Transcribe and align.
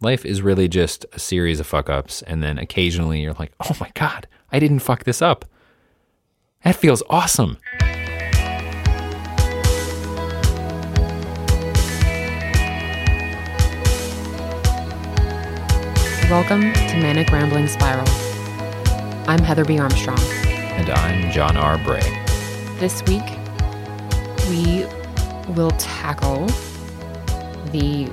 Life 0.00 0.24
is 0.24 0.42
really 0.42 0.68
just 0.68 1.04
a 1.12 1.18
series 1.18 1.58
of 1.58 1.66
fuck 1.66 1.90
ups, 1.90 2.22
and 2.22 2.40
then 2.40 2.56
occasionally 2.56 3.20
you're 3.20 3.32
like, 3.32 3.50
oh 3.68 3.76
my 3.80 3.90
God, 3.94 4.28
I 4.52 4.60
didn't 4.60 4.78
fuck 4.78 5.02
this 5.02 5.20
up. 5.20 5.44
That 6.62 6.76
feels 6.76 7.02
awesome. 7.10 7.58
Welcome 16.30 16.72
to 16.74 16.96
Manic 17.00 17.32
Rambling 17.32 17.66
Spiral. 17.66 18.06
I'm 19.26 19.42
Heather 19.42 19.64
B. 19.64 19.80
Armstrong. 19.80 20.20
And 20.46 20.90
I'm 20.90 21.32
John 21.32 21.56
R. 21.56 21.76
Bray. 21.78 22.02
This 22.78 23.02
week, 23.02 23.24
we 24.48 24.86
will 25.54 25.72
tackle 25.72 26.46
the 27.72 28.08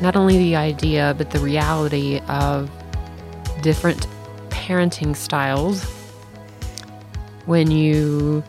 not 0.00 0.16
only 0.16 0.38
the 0.38 0.56
idea, 0.56 1.14
but 1.16 1.30
the 1.30 1.38
reality 1.38 2.20
of 2.28 2.70
different 3.62 4.06
parenting 4.48 5.14
styles 5.14 5.84
when 7.46 7.70
you 7.70 8.42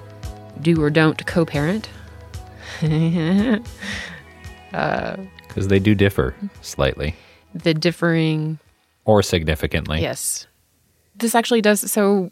do 0.61 0.81
or 0.81 0.89
don't 0.89 1.25
co 1.25 1.45
parent. 1.45 1.89
Because 2.80 3.61
uh, 4.73 5.17
they 5.55 5.80
do 5.80 5.95
differ 5.95 6.35
slightly. 6.61 7.16
The 7.53 7.73
differing. 7.73 8.59
Or 9.05 9.21
significantly. 9.21 10.02
Yes. 10.02 10.47
This 11.15 11.36
actually 11.36 11.61
does. 11.61 11.91
So, 11.91 12.30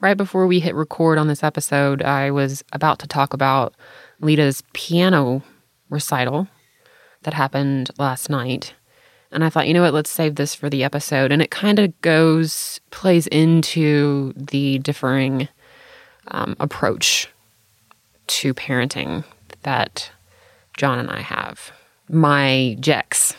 right 0.00 0.16
before 0.16 0.46
we 0.46 0.60
hit 0.60 0.74
record 0.74 1.18
on 1.18 1.28
this 1.28 1.42
episode, 1.42 2.02
I 2.02 2.30
was 2.30 2.64
about 2.72 3.00
to 3.00 3.06
talk 3.06 3.34
about 3.34 3.74
Leta's 4.20 4.62
piano 4.72 5.42
recital 5.90 6.48
that 7.26 7.34
happened 7.34 7.90
last 7.98 8.30
night. 8.30 8.72
And 9.32 9.42
I 9.42 9.50
thought, 9.50 9.66
you 9.66 9.74
know 9.74 9.82
what, 9.82 9.92
let's 9.92 10.08
save 10.08 10.36
this 10.36 10.54
for 10.54 10.70
the 10.70 10.84
episode. 10.84 11.32
And 11.32 11.42
it 11.42 11.50
kind 11.50 11.80
of 11.80 12.00
goes, 12.00 12.80
plays 12.92 13.26
into 13.26 14.32
the 14.36 14.78
differing 14.78 15.48
um, 16.28 16.56
approach 16.60 17.28
to 18.28 18.54
parenting 18.54 19.24
that 19.64 20.08
John 20.76 21.00
and 21.00 21.10
I 21.10 21.20
have. 21.20 21.72
My 22.08 22.76
Jex. 22.78 23.34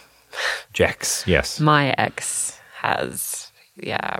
Jex, 0.73 1.25
yes. 1.25 1.61
My 1.61 1.95
ex 1.97 2.59
has, 2.81 3.53
yeah. 3.77 4.19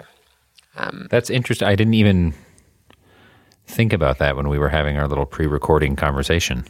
Um, 0.78 1.08
That's 1.12 1.30
interesting. 1.30 1.68
I 1.68 1.76
didn't 1.76 1.96
even 1.96 2.34
think 3.68 3.92
about 3.92 4.20
that 4.20 4.38
when 4.38 4.48
we 4.48 4.58
were 4.58 4.70
having 4.70 4.98
our 4.98 5.10
little 5.10 5.26
pre 5.26 5.46
recording 5.46 5.98
conversation, 5.98 6.66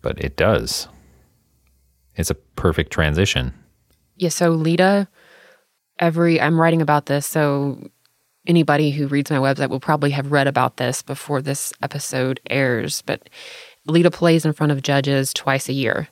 but 0.00 0.18
it 0.18 0.36
does. 0.36 0.88
It's 2.16 2.30
a 2.30 2.34
perfect 2.34 2.92
transition. 2.92 3.52
Yeah. 4.16 4.30
So, 4.30 4.50
Leta, 4.50 5.08
every, 5.98 6.40
I'm 6.40 6.60
writing 6.60 6.82
about 6.82 7.06
this. 7.06 7.26
So, 7.26 7.90
anybody 8.46 8.90
who 8.90 9.08
reads 9.08 9.30
my 9.30 9.38
website 9.38 9.70
will 9.70 9.80
probably 9.80 10.10
have 10.10 10.32
read 10.32 10.46
about 10.46 10.76
this 10.76 11.02
before 11.02 11.42
this 11.42 11.72
episode 11.82 12.40
airs. 12.48 13.02
But 13.02 13.28
Leta 13.86 14.10
plays 14.10 14.44
in 14.44 14.52
front 14.52 14.72
of 14.72 14.82
judges 14.82 15.34
twice 15.34 15.68
a 15.68 15.72
year. 15.72 16.08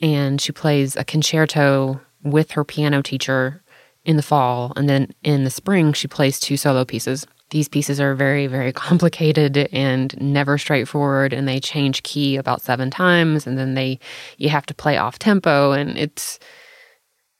And 0.00 0.40
she 0.40 0.52
plays 0.52 0.96
a 0.96 1.04
concerto 1.04 2.00
with 2.22 2.52
her 2.52 2.64
piano 2.64 3.02
teacher 3.02 3.62
in 4.04 4.16
the 4.16 4.22
fall. 4.22 4.72
And 4.76 4.88
then 4.88 5.14
in 5.22 5.44
the 5.44 5.50
spring, 5.50 5.92
she 5.92 6.08
plays 6.08 6.38
two 6.38 6.56
solo 6.56 6.84
pieces. 6.84 7.26
These 7.50 7.68
pieces 7.68 8.00
are 8.00 8.14
very, 8.14 8.46
very 8.46 8.72
complicated 8.72 9.68
and 9.72 10.14
never 10.20 10.58
straightforward, 10.58 11.32
and 11.32 11.46
they 11.46 11.60
change 11.60 12.02
key 12.02 12.36
about 12.36 12.62
seven 12.62 12.90
times, 12.90 13.46
and 13.46 13.58
then 13.58 13.74
they 13.74 13.98
you 14.38 14.48
have 14.48 14.66
to 14.66 14.74
play 14.74 14.96
off 14.96 15.18
tempo, 15.18 15.72
and 15.72 15.96
it's 15.96 16.38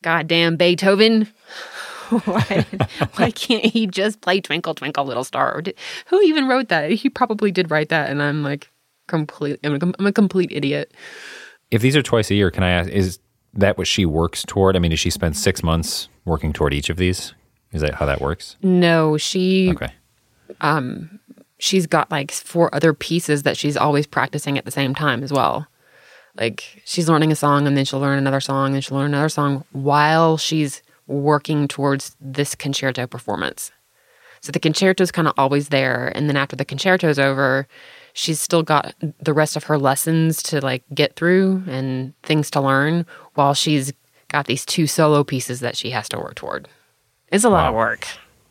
goddamn 0.03 0.56
Beethoven. 0.56 1.26
why, 2.25 2.66
why 3.16 3.31
can't 3.31 3.64
he 3.64 3.87
just 3.87 4.20
play 4.20 4.41
Twinkle 4.41 4.75
Twinkle 4.75 5.04
Little 5.04 5.25
Star? 5.25 5.62
Did, 5.62 5.76
who 6.06 6.20
even 6.22 6.47
wrote 6.47 6.69
that? 6.69 6.91
He 6.91 7.09
probably 7.09 7.50
did 7.50 7.70
write 7.70 7.88
that, 7.88 8.10
and 8.10 8.22
I'm 8.22 8.43
like 8.43 8.70
complete. 9.09 9.59
I'm 9.64 9.75
a, 9.75 9.93
I'm 9.98 10.06
a 10.06 10.12
complete 10.12 10.53
idiot. 10.53 10.93
If 11.70 11.82
these 11.82 11.97
are 11.97 12.03
twice 12.03 12.31
a 12.31 12.34
year, 12.34 12.50
can 12.50 12.62
I 12.62 12.70
ask? 12.70 12.91
Is 12.91 13.19
that 13.54 13.78
what 13.78 13.87
she 13.87 14.06
works 14.06 14.44
toward? 14.47 14.76
I 14.76 14.78
mean, 14.78 14.91
does 14.91 15.00
she 15.00 15.10
spend 15.10 15.37
six 15.37 15.62
months 15.62 16.09
working 16.25 16.53
toward 16.53 16.75
each 16.75 16.91
of 16.91 16.97
these? 16.97 17.34
Is 17.75 17.83
that 17.83 17.95
how 17.95 18.07
that 18.07 18.21
works? 18.21 18.57
No, 18.62 19.19
she. 19.19 19.71
Okay. 19.73 19.93
Um, 20.61 21.21
she's 21.59 21.87
got 21.87 22.11
like 22.11 22.31
four 22.31 22.75
other 22.75 22.95
pieces 22.95 23.43
that 23.43 23.57
she's 23.57 23.77
always 23.77 24.07
practicing 24.07 24.57
at 24.57 24.65
the 24.65 24.71
same 24.71 24.95
time 24.95 25.23
as 25.23 25.33
well. 25.33 25.67
Like 26.37 26.83
she's 26.85 27.09
learning 27.09 27.33
a 27.33 27.37
song 27.37 27.67
and 27.67 27.77
then 27.77 27.85
she'll 27.85 28.01
learn 28.01 28.19
another 28.19 28.41
song 28.41 28.75
and 28.75 28.83
she'll 28.83 28.97
learn 28.97 29.12
another 29.12 29.29
song 29.29 29.65
while 29.73 30.37
she's 30.37 30.83
working 31.07 31.69
towards 31.69 32.17
this 32.21 32.55
concerto 32.55 33.07
performance. 33.07 33.71
So 34.41 34.53
the 34.53 34.61
concerto's 34.61 35.11
kind 35.11 35.27
of 35.27 35.33
always 35.39 35.71
there, 35.71 36.12
and 36.15 36.29
then 36.29 36.37
after 36.37 36.55
the 36.55 36.67
concerto's 36.67 37.19
over, 37.19 37.67
she's 38.12 38.41
still 38.41 38.62
got 38.62 38.95
the 39.19 39.33
rest 39.33 39.56
of 39.56 39.65
her 39.65 39.79
lessons 39.79 40.43
to 40.45 40.61
like 40.61 40.85
get 40.93 41.17
through 41.17 41.62
and 41.67 42.12
things 42.23 42.51
to 42.51 42.61
learn 42.61 43.06
while 43.35 43.55
she's 43.55 43.93
got 44.29 44.47
these 44.47 44.67
two 44.67 44.87
solo 44.87 45.25
pieces 45.25 45.61
that 45.61 45.77
she 45.77 45.91
has 45.91 46.11
to 46.11 46.19
work 46.19 46.35
toward. 46.35 46.69
It's 47.34 47.43
a 47.43 47.50
lot 47.50 47.65
wow. 47.65 47.69
of 47.71 47.75
work. 47.75 48.06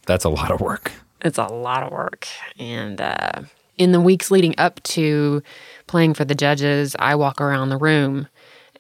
That's 0.08 0.26
a 0.26 0.30
lot 0.30 0.52
of 0.52 0.60
work. 0.60 0.92
It's 1.22 1.38
a 1.38 1.46
lot 1.46 1.84
of 1.84 1.94
work. 1.94 2.28
And 2.60 3.00
uh, 3.00 3.44
in 3.78 3.94
the 3.94 4.02
weeks 4.02 4.30
leading 4.30 4.54
up 4.58 4.84
to 4.84 5.42
playing 5.88 6.16
for 6.16 6.26
the 6.26 6.36
judges, 6.36 6.94
I 7.00 7.16
walk 7.16 7.40
around 7.40 7.70
the 7.70 7.78
room 7.78 8.28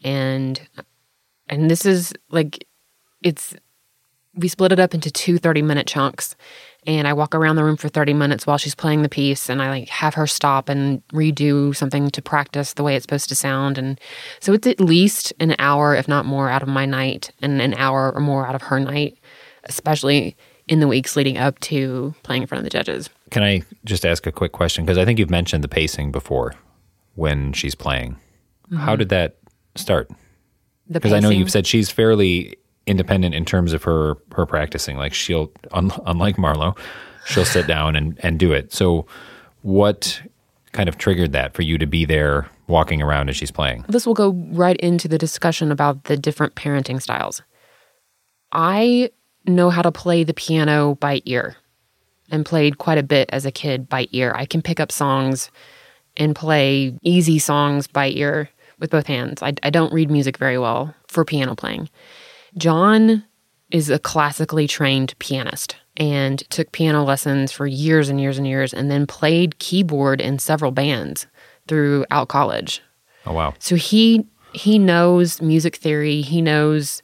and 0.03 0.59
and 1.47 1.72
this 1.72 1.86
is 1.86 2.13
like 2.30 2.68
it's 3.24 3.56
we 4.36 4.50
split 4.50 4.74
it 4.74 4.80
up 4.80 4.94
into 4.94 5.09
two 5.09 5.38
30 5.38 5.62
minute 5.62 5.88
chunks 5.88 6.36
and 6.86 7.08
I 7.08 7.13
walk 7.13 7.34
around 7.34 7.56
the 7.56 7.63
room 7.63 7.78
for 7.78 7.88
30 7.88 8.13
minutes 8.13 8.46
while 8.46 8.58
she's 8.58 8.75
playing 8.75 9.03
the 9.03 9.09
piece 9.09 9.50
and 9.50 9.62
I 9.62 9.69
like 9.69 9.88
have 9.88 10.16
her 10.16 10.28
stop 10.28 10.68
and 10.68 11.02
redo 11.13 11.74
something 11.74 12.09
to 12.09 12.22
practice 12.22 12.74
the 12.74 12.84
way 12.84 12.97
it's 12.97 13.03
supposed 13.03 13.30
to 13.30 13.36
sound 13.36 13.78
and 13.78 13.97
so 14.42 14.52
it's 14.52 14.68
at 14.68 14.81
least 14.81 15.31
an 15.40 15.56
hour 15.59 15.96
if 15.96 16.09
not 16.09 16.25
more 16.25 16.50
out 16.50 16.63
of 16.63 16.68
my 16.68 16.86
night 16.86 17.31
and 17.42 17.62
an 17.62 17.74
hour 17.75 18.12
or 18.13 18.19
more 18.19 18.46
out 18.46 18.56
of 18.56 18.63
her 18.63 18.80
night 18.80 19.18
especially 19.66 20.35
in 20.68 20.79
the 20.79 20.88
weeks 20.88 21.16
leading 21.16 21.38
up 21.38 21.59
to 21.59 22.13
playing 22.24 22.41
in 22.41 22.47
front 22.47 22.59
of 22.59 22.63
the 22.63 22.69
judges. 22.69 23.09
Can 23.31 23.44
I 23.44 23.63
just 23.85 24.06
ask 24.06 24.25
a 24.25 24.31
quick 24.31 24.51
question? 24.51 24.85
Because 24.85 24.97
I 24.97 25.06
think 25.06 25.19
you've 25.19 25.29
mentioned 25.29 25.63
the 25.63 25.68
pacing 25.68 26.12
before 26.12 26.53
when 27.16 27.53
she's 27.53 27.75
playing. 27.75 28.13
Mm-hmm. 28.68 28.78
How 28.78 28.96
did 28.96 29.09
that 29.09 29.38
start? 29.75 30.09
Because 30.90 31.13
I 31.13 31.19
know 31.19 31.29
you've 31.29 31.51
said 31.51 31.66
she's 31.66 31.90
fairly 31.90 32.57
independent 32.85 33.34
in 33.34 33.46
terms 33.46 33.74
of 33.74 33.84
her 33.84 34.16
her 34.35 34.46
practicing. 34.46 34.97
Like 34.97 35.13
she'll, 35.13 35.51
un, 35.72 35.91
unlike 36.06 36.35
Marlo, 36.38 36.78
she'll 37.25 37.45
sit 37.45 37.68
down 37.68 37.95
and 37.95 38.19
and 38.22 38.38
do 38.38 38.51
it. 38.51 38.74
So, 38.74 39.06
what 39.62 40.22
kind 40.74 40.90
of 40.90 40.97
triggered 40.97 41.31
that 41.31 41.53
for 41.53 41.62
you 41.62 41.78
to 41.78 41.85
be 41.85 42.03
there 42.03 42.50
walking 42.68 43.01
around 43.01 43.30
as 43.30 43.35
she's 43.35 43.51
playing? 43.51 43.85
This 43.88 44.06
will 44.06 44.13
go 44.13 44.31
right 44.51 44.78
into 44.78 45.07
the 45.07 45.18
discussion 45.18 45.72
about 45.72 46.06
the 46.06 46.18
different 46.18 46.56
parenting 46.56 47.01
styles. 47.01 47.42
I 48.51 49.12
know 49.45 49.69
how 49.69 49.81
to 49.81 49.92
play 49.92 50.24
the 50.24 50.34
piano 50.34 50.95
by 50.95 51.22
ear 51.25 51.56
and 52.31 52.45
played 52.45 52.78
quite 52.78 52.98
a 52.98 53.04
bit 53.04 53.30
as 53.31 53.45
a 53.45 53.51
kid 53.51 53.90
by 53.90 54.07
ear. 54.12 54.34
I 54.36 54.45
can 54.45 54.62
pick 54.62 54.80
up 54.80 54.92
songs 54.92 55.51
and 56.18 56.36
play 56.36 56.98
easy 57.01 57.40
songs 57.40 57.88
by 57.88 58.10
ear 58.10 58.50
with 58.80 58.90
both 58.90 59.07
hands. 59.07 59.42
I, 59.42 59.54
I 59.63 59.69
don't 59.69 59.94
read 59.94 60.12
music 60.12 60.38
very 60.38 60.57
well 60.57 60.94
for 61.07 61.25
piano 61.25 61.56
playing. 61.56 61.90
John 62.57 63.24
is 63.72 63.90
a 63.90 64.00
classically 64.00 64.68
trained 64.68 65.18
pianist 65.19 65.75
and 65.98 66.39
took 66.50 66.72
piano 66.72 67.04
lessons 67.04 67.51
for 67.51 67.68
years 67.68 68.10
and 68.10 68.19
years 68.19 68.38
and 68.38 68.48
years 68.48 68.74
and 68.74 68.89
then 68.89 69.06
played 69.07 69.60
keyboard 69.60 70.22
in 70.22 70.39
several 70.39 70.72
bands 70.72 71.28
throughout 71.68 72.30
college. 72.30 72.81
Oh 73.25 73.34
wow. 73.34 73.54
So 73.60 73.75
he 73.75 74.28
he 74.54 74.78
knows 74.78 75.42
music 75.42 75.78
theory, 75.78 76.22
he 76.22 76.42
knows 76.42 77.01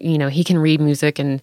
you 0.00 0.18
know, 0.18 0.28
he 0.28 0.44
can 0.44 0.58
read 0.58 0.80
music 0.80 1.18
and 1.18 1.42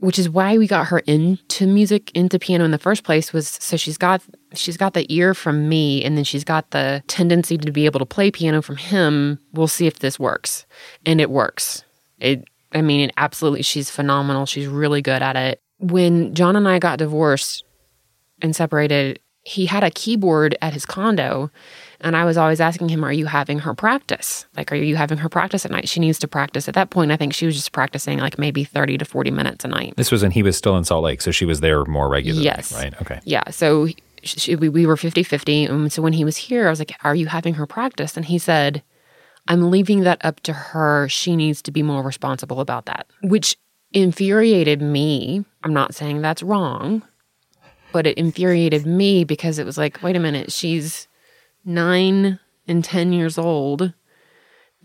which 0.00 0.18
is 0.18 0.28
why 0.28 0.56
we 0.56 0.66
got 0.66 0.86
her 0.86 1.00
into 1.00 1.66
music 1.66 2.10
into 2.12 2.38
piano 2.38 2.64
in 2.64 2.70
the 2.70 2.78
first 2.78 3.02
place 3.02 3.32
was 3.32 3.48
so 3.48 3.76
she's 3.76 3.98
got 3.98 4.22
she's 4.54 4.76
got 4.76 4.94
the 4.94 5.12
ear 5.12 5.34
from 5.34 5.68
me 5.68 6.04
and 6.04 6.16
then 6.16 6.24
she's 6.24 6.44
got 6.44 6.70
the 6.70 7.02
tendency 7.08 7.58
to 7.58 7.72
be 7.72 7.84
able 7.84 7.98
to 7.98 8.06
play 8.06 8.30
piano 8.30 8.62
from 8.62 8.76
him. 8.76 9.38
We'll 9.52 9.68
see 9.68 9.86
if 9.86 9.98
this 9.98 10.18
works. 10.18 10.66
And 11.04 11.20
it 11.20 11.30
works. 11.30 11.84
It 12.18 12.44
i 12.72 12.82
mean 12.82 13.08
it 13.08 13.14
absolutely 13.16 13.62
she's 13.62 13.90
phenomenal. 13.90 14.46
She's 14.46 14.66
really 14.66 15.02
good 15.02 15.22
at 15.22 15.36
it. 15.36 15.60
When 15.78 16.34
john 16.34 16.56
and 16.56 16.68
i 16.68 16.78
got 16.78 16.98
divorced 16.98 17.64
and 18.40 18.54
separated 18.54 19.20
he 19.42 19.66
had 19.66 19.82
a 19.82 19.90
keyboard 19.90 20.56
at 20.60 20.74
his 20.74 20.84
condo 20.84 21.50
and 22.00 22.16
I 22.16 22.24
was 22.24 22.36
always 22.36 22.60
asking 22.60 22.88
him, 22.88 23.04
Are 23.04 23.12
you 23.12 23.26
having 23.26 23.58
her 23.60 23.74
practice? 23.74 24.46
Like, 24.56 24.70
are 24.70 24.76
you 24.76 24.96
having 24.96 25.18
her 25.18 25.28
practice 25.28 25.64
at 25.64 25.70
night? 25.70 25.88
She 25.88 26.00
needs 26.00 26.18
to 26.20 26.28
practice. 26.28 26.68
At 26.68 26.74
that 26.74 26.90
point, 26.90 27.10
I 27.10 27.16
think 27.16 27.34
she 27.34 27.46
was 27.46 27.56
just 27.56 27.72
practicing 27.72 28.18
like 28.18 28.38
maybe 28.38 28.64
30 28.64 28.98
to 28.98 29.04
40 29.04 29.30
minutes 29.30 29.64
a 29.64 29.68
night. 29.68 29.94
This 29.96 30.12
was 30.12 30.22
when 30.22 30.30
he 30.30 30.42
was 30.42 30.56
still 30.56 30.76
in 30.76 30.84
Salt 30.84 31.02
Lake. 31.02 31.20
So 31.20 31.30
she 31.30 31.44
was 31.44 31.60
there 31.60 31.84
more 31.86 32.08
regularly. 32.08 32.44
Yes. 32.44 32.72
Right. 32.72 32.94
Okay. 33.02 33.20
Yeah. 33.24 33.50
So 33.50 33.88
she, 34.22 34.54
we, 34.54 34.68
we 34.68 34.86
were 34.86 34.96
50 34.96 35.22
50. 35.22 35.68
Um, 35.68 35.82
and 35.82 35.92
so 35.92 36.02
when 36.02 36.12
he 36.12 36.24
was 36.24 36.36
here, 36.36 36.66
I 36.66 36.70
was 36.70 36.78
like, 36.78 36.94
Are 37.02 37.14
you 37.14 37.26
having 37.26 37.54
her 37.54 37.66
practice? 37.66 38.16
And 38.16 38.26
he 38.26 38.38
said, 38.38 38.82
I'm 39.48 39.70
leaving 39.70 40.00
that 40.00 40.24
up 40.24 40.40
to 40.40 40.52
her. 40.52 41.08
She 41.08 41.34
needs 41.34 41.62
to 41.62 41.70
be 41.72 41.82
more 41.82 42.02
responsible 42.02 42.60
about 42.60 42.84
that, 42.86 43.06
which 43.22 43.56
infuriated 43.92 44.82
me. 44.82 45.44
I'm 45.64 45.72
not 45.72 45.94
saying 45.94 46.20
that's 46.20 46.42
wrong, 46.42 47.02
but 47.90 48.06
it 48.06 48.18
infuriated 48.18 48.86
me 48.86 49.24
because 49.24 49.58
it 49.58 49.64
was 49.64 49.78
like, 49.78 50.02
wait 50.02 50.16
a 50.16 50.20
minute, 50.20 50.52
she's 50.52 51.08
nine 51.64 52.38
and 52.66 52.84
10 52.84 53.12
years 53.12 53.38
old 53.38 53.92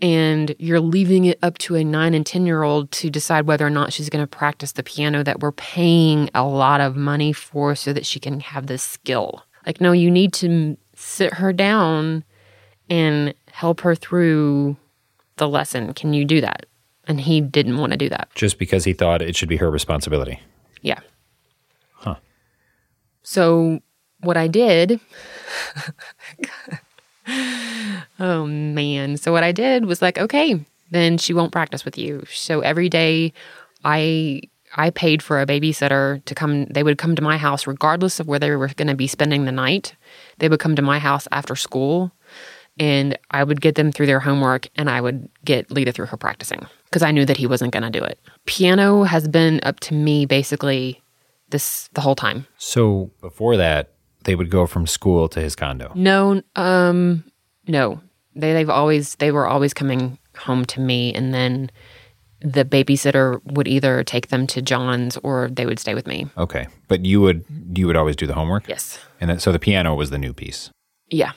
and 0.02 0.54
you're 0.58 0.80
leaving 0.80 1.24
it 1.24 1.38
up 1.42 1.58
to 1.58 1.76
a 1.76 1.84
nine 1.84 2.14
and 2.14 2.26
10 2.26 2.46
year 2.46 2.62
old 2.62 2.90
to 2.92 3.10
decide 3.10 3.46
whether 3.46 3.66
or 3.66 3.70
not 3.70 3.92
she's 3.92 4.10
going 4.10 4.22
to 4.22 4.26
practice 4.26 4.72
the 4.72 4.82
piano 4.82 5.22
that 5.22 5.40
we're 5.40 5.52
paying 5.52 6.28
a 6.34 6.44
lot 6.44 6.80
of 6.80 6.96
money 6.96 7.32
for 7.32 7.74
so 7.74 7.92
that 7.92 8.04
she 8.04 8.18
can 8.18 8.40
have 8.40 8.66
this 8.66 8.82
skill. 8.82 9.44
Like, 9.66 9.80
no, 9.80 9.92
you 9.92 10.10
need 10.10 10.32
to 10.34 10.76
sit 10.94 11.34
her 11.34 11.52
down 11.52 12.24
and 12.90 13.34
help 13.50 13.80
her 13.80 13.94
through 13.94 14.76
the 15.36 15.48
lesson. 15.48 15.94
Can 15.94 16.12
you 16.12 16.24
do 16.24 16.40
that? 16.40 16.66
And 17.06 17.20
he 17.20 17.40
didn't 17.40 17.78
want 17.78 17.92
to 17.92 17.96
do 17.96 18.08
that. 18.08 18.28
Just 18.34 18.58
because 18.58 18.84
he 18.84 18.92
thought 18.92 19.22
it 19.22 19.36
should 19.36 19.48
be 19.48 19.56
her 19.56 19.70
responsibility. 19.70 20.40
Yeah. 20.80 21.00
Huh. 21.92 22.16
So 23.22 23.80
what 24.24 24.36
I 24.36 24.48
did, 24.48 25.00
oh 28.18 28.46
man. 28.46 29.16
So 29.16 29.32
what 29.32 29.44
I 29.44 29.52
did 29.52 29.86
was 29.86 30.02
like, 30.02 30.18
okay, 30.18 30.64
then 30.90 31.18
she 31.18 31.32
won't 31.32 31.52
practice 31.52 31.84
with 31.84 31.98
you. 31.98 32.24
So 32.30 32.60
every 32.60 32.88
day 32.88 33.32
I 33.84 34.42
I 34.76 34.90
paid 34.90 35.22
for 35.22 35.40
a 35.40 35.46
babysitter 35.46 36.24
to 36.24 36.34
come 36.34 36.64
they 36.66 36.82
would 36.82 36.98
come 36.98 37.14
to 37.16 37.22
my 37.22 37.36
house 37.36 37.66
regardless 37.66 38.20
of 38.20 38.26
where 38.26 38.38
they 38.38 38.50
were 38.50 38.68
going 38.68 38.88
to 38.88 38.94
be 38.94 39.06
spending 39.06 39.44
the 39.44 39.52
night. 39.52 39.94
They 40.38 40.48
would 40.48 40.60
come 40.60 40.76
to 40.76 40.82
my 40.82 40.98
house 40.98 41.28
after 41.30 41.54
school 41.56 42.12
and 42.78 43.16
I 43.30 43.44
would 43.44 43.60
get 43.60 43.76
them 43.76 43.92
through 43.92 44.06
their 44.06 44.20
homework 44.20 44.68
and 44.76 44.90
I 44.90 45.00
would 45.00 45.28
get 45.44 45.70
Leta 45.70 45.92
through 45.92 46.06
her 46.06 46.16
practicing 46.16 46.66
because 46.86 47.02
I 47.02 47.12
knew 47.12 47.24
that 47.24 47.36
he 47.36 47.46
wasn't 47.46 47.72
going 47.72 47.84
to 47.84 47.98
do 47.98 48.04
it. 48.04 48.18
Piano 48.46 49.04
has 49.04 49.28
been 49.28 49.60
up 49.62 49.80
to 49.80 49.94
me 49.94 50.26
basically 50.26 51.02
this 51.50 51.88
the 51.94 52.00
whole 52.00 52.16
time. 52.16 52.46
So 52.56 53.10
before 53.20 53.56
that, 53.56 53.93
they 54.24 54.34
would 54.34 54.50
go 54.50 54.66
from 54.66 54.86
school 54.86 55.28
to 55.28 55.40
his 55.40 55.54
condo? 55.54 55.92
No, 55.94 56.42
um, 56.56 57.24
no. 57.66 58.00
They 58.34 58.52
they've 58.52 58.70
always 58.70 59.14
they 59.16 59.30
were 59.30 59.46
always 59.46 59.72
coming 59.72 60.18
home 60.36 60.64
to 60.66 60.80
me, 60.80 61.14
and 61.14 61.32
then 61.32 61.70
the 62.40 62.64
babysitter 62.64 63.40
would 63.44 63.68
either 63.68 64.02
take 64.02 64.28
them 64.28 64.46
to 64.48 64.60
John's 64.60 65.16
or 65.18 65.48
they 65.50 65.66
would 65.66 65.78
stay 65.78 65.94
with 65.94 66.06
me. 66.06 66.26
Okay, 66.36 66.66
but 66.88 67.04
you 67.04 67.20
would 67.20 67.44
you 67.74 67.86
would 67.86 67.96
always 67.96 68.16
do 68.16 68.26
the 68.26 68.34
homework. 68.34 68.68
Yes, 68.68 68.98
and 69.20 69.30
then, 69.30 69.38
so 69.38 69.52
the 69.52 69.58
piano 69.58 69.94
was 69.94 70.10
the 70.10 70.18
new 70.18 70.32
piece. 70.32 70.70
Yeah, 71.08 71.32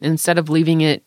instead 0.00 0.38
of 0.38 0.48
leaving 0.48 0.80
it 0.80 1.04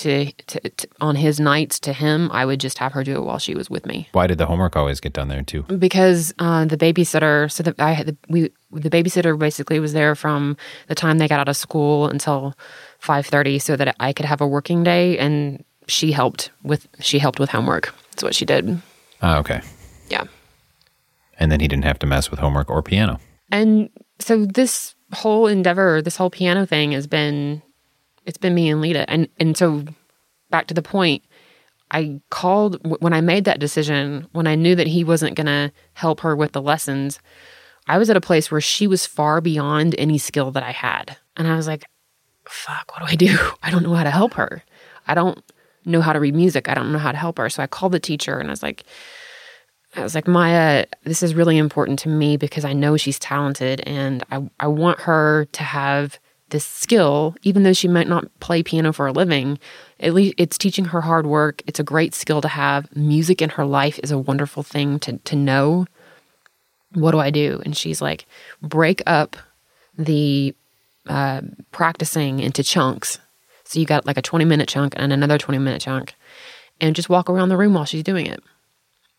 to, 0.00 0.32
to, 0.32 0.60
to, 0.60 0.88
on 1.00 1.16
his 1.16 1.38
nights 1.40 1.80
to 1.80 1.92
him, 1.92 2.30
I 2.32 2.44
would 2.44 2.60
just 2.60 2.78
have 2.78 2.92
her 2.92 3.04
do 3.04 3.14
it 3.16 3.24
while 3.24 3.38
she 3.38 3.54
was 3.54 3.70
with 3.70 3.86
me. 3.86 4.08
Why 4.12 4.26
did 4.26 4.38
the 4.38 4.46
homework 4.46 4.76
always 4.76 5.00
get 5.00 5.12
done 5.12 5.28
there 5.28 5.42
too? 5.42 5.62
Because 5.62 6.34
uh, 6.38 6.64
the 6.64 6.76
babysitter, 6.76 7.50
so 7.50 7.62
that 7.62 7.78
I 7.78 7.92
had 7.92 8.06
the, 8.06 8.16
we 8.28 8.50
the 8.72 8.90
babysitter 8.90 9.38
basically 9.38 9.80
was 9.80 9.92
there 9.92 10.14
from 10.14 10.56
the 10.88 10.94
time 10.94 11.18
they 11.18 11.28
got 11.28 11.40
out 11.40 11.48
of 11.48 11.56
school 11.56 12.08
until 12.08 12.54
five 12.98 13.26
thirty, 13.26 13.58
so 13.58 13.76
that 13.76 13.94
I 14.00 14.12
could 14.12 14.26
have 14.26 14.40
a 14.40 14.46
working 14.46 14.82
day, 14.82 15.18
and 15.18 15.64
she 15.86 16.12
helped 16.12 16.50
with 16.62 16.88
she 17.00 17.18
helped 17.18 17.38
with 17.38 17.50
homework. 17.50 17.94
That's 18.10 18.22
what 18.22 18.34
she 18.34 18.44
did. 18.44 18.80
Oh, 19.22 19.38
okay. 19.38 19.60
Yeah. 20.08 20.24
And 21.38 21.52
then 21.52 21.60
he 21.60 21.68
didn't 21.68 21.84
have 21.84 21.98
to 22.00 22.06
mess 22.06 22.30
with 22.30 22.40
homework 22.40 22.70
or 22.70 22.82
piano. 22.82 23.20
And 23.50 23.90
so 24.18 24.46
this 24.46 24.94
whole 25.12 25.46
endeavor, 25.46 26.02
this 26.02 26.16
whole 26.16 26.30
piano 26.30 26.66
thing 26.66 26.92
has 26.92 27.06
been 27.06 27.62
it's 28.26 28.38
been 28.38 28.54
me 28.54 28.68
and 28.68 28.80
Leta. 28.80 29.08
And 29.08 29.28
and 29.38 29.56
so 29.56 29.84
back 30.50 30.66
to 30.66 30.74
the 30.74 30.82
point, 30.82 31.22
I 31.90 32.20
called 32.30 32.78
when 33.00 33.12
I 33.12 33.20
made 33.20 33.44
that 33.44 33.60
decision, 33.60 34.26
when 34.32 34.46
I 34.46 34.54
knew 34.54 34.74
that 34.74 34.86
he 34.86 35.04
wasn't 35.04 35.36
going 35.36 35.46
to 35.46 35.72
help 35.94 36.20
her 36.20 36.36
with 36.36 36.52
the 36.52 36.62
lessons, 36.62 37.20
I 37.86 37.98
was 37.98 38.10
at 38.10 38.16
a 38.16 38.20
place 38.20 38.50
where 38.50 38.60
she 38.60 38.86
was 38.86 39.06
far 39.06 39.40
beyond 39.40 39.94
any 39.96 40.18
skill 40.18 40.50
that 40.50 40.62
I 40.62 40.72
had. 40.72 41.16
And 41.36 41.46
I 41.46 41.56
was 41.56 41.66
like, 41.66 41.84
fuck, 42.44 42.92
what 42.92 43.06
do 43.06 43.12
I 43.12 43.14
do? 43.14 43.38
I 43.62 43.70
don't 43.70 43.82
know 43.82 43.94
how 43.94 44.04
to 44.04 44.10
help 44.10 44.34
her. 44.34 44.62
I 45.06 45.14
don't 45.14 45.42
know 45.84 46.00
how 46.00 46.12
to 46.12 46.20
read 46.20 46.34
music. 46.34 46.68
I 46.68 46.74
don't 46.74 46.92
know 46.92 46.98
how 46.98 47.12
to 47.12 47.18
help 47.18 47.38
her. 47.38 47.48
So 47.48 47.62
I 47.62 47.68
called 47.68 47.92
the 47.92 48.00
teacher 48.00 48.38
and 48.38 48.48
I 48.48 48.52
was 48.52 48.62
like, 48.62 48.84
I 49.94 50.02
was 50.02 50.14
like, 50.14 50.26
Maya, 50.26 50.86
this 51.04 51.22
is 51.22 51.34
really 51.34 51.56
important 51.56 51.98
to 52.00 52.08
me 52.08 52.36
because 52.36 52.64
I 52.64 52.72
know 52.72 52.96
she's 52.96 53.18
talented 53.18 53.80
and 53.86 54.24
I, 54.30 54.50
I 54.60 54.66
want 54.66 55.00
her 55.00 55.46
to 55.52 55.62
have 55.62 56.18
this 56.50 56.64
skill, 56.64 57.34
even 57.42 57.62
though 57.62 57.72
she 57.72 57.88
might 57.88 58.08
not 58.08 58.28
play 58.40 58.62
piano 58.62 58.92
for 58.92 59.06
a 59.06 59.12
living, 59.12 59.58
at 60.00 60.14
least 60.14 60.34
it's 60.38 60.58
teaching 60.58 60.86
her 60.86 61.00
hard 61.00 61.26
work. 61.26 61.62
It's 61.66 61.80
a 61.80 61.84
great 61.84 62.14
skill 62.14 62.40
to 62.40 62.48
have. 62.48 62.94
Music 62.94 63.42
in 63.42 63.50
her 63.50 63.64
life 63.64 63.98
is 64.02 64.10
a 64.10 64.18
wonderful 64.18 64.62
thing 64.62 64.98
to, 65.00 65.18
to 65.18 65.36
know. 65.36 65.86
What 66.92 67.10
do 67.12 67.18
I 67.18 67.30
do? 67.30 67.60
And 67.64 67.76
she's 67.76 68.00
like, 68.00 68.26
break 68.62 69.02
up 69.06 69.36
the 69.98 70.54
uh, 71.08 71.42
practicing 71.72 72.40
into 72.40 72.62
chunks. 72.62 73.18
So 73.64 73.80
you 73.80 73.86
got 73.86 74.06
like 74.06 74.16
a 74.16 74.22
20 74.22 74.44
minute 74.44 74.68
chunk 74.68 74.94
and 74.96 75.12
another 75.12 75.38
20 75.38 75.58
minute 75.58 75.82
chunk, 75.82 76.14
and 76.80 76.94
just 76.94 77.08
walk 77.08 77.28
around 77.28 77.48
the 77.48 77.56
room 77.56 77.74
while 77.74 77.84
she's 77.84 78.04
doing 78.04 78.26
it. 78.26 78.42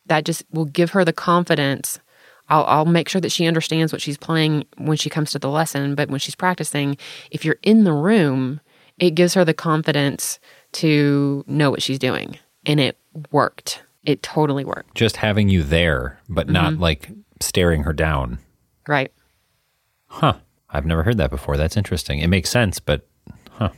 That 0.05 0.23
just 0.23 0.43
will 0.51 0.65
give 0.65 0.91
her 0.91 1.03
the 1.03 1.13
confidence 1.13 1.99
I'll, 2.49 2.65
I'll 2.65 2.85
make 2.85 3.09
sure 3.09 3.21
that 3.21 3.31
she 3.31 3.45
understands 3.45 3.91
what 3.91 4.01
she's 4.01 4.17
playing 4.17 4.65
when 4.77 4.97
she 4.97 5.09
comes 5.09 5.31
to 5.31 5.39
the 5.39 5.49
lesson. 5.49 5.95
But 5.95 6.09
when 6.09 6.19
she's 6.19 6.35
practicing, 6.35 6.97
if 7.31 7.43
you're 7.43 7.59
in 7.63 7.83
the 7.83 7.93
room, 7.93 8.61
it 8.97 9.11
gives 9.11 9.33
her 9.33 9.45
the 9.45 9.53
confidence 9.53 10.39
to 10.73 11.43
know 11.47 11.69
what 11.69 11.81
she's 11.81 11.99
doing. 11.99 12.37
And 12.65 12.79
it 12.79 12.97
worked. 13.31 13.81
It 14.03 14.23
totally 14.23 14.63
worked. 14.63 14.95
Just 14.95 15.17
having 15.17 15.49
you 15.49 15.63
there, 15.63 16.19
but 16.29 16.47
mm-hmm. 16.47 16.53
not 16.53 16.73
like 16.79 17.09
staring 17.41 17.83
her 17.83 17.93
down. 17.93 18.39
Right. 18.87 19.11
Huh. 20.07 20.35
I've 20.69 20.85
never 20.85 21.03
heard 21.03 21.17
that 21.17 21.29
before. 21.29 21.57
That's 21.57 21.77
interesting. 21.77 22.19
It 22.19 22.27
makes 22.27 22.49
sense, 22.49 22.79
but 22.79 23.07
huh. 23.51 23.69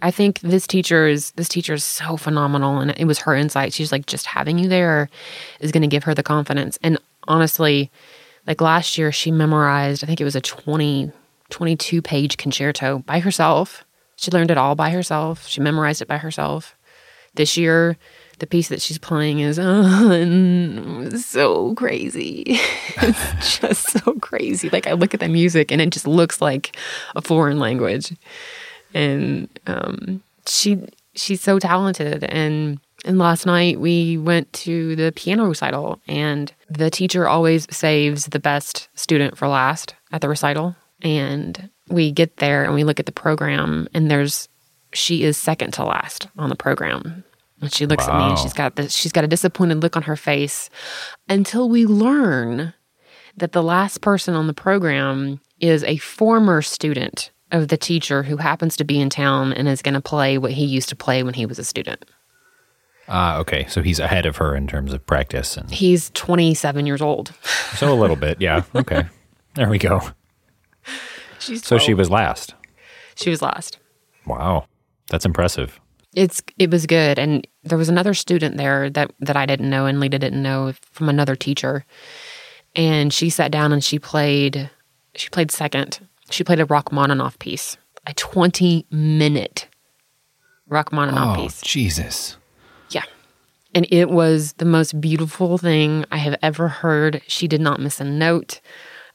I 0.00 0.10
think 0.10 0.40
this 0.40 0.66
teacher 0.66 1.06
is 1.06 1.30
this 1.32 1.48
teacher 1.48 1.74
is 1.74 1.84
so 1.84 2.16
phenomenal 2.16 2.78
and 2.78 2.90
it 2.92 3.04
was 3.04 3.20
her 3.20 3.34
insight. 3.34 3.72
She's 3.72 3.92
like 3.92 4.06
just 4.06 4.26
having 4.26 4.58
you 4.58 4.68
there 4.68 5.08
is 5.60 5.72
going 5.72 5.82
to 5.82 5.88
give 5.88 6.04
her 6.04 6.14
the 6.14 6.22
confidence. 6.22 6.78
And 6.82 6.98
honestly, 7.28 7.90
like 8.46 8.60
last 8.60 8.98
year, 8.98 9.12
she 9.12 9.30
memorized, 9.30 10.02
I 10.02 10.06
think 10.06 10.20
it 10.20 10.24
was 10.24 10.36
a 10.36 10.40
20, 10.40 11.12
22 11.50 12.02
page 12.02 12.36
concerto 12.36 13.00
by 13.00 13.20
herself. 13.20 13.84
She 14.16 14.30
learned 14.30 14.50
it 14.50 14.58
all 14.58 14.74
by 14.74 14.90
herself. 14.90 15.46
She 15.46 15.60
memorized 15.60 16.02
it 16.02 16.08
by 16.08 16.18
herself. 16.18 16.76
This 17.34 17.56
year, 17.56 17.96
the 18.38 18.46
piece 18.46 18.68
that 18.68 18.82
she's 18.82 18.98
playing 18.98 19.40
is 19.40 19.56
so 21.24 21.74
crazy. 21.74 22.44
it's 22.48 23.58
just 23.58 23.90
so 23.90 24.14
crazy. 24.14 24.68
Like 24.68 24.86
I 24.86 24.92
look 24.92 25.14
at 25.14 25.20
the 25.20 25.28
music 25.28 25.70
and 25.70 25.80
it 25.80 25.90
just 25.90 26.06
looks 26.06 26.40
like 26.40 26.76
a 27.14 27.22
foreign 27.22 27.58
language. 27.58 28.14
And 28.94 29.48
um, 29.66 30.22
she 30.46 30.78
she's 31.14 31.40
so 31.40 31.58
talented 31.58 32.24
and 32.24 32.80
and 33.04 33.18
last 33.18 33.46
night 33.46 33.80
we 33.80 34.16
went 34.18 34.52
to 34.52 34.96
the 34.96 35.12
piano 35.12 35.46
recital, 35.46 36.00
and 36.06 36.52
the 36.70 36.90
teacher 36.90 37.28
always 37.28 37.66
saves 37.74 38.26
the 38.26 38.38
best 38.38 38.88
student 38.94 39.36
for 39.36 39.48
last 39.48 39.94
at 40.12 40.20
the 40.20 40.28
recital. 40.28 40.76
And 41.02 41.70
we 41.88 42.12
get 42.12 42.36
there 42.36 42.64
and 42.64 42.74
we 42.74 42.84
look 42.84 43.00
at 43.00 43.06
the 43.06 43.12
program, 43.12 43.88
and 43.92 44.10
there's 44.10 44.48
she 44.92 45.24
is 45.24 45.36
second 45.36 45.72
to 45.74 45.84
last 45.84 46.28
on 46.38 46.48
the 46.48 46.56
program. 46.56 47.24
And 47.60 47.72
she 47.72 47.86
looks 47.86 48.06
wow. 48.06 48.14
at 48.14 48.18
me 48.18 48.30
and 48.30 48.38
she's 48.38 48.52
got 48.52 48.76
this, 48.76 48.92
she's 48.92 49.12
got 49.12 49.24
a 49.24 49.28
disappointed 49.28 49.82
look 49.82 49.96
on 49.96 50.02
her 50.02 50.16
face 50.16 50.68
until 51.28 51.68
we 51.68 51.86
learn 51.86 52.74
that 53.36 53.52
the 53.52 53.62
last 53.62 54.00
person 54.00 54.34
on 54.34 54.46
the 54.46 54.54
program 54.54 55.40
is 55.60 55.84
a 55.84 55.96
former 55.98 56.60
student 56.60 57.30
of 57.52 57.68
the 57.68 57.76
teacher 57.76 58.22
who 58.22 58.36
happens 58.36 58.76
to 58.76 58.84
be 58.84 59.00
in 59.00 59.10
town 59.10 59.52
and 59.52 59.68
is 59.68 59.82
going 59.82 59.94
to 59.94 60.00
play 60.00 60.38
what 60.38 60.52
he 60.52 60.64
used 60.64 60.88
to 60.88 60.96
play 60.96 61.22
when 61.22 61.34
he 61.34 61.46
was 61.46 61.58
a 61.58 61.64
student. 61.64 62.04
Ah, 63.08 63.36
uh, 63.36 63.40
okay. 63.40 63.66
So 63.68 63.82
he's 63.82 63.98
ahead 63.98 64.26
of 64.26 64.36
her 64.36 64.54
in 64.54 64.66
terms 64.66 64.92
of 64.92 65.04
practice. 65.06 65.56
And 65.56 65.70
he's 65.70 66.10
27 66.10 66.86
years 66.86 67.02
old. 67.02 67.32
so 67.76 67.92
a 67.92 67.94
little 67.94 68.16
bit, 68.16 68.40
yeah. 68.40 68.62
Okay. 68.74 69.04
There 69.54 69.68
we 69.68 69.78
go. 69.78 70.00
She's 71.38 71.64
so 71.64 71.78
she 71.78 71.94
was 71.94 72.08
last. 72.08 72.54
She 73.16 73.30
was 73.30 73.42
last. 73.42 73.78
Wow, 74.26 74.66
that's 75.08 75.24
impressive. 75.24 75.80
It's 76.14 76.42
it 76.58 76.70
was 76.70 76.86
good, 76.86 77.18
and 77.18 77.46
there 77.64 77.78
was 77.78 77.88
another 77.88 78.14
student 78.14 78.56
there 78.56 78.90
that 78.90 79.10
that 79.20 79.36
I 79.36 79.46
didn't 79.46 79.68
know, 79.68 79.86
and 79.86 79.98
Leta 79.98 80.18
didn't 80.18 80.42
know 80.42 80.72
from 80.92 81.08
another 81.08 81.34
teacher, 81.34 81.84
and 82.76 83.12
she 83.12 83.30
sat 83.30 83.50
down 83.50 83.72
and 83.72 83.82
she 83.82 83.98
played. 83.98 84.70
She 85.14 85.28
played 85.28 85.50
second. 85.50 86.06
She 86.30 86.44
played 86.44 86.60
a 86.60 86.66
Rachmaninoff 86.66 87.38
piece, 87.38 87.76
a 88.06 88.14
twenty 88.14 88.86
minute 88.90 89.68
Rachmaninoff 90.68 91.38
oh, 91.38 91.42
piece. 91.42 91.60
Jesus. 91.62 92.36
And 93.74 93.86
it 93.90 94.10
was 94.10 94.52
the 94.54 94.64
most 94.64 95.00
beautiful 95.00 95.58
thing 95.58 96.04
I 96.10 96.18
have 96.18 96.36
ever 96.42 96.68
heard. 96.68 97.22
She 97.26 97.48
did 97.48 97.60
not 97.60 97.80
miss 97.80 98.00
a 98.00 98.04
note. 98.04 98.60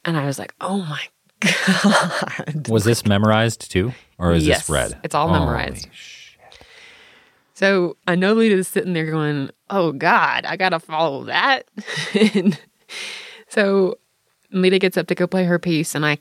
And 0.03 0.17
I 0.17 0.25
was 0.25 0.39
like, 0.39 0.53
oh 0.61 0.79
my 0.79 1.01
God. 1.39 2.67
Was 2.69 2.83
this 2.83 3.05
memorized 3.05 3.69
too? 3.71 3.93
Or 4.17 4.33
is 4.33 4.47
yes, 4.47 4.61
this 4.61 4.69
read? 4.69 4.99
It's 5.03 5.13
all 5.13 5.29
memorized. 5.29 5.87
So 7.53 7.97
I 8.07 8.15
know 8.15 8.33
Leta's 8.33 8.67
sitting 8.67 8.93
there 8.93 9.09
going, 9.09 9.49
oh 9.69 9.91
God, 9.91 10.45
I 10.45 10.57
got 10.57 10.69
to 10.69 10.79
follow 10.79 11.23
that. 11.25 11.63
and 12.19 12.59
so 13.47 13.97
Leta 14.51 14.79
gets 14.79 14.97
up 14.97 15.07
to 15.07 15.15
go 15.15 15.27
play 15.27 15.43
her 15.43 15.59
piece. 15.59 15.93
And 15.93 16.05
I, 16.05 16.17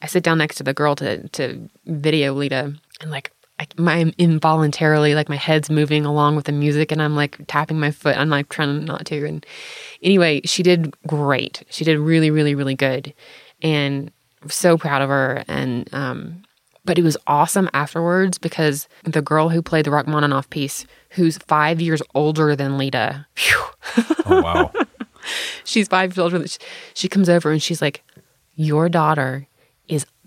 I 0.00 0.06
sit 0.06 0.22
down 0.22 0.38
next 0.38 0.56
to 0.56 0.62
the 0.62 0.74
girl 0.74 0.94
to, 0.96 1.28
to 1.28 1.68
video 1.86 2.32
Lita. 2.34 2.74
And 3.00 3.10
like, 3.10 3.32
I, 3.60 3.68
my 3.76 4.12
involuntarily 4.18 5.14
like 5.14 5.28
my 5.28 5.36
head's 5.36 5.70
moving 5.70 6.04
along 6.04 6.34
with 6.34 6.46
the 6.46 6.52
music 6.52 6.90
and 6.90 7.00
I'm 7.00 7.14
like 7.14 7.38
tapping 7.46 7.78
my 7.78 7.92
foot. 7.92 8.16
I'm 8.16 8.28
like 8.28 8.48
trying 8.48 8.84
not 8.84 9.06
to. 9.06 9.24
And 9.24 9.46
anyway, 10.02 10.40
she 10.44 10.62
did 10.62 10.94
great. 11.06 11.62
She 11.70 11.84
did 11.84 11.98
really, 11.98 12.30
really, 12.30 12.54
really 12.54 12.74
good. 12.74 13.14
And 13.62 14.10
I'm 14.42 14.50
so 14.50 14.76
proud 14.76 15.02
of 15.02 15.08
her. 15.08 15.44
And 15.46 15.88
um, 15.94 16.42
but 16.84 16.98
it 16.98 17.02
was 17.02 17.16
awesome 17.26 17.70
afterwards 17.72 18.38
because 18.38 18.88
the 19.04 19.22
girl 19.22 19.48
who 19.48 19.62
played 19.62 19.86
the 19.86 19.90
Rachmaninoff 19.90 20.50
piece, 20.50 20.86
who's 21.10 21.38
five 21.38 21.80
years 21.80 22.02
older 22.14 22.54
than 22.56 22.76
Leta, 22.76 23.26
oh 24.26 24.42
wow, 24.42 24.72
she's 25.64 25.88
five 25.88 26.10
years 26.10 26.18
older. 26.18 26.46
She, 26.46 26.58
she 26.92 27.08
comes 27.08 27.28
over 27.28 27.50
and 27.50 27.62
she's 27.62 27.80
like, 27.80 28.02
"Your 28.54 28.88
daughter 28.88 29.46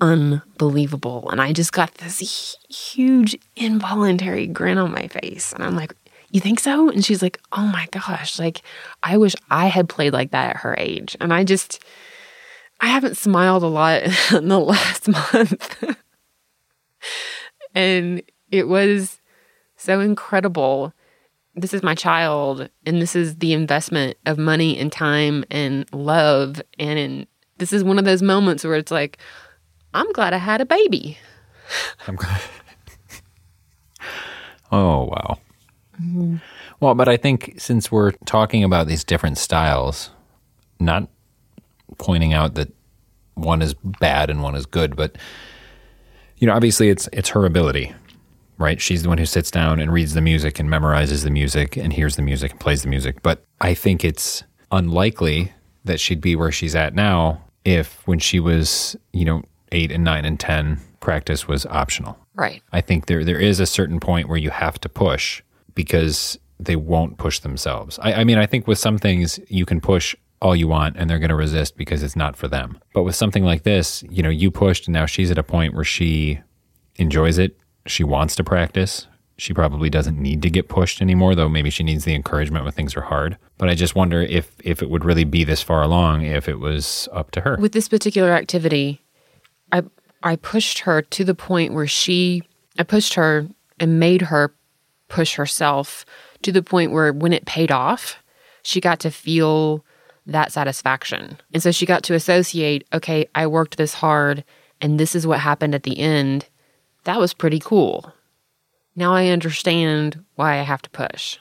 unbelievable," 0.01 1.29
and 1.31 1.41
I 1.41 1.53
just 1.53 1.73
got 1.73 1.93
this 1.95 2.57
huge 2.69 3.37
involuntary 3.55 4.47
grin 4.47 4.77
on 4.77 4.91
my 4.91 5.07
face, 5.07 5.53
and 5.53 5.63
I'm 5.63 5.75
like, 5.75 5.93
you 6.31 6.41
think 6.41 6.59
so? 6.59 6.89
And 6.89 7.03
she's 7.05 7.21
like, 7.21 7.39
oh 7.51 7.65
my 7.67 7.87
gosh, 7.91 8.39
like, 8.39 8.61
I 9.03 9.17
wish 9.17 9.35
I 9.49 9.67
had 9.67 9.89
played 9.89 10.13
like 10.13 10.31
that 10.31 10.51
at 10.51 10.57
her 10.57 10.75
age. 10.77 11.15
And 11.21 11.33
I 11.33 11.43
just, 11.43 11.83
I 12.81 12.87
haven't 12.87 13.17
smiled 13.17 13.63
a 13.63 13.67
lot 13.67 14.03
in 14.33 14.47
the 14.47 14.59
last 14.59 15.07
month. 15.33 15.95
and 17.73 18.21
it 18.51 18.67
was 18.67 19.19
so 19.77 19.99
incredible. 19.99 20.93
This 21.55 21.73
is 21.73 21.81
my 21.81 21.95
child, 21.95 22.69
and 22.85 23.01
this 23.01 23.15
is 23.15 23.37
the 23.37 23.53
investment 23.53 24.17
of 24.25 24.37
money 24.37 24.77
and 24.77 24.91
time 24.91 25.43
and 25.49 25.91
love. 25.91 26.61
And 26.77 26.99
in, 26.99 27.27
this 27.57 27.73
is 27.73 27.83
one 27.83 27.97
of 27.97 28.05
those 28.05 28.21
moments 28.21 28.63
where 28.63 28.75
it's 28.75 28.91
like, 28.91 29.17
I'm 29.93 30.11
glad 30.13 30.33
I 30.33 30.37
had 30.37 30.61
a 30.61 30.65
baby. 30.65 31.17
I'm 32.07 32.15
glad. 32.15 32.41
oh, 34.71 35.05
wow. 35.05 35.39
Mm-hmm. 36.01 36.37
Well, 36.79 36.93
but 36.93 37.07
I 37.07 37.17
think 37.17 37.55
since 37.57 37.91
we're 37.91 38.11
talking 38.25 38.63
about 38.63 38.87
these 38.87 39.03
different 39.03 39.37
styles, 39.37 40.11
not 40.79 41.09
pointing 41.97 42.33
out 42.33 42.55
that 42.55 42.71
one 43.33 43.61
is 43.61 43.73
bad 43.73 44.29
and 44.29 44.43
one 44.43 44.55
is 44.55 44.65
good, 44.65 44.95
but 44.95 45.17
you 46.37 46.45
know, 46.45 46.53
obviously 46.53 46.89
it's 46.89 47.09
it's 47.11 47.29
her 47.29 47.45
ability, 47.45 47.93
right? 48.59 48.79
She's 48.79 49.03
the 49.03 49.09
one 49.09 49.17
who 49.17 49.25
sits 49.25 49.49
down 49.49 49.79
and 49.79 49.91
reads 49.91 50.13
the 50.13 50.21
music 50.21 50.59
and 50.59 50.69
memorizes 50.69 51.23
the 51.23 51.31
music 51.31 51.77
and 51.77 51.91
hears 51.91 52.15
the 52.15 52.21
music 52.21 52.51
and 52.51 52.59
plays 52.59 52.83
the 52.83 52.89
music. 52.89 53.23
But 53.23 53.43
I 53.59 53.73
think 53.73 54.03
it's 54.05 54.43
unlikely 54.71 55.51
that 55.85 55.99
she'd 55.99 56.21
be 56.21 56.35
where 56.35 56.51
she's 56.51 56.75
at 56.75 56.93
now 56.93 57.41
if 57.65 58.05
when 58.07 58.19
she 58.19 58.39
was, 58.39 58.95
you 59.13 59.25
know, 59.25 59.41
8 59.71 59.91
and 59.91 60.03
9 60.03 60.25
and 60.25 60.39
10 60.39 60.79
practice 60.99 61.47
was 61.47 61.65
optional. 61.67 62.17
Right. 62.35 62.61
I 62.71 62.81
think 62.81 63.07
there 63.07 63.23
there 63.23 63.39
is 63.39 63.59
a 63.59 63.65
certain 63.65 63.99
point 63.99 64.29
where 64.29 64.37
you 64.37 64.49
have 64.49 64.79
to 64.81 64.89
push 64.89 65.41
because 65.75 66.37
they 66.59 66.75
won't 66.75 67.17
push 67.17 67.39
themselves. 67.39 67.99
I, 68.01 68.13
I 68.13 68.23
mean, 68.23 68.37
I 68.37 68.45
think 68.45 68.67
with 68.67 68.79
some 68.79 68.97
things 68.97 69.39
you 69.47 69.65
can 69.65 69.79
push 69.79 70.15
all 70.41 70.55
you 70.55 70.67
want 70.67 70.95
and 70.97 71.09
they're 71.09 71.19
going 71.19 71.29
to 71.29 71.35
resist 71.35 71.77
because 71.77 72.03
it's 72.03 72.15
not 72.15 72.35
for 72.35 72.47
them. 72.47 72.79
But 72.93 73.03
with 73.03 73.15
something 73.15 73.43
like 73.43 73.63
this, 73.63 74.03
you 74.09 74.21
know, 74.21 74.29
you 74.29 74.51
pushed 74.51 74.87
and 74.87 74.93
now 74.93 75.05
she's 75.05 75.31
at 75.31 75.37
a 75.37 75.43
point 75.43 75.73
where 75.73 75.83
she 75.83 76.39
enjoys 76.95 77.37
it. 77.37 77.57
She 77.85 78.03
wants 78.03 78.35
to 78.35 78.43
practice. 78.43 79.07
She 79.37 79.53
probably 79.53 79.89
doesn't 79.89 80.19
need 80.19 80.41
to 80.41 80.49
get 80.49 80.67
pushed 80.67 80.99
anymore, 80.99 81.35
though 81.35 81.47
maybe 81.47 81.69
she 81.69 81.83
needs 81.83 82.05
the 82.05 82.15
encouragement 82.15 82.65
when 82.65 82.73
things 82.73 82.97
are 82.97 83.01
hard. 83.01 83.37
But 83.59 83.69
I 83.69 83.75
just 83.75 83.95
wonder 83.95 84.21
if 84.21 84.55
if 84.63 84.81
it 84.81 84.89
would 84.89 85.05
really 85.05 85.25
be 85.25 85.43
this 85.43 85.61
far 85.61 85.83
along 85.83 86.23
if 86.23 86.49
it 86.49 86.59
was 86.59 87.07
up 87.13 87.29
to 87.31 87.41
her. 87.41 87.55
With 87.59 87.71
this 87.71 87.87
particular 87.87 88.31
activity, 88.31 89.03
I 89.71 89.83
I 90.23 90.35
pushed 90.35 90.79
her 90.79 91.01
to 91.01 91.23
the 91.23 91.35
point 91.35 91.73
where 91.73 91.87
she 91.87 92.43
I 92.79 92.83
pushed 92.83 93.13
her 93.15 93.47
and 93.79 93.99
made 93.99 94.23
her 94.23 94.53
push 95.07 95.35
herself 95.35 96.05
to 96.41 96.51
the 96.51 96.63
point 96.63 96.91
where 96.91 97.13
when 97.13 97.33
it 97.33 97.45
paid 97.45 97.71
off, 97.71 98.21
she 98.63 98.81
got 98.81 98.99
to 99.01 99.11
feel 99.11 99.83
that 100.25 100.51
satisfaction. 100.51 101.37
And 101.53 101.63
so 101.63 101.71
she 101.71 101.85
got 101.85 102.03
to 102.03 102.13
associate, 102.13 102.85
okay, 102.93 103.27
I 103.33 103.47
worked 103.47 103.77
this 103.77 103.93
hard 103.93 104.43
and 104.81 104.99
this 104.99 105.15
is 105.15 105.25
what 105.25 105.39
happened 105.39 105.73
at 105.73 105.83
the 105.83 105.97
end. 105.97 106.47
That 107.05 107.19
was 107.19 107.33
pretty 107.33 107.59
cool. 107.59 108.11
Now 108.95 109.13
I 109.13 109.27
understand 109.27 110.23
why 110.35 110.59
I 110.59 110.63
have 110.63 110.81
to 110.81 110.89
push. 110.89 111.37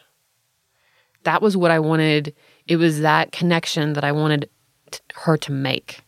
That 1.24 1.42
was 1.42 1.56
what 1.56 1.70
I 1.70 1.80
wanted. 1.80 2.34
It 2.68 2.76
was 2.76 3.00
that 3.00 3.32
connection 3.32 3.94
that 3.94 4.04
I 4.04 4.12
wanted 4.12 4.48
t- 4.90 5.00
her 5.14 5.36
to 5.38 5.52
make. 5.52 6.02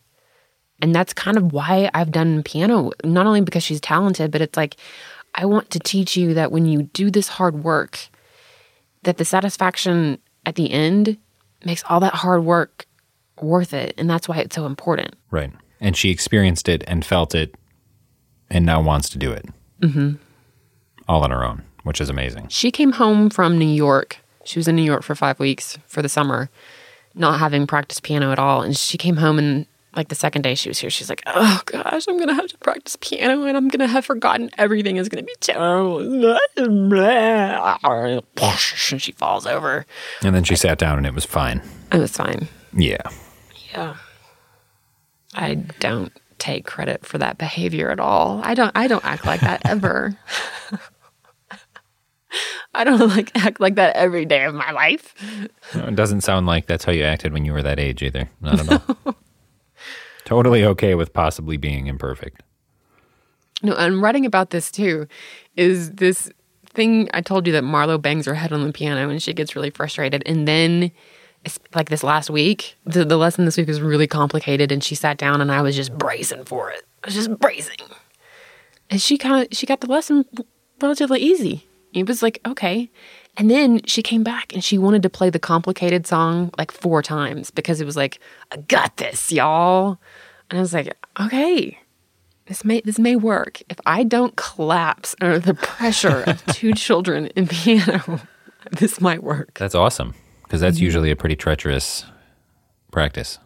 And 0.81 0.95
that's 0.95 1.13
kind 1.13 1.37
of 1.37 1.51
why 1.51 1.89
I've 1.93 2.11
done 2.11 2.43
piano, 2.43 2.91
not 3.03 3.25
only 3.25 3.41
because 3.41 3.63
she's 3.63 3.81
talented, 3.81 4.31
but 4.31 4.41
it's 4.41 4.55
like 4.55 4.77
I 5.35 5.45
want 5.45 5.69
to 5.71 5.79
teach 5.79 6.15
you 6.17 6.33
that 6.33 6.51
when 6.51 6.65
you 6.65 6.83
do 6.83 7.11
this 7.11 7.27
hard 7.27 7.63
work, 7.63 7.99
that 9.03 9.17
the 9.17 9.25
satisfaction 9.25 10.19
at 10.45 10.55
the 10.55 10.71
end 10.71 11.17
makes 11.65 11.83
all 11.89 11.99
that 11.99 12.13
hard 12.13 12.43
work 12.43 12.85
worth 13.41 13.73
it. 13.73 13.93
And 13.97 14.09
that's 14.09 14.27
why 14.27 14.37
it's 14.37 14.55
so 14.55 14.65
important. 14.65 15.15
Right. 15.31 15.51
And 15.79 15.95
she 15.95 16.09
experienced 16.09 16.67
it 16.67 16.83
and 16.87 17.05
felt 17.05 17.35
it 17.35 17.55
and 18.49 18.65
now 18.65 18.81
wants 18.81 19.09
to 19.09 19.17
do 19.17 19.31
it. 19.31 19.45
Mm-hmm. 19.81 20.15
All 21.07 21.23
on 21.23 21.31
her 21.31 21.43
own, 21.43 21.63
which 21.83 22.01
is 22.01 22.09
amazing. 22.09 22.47
She 22.49 22.71
came 22.71 22.93
home 22.93 23.29
from 23.29 23.57
New 23.57 23.67
York. 23.67 24.17
She 24.43 24.59
was 24.59 24.67
in 24.67 24.75
New 24.75 24.83
York 24.83 25.03
for 25.03 25.15
five 25.15 25.39
weeks 25.39 25.77
for 25.87 26.01
the 26.01 26.09
summer, 26.09 26.49
not 27.15 27.39
having 27.39 27.67
practiced 27.67 28.03
piano 28.03 28.31
at 28.31 28.39
all. 28.39 28.61
And 28.61 28.75
she 28.75 28.97
came 28.97 29.17
home 29.17 29.39
and 29.39 29.65
like 29.95 30.09
the 30.09 30.15
second 30.15 30.43
day 30.43 30.55
she 30.55 30.69
was 30.69 30.79
here, 30.79 30.89
she's 30.89 31.09
like, 31.09 31.23
"Oh 31.25 31.61
gosh, 31.65 32.07
I'm 32.07 32.17
gonna 32.17 32.33
have 32.33 32.47
to 32.47 32.57
practice 32.59 32.95
piano, 32.99 33.43
and 33.43 33.57
I'm 33.57 33.67
gonna 33.67 33.87
have 33.87 34.05
forgotten 34.05 34.49
everything 34.57 34.97
is 34.97 35.09
gonna 35.09 35.23
be 35.23 35.35
terrible." 35.39 35.99
And 38.91 39.01
she 39.01 39.11
falls 39.11 39.45
over. 39.45 39.85
And 40.23 40.35
then 40.35 40.43
she 40.43 40.55
sat 40.55 40.77
down, 40.77 40.97
and 40.97 41.07
it 41.07 41.13
was 41.13 41.25
fine. 41.25 41.61
It 41.91 41.97
was 41.99 42.11
fine. 42.11 42.47
Yeah. 42.73 43.01
Yeah. 43.73 43.95
I 45.33 45.55
don't 45.55 46.11
take 46.37 46.65
credit 46.65 47.05
for 47.05 47.17
that 47.17 47.37
behavior 47.37 47.91
at 47.91 47.99
all. 47.99 48.41
I 48.43 48.53
don't. 48.53 48.71
I 48.75 48.87
don't 48.87 49.05
act 49.05 49.25
like 49.25 49.41
that 49.41 49.61
ever. 49.65 50.17
I 52.73 52.83
don't 52.83 53.07
like 53.09 53.31
act 53.35 53.59
like 53.59 53.75
that 53.75 53.95
every 53.95 54.25
day 54.25 54.45
of 54.45 54.53
my 54.53 54.71
life. 54.71 55.15
No, 55.75 55.85
it 55.85 55.95
doesn't 55.95 56.21
sound 56.21 56.45
like 56.45 56.67
that's 56.67 56.85
how 56.85 56.91
you 56.91 57.03
acted 57.03 57.33
when 57.33 57.43
you 57.45 57.53
were 57.53 57.63
that 57.63 57.79
age 57.79 58.03
either. 58.03 58.29
Not 58.41 58.59
at 58.59 58.71
all. 59.05 59.15
totally 60.29 60.63
okay 60.63 60.93
with 60.93 61.11
possibly 61.11 61.57
being 61.57 61.87
imperfect. 61.87 62.43
No, 63.63 63.75
I'm 63.75 64.03
writing 64.03 64.27
about 64.27 64.51
this 64.51 64.69
too. 64.69 65.07
Is 65.55 65.93
this 65.93 66.29
thing 66.65 67.09
I 67.15 67.21
told 67.21 67.47
you 67.47 67.53
that 67.53 67.63
Marlo 67.63 67.99
bangs 67.99 68.27
her 68.27 68.35
head 68.35 68.53
on 68.53 68.63
the 68.63 68.71
piano 68.71 69.09
and 69.09 69.21
she 69.23 69.33
gets 69.33 69.55
really 69.55 69.71
frustrated, 69.71 70.21
and 70.27 70.47
then 70.47 70.91
like 71.73 71.89
this 71.89 72.03
last 72.03 72.29
week, 72.29 72.75
the, 72.85 73.03
the 73.05 73.17
lesson 73.17 73.45
this 73.45 73.57
week 73.57 73.67
was 73.67 73.81
really 73.81 74.05
complicated, 74.05 74.71
and 74.71 74.83
she 74.83 74.93
sat 74.93 75.17
down 75.17 75.41
and 75.41 75.51
I 75.51 75.63
was 75.63 75.75
just 75.75 75.97
bracing 75.97 76.45
for 76.45 76.69
it. 76.69 76.83
I 77.03 77.07
was 77.07 77.15
just 77.15 77.39
bracing, 77.39 77.77
and 78.91 79.01
she 79.01 79.17
kind 79.17 79.41
of 79.41 79.57
she 79.57 79.65
got 79.65 79.81
the 79.81 79.87
lesson 79.87 80.25
relatively 80.79 81.19
easy. 81.21 81.67
It 81.91 82.07
was 82.07 82.21
like 82.21 82.39
okay, 82.45 82.91
and 83.39 83.49
then 83.49 83.81
she 83.85 84.03
came 84.03 84.21
back 84.21 84.51
and 84.53 84.61
she 84.61 84.77
wanted 84.77 85.01
to 85.03 85.09
play 85.09 85.29
the 85.29 85.39
complicated 85.39 86.05
song 86.05 86.51
like 86.57 86.73
four 86.73 87.01
times 87.01 87.51
because 87.51 87.79
it 87.79 87.85
was 87.85 87.95
like, 87.95 88.19
I 88.51 88.57
got 88.57 88.97
this, 88.97 89.31
y'all. 89.31 89.97
And 90.49 90.59
I 90.59 90.61
was 90.61 90.73
like, 90.73 90.93
okay, 91.17 91.79
this 92.47 92.65
may 92.65 92.81
this 92.81 92.99
may 92.99 93.15
work. 93.15 93.61
If 93.69 93.79
I 93.85 94.03
don't 94.03 94.35
collapse 94.35 95.15
under 95.21 95.39
the 95.39 95.53
pressure 95.53 96.23
of 96.27 96.45
two 96.53 96.73
children 96.73 97.27
in 97.27 97.47
piano, 97.47 98.19
this 98.71 98.99
might 98.99 99.23
work. 99.23 99.57
That's 99.57 99.75
awesome 99.75 100.15
because 100.43 100.59
that's 100.59 100.75
mm-hmm. 100.75 100.85
usually 100.85 101.11
a 101.11 101.15
pretty 101.15 101.37
treacherous 101.37 102.05
practice. 102.91 103.39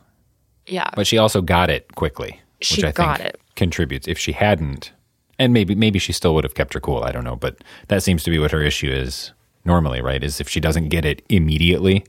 Yeah. 0.66 0.90
But 0.96 1.06
she 1.06 1.20
also 1.20 1.40
got 1.40 1.70
it 1.70 1.94
quickly, 1.94 2.42
she 2.62 2.78
which 2.78 2.86
I 2.86 2.92
got 2.94 3.18
think 3.20 3.30
it. 3.30 3.42
contributes. 3.56 4.08
If 4.08 4.18
she 4.18 4.32
hadn't, 4.32 4.92
and 5.38 5.54
maybe 5.54 5.76
maybe 5.76 6.00
she 6.00 6.14
still 6.14 6.34
would 6.34 6.46
have 6.46 6.56
kept 6.56 6.74
her 6.74 6.80
cool. 6.80 7.04
I 7.04 7.12
don't 7.12 7.24
know, 7.24 7.36
but 7.36 7.64
that 7.90 8.02
seems 8.02 8.24
to 8.24 8.32
be 8.32 8.40
what 8.40 8.50
her 8.50 8.64
issue 8.64 8.90
is 8.90 9.34
normally, 9.66 10.02
right? 10.02 10.24
Is 10.24 10.40
if 10.40 10.50
she 10.50 10.60
doesn't 10.60 10.90
get 10.90 11.06
it 11.06 11.24
immediately, 11.30 12.06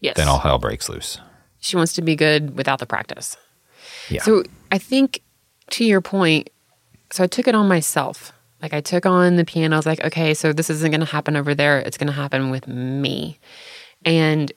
yes. 0.00 0.16
then 0.16 0.28
all 0.28 0.38
hell 0.38 0.58
breaks 0.58 0.88
loose. 0.88 1.20
She 1.60 1.76
wants 1.76 1.94
to 1.94 2.02
be 2.02 2.16
good 2.16 2.56
without 2.56 2.78
the 2.78 2.86
practice. 2.86 3.36
Yeah. 4.08 4.22
So 4.22 4.44
I 4.70 4.78
think 4.78 5.22
to 5.70 5.84
your 5.84 6.00
point, 6.00 6.50
so 7.10 7.24
I 7.24 7.26
took 7.26 7.48
it 7.48 7.54
on 7.54 7.68
myself. 7.68 8.32
Like 8.62 8.72
I 8.72 8.80
took 8.80 9.06
on 9.06 9.36
the 9.36 9.44
piano. 9.44 9.76
I 9.76 9.78
was 9.78 9.86
like, 9.86 10.02
okay, 10.04 10.34
so 10.34 10.52
this 10.52 10.70
isn't 10.70 10.90
going 10.90 11.00
to 11.00 11.06
happen 11.06 11.36
over 11.36 11.54
there. 11.54 11.78
It's 11.80 11.98
going 11.98 12.06
to 12.06 12.12
happen 12.12 12.50
with 12.50 12.66
me. 12.66 13.38
And 14.04 14.52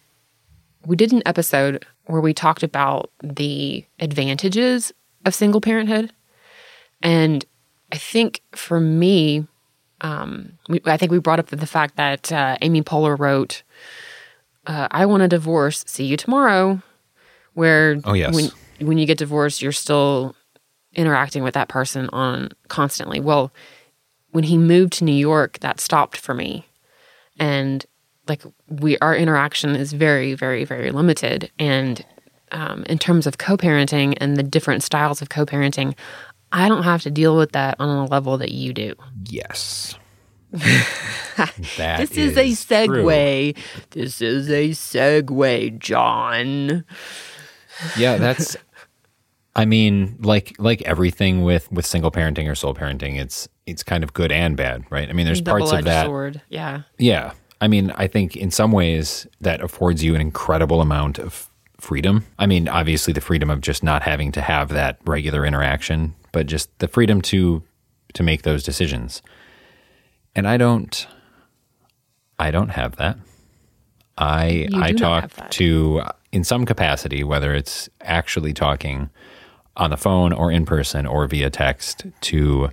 we 0.85 0.95
did 0.95 1.11
an 1.11 1.21
episode 1.25 1.85
where 2.05 2.21
we 2.21 2.33
talked 2.33 2.63
about 2.63 3.11
the 3.21 3.85
advantages 3.99 4.91
of 5.25 5.35
single 5.35 5.61
parenthood. 5.61 6.13
And 7.01 7.45
I 7.91 7.97
think 7.97 8.41
for 8.51 8.79
me, 8.79 9.45
um, 10.01 10.53
we, 10.67 10.81
I 10.85 10.97
think 10.97 11.11
we 11.11 11.19
brought 11.19 11.39
up 11.39 11.47
the 11.47 11.67
fact 11.67 11.97
that 11.97 12.31
uh, 12.31 12.57
Amy 12.61 12.81
Poehler 12.81 13.17
wrote, 13.17 13.63
uh, 14.65 14.87
"I 14.91 15.05
want 15.05 15.23
a 15.23 15.27
divorce. 15.27 15.83
See 15.87 16.05
you 16.05 16.17
tomorrow." 16.17 16.81
Where 17.53 17.99
oh 18.05 18.13
yes, 18.13 18.33
when 18.33 18.51
when 18.87 18.97
you 18.97 19.05
get 19.05 19.17
divorced, 19.17 19.61
you're 19.61 19.71
still 19.71 20.35
interacting 20.93 21.43
with 21.43 21.53
that 21.53 21.67
person 21.67 22.09
on 22.09 22.49
constantly. 22.67 23.19
Well, 23.19 23.51
when 24.31 24.43
he 24.43 24.57
moved 24.57 24.93
to 24.93 25.03
New 25.03 25.11
York, 25.11 25.59
that 25.59 25.79
stopped 25.79 26.17
for 26.17 26.33
me, 26.33 26.65
and 27.37 27.85
like 28.27 28.43
we 28.67 28.97
our 28.99 29.15
interaction 29.15 29.75
is 29.75 29.91
very 29.91 30.35
very 30.35 30.63
very 30.63 30.91
limited 30.91 31.51
and 31.59 32.05
um, 32.51 32.83
in 32.83 32.97
terms 32.97 33.27
of 33.27 33.37
co-parenting 33.37 34.17
and 34.19 34.37
the 34.37 34.43
different 34.43 34.83
styles 34.83 35.21
of 35.21 35.29
co-parenting 35.29 35.95
i 36.51 36.67
don't 36.67 36.83
have 36.83 37.01
to 37.03 37.11
deal 37.11 37.35
with 37.35 37.51
that 37.53 37.75
on 37.79 37.89
a 37.89 38.05
level 38.05 38.37
that 38.37 38.51
you 38.51 38.73
do. 38.73 38.95
Yes. 39.25 39.95
This 41.77 42.11
is, 42.11 42.37
is 42.37 42.37
a 42.37 42.75
segue. 42.75 43.53
True. 43.55 43.63
this 43.91 44.21
is 44.21 44.49
a 44.49 44.69
segue 44.71 45.79
john. 45.79 46.83
Yeah 47.97 48.17
that's 48.17 48.57
i 49.55 49.63
mean 49.63 50.17
like 50.19 50.53
like 50.59 50.81
everything 50.81 51.43
with 51.43 51.71
with 51.71 51.85
single 51.85 52.11
parenting 52.11 52.49
or 52.49 52.55
sole 52.55 52.75
parenting 52.75 53.17
it's 53.17 53.47
it's 53.65 53.83
kind 53.83 54.03
of 54.03 54.13
good 54.13 54.31
and 54.33 54.57
bad 54.57 54.83
right? 54.89 55.07
I 55.09 55.13
mean 55.13 55.25
there's 55.25 55.41
parts 55.41 55.71
of 55.71 55.85
that. 55.85 56.05
sword. 56.05 56.41
yeah. 56.49 56.81
Yeah. 56.97 57.31
I 57.61 57.67
mean, 57.67 57.91
I 57.91 58.07
think 58.07 58.35
in 58.37 58.51
some 58.51 58.71
ways 58.71 59.27
that 59.41 59.61
affords 59.61 60.03
you 60.03 60.15
an 60.15 60.21
incredible 60.21 60.81
amount 60.81 61.19
of 61.19 61.49
freedom. 61.79 62.25
I 62.37 62.45
mean, 62.45 62.67
obviously 62.67 63.13
the 63.13 63.21
freedom 63.21 63.49
of 63.49 63.61
just 63.61 63.83
not 63.83 64.01
having 64.03 64.31
to 64.33 64.41
have 64.41 64.69
that 64.69 64.99
regular 65.05 65.45
interaction, 65.45 66.15
but 66.31 66.45
just 66.45 66.77
the 66.79 66.87
freedom 66.87 67.21
to 67.23 67.63
to 68.13 68.23
make 68.23 68.41
those 68.41 68.63
decisions. 68.63 69.21
And 70.35 70.47
I 70.47 70.57
don't 70.57 71.07
I 72.37 72.51
don't 72.51 72.69
have 72.69 72.95
that. 72.97 73.17
I 74.17 74.67
I 74.75 74.91
talk 74.93 75.31
to 75.51 76.03
in 76.31 76.43
some 76.43 76.65
capacity 76.65 77.23
whether 77.23 77.53
it's 77.53 77.89
actually 78.01 78.53
talking 78.53 79.09
on 79.77 79.89
the 79.89 79.97
phone 79.97 80.33
or 80.33 80.51
in 80.51 80.65
person 80.65 81.05
or 81.05 81.25
via 81.27 81.49
text 81.49 82.05
to 82.21 82.69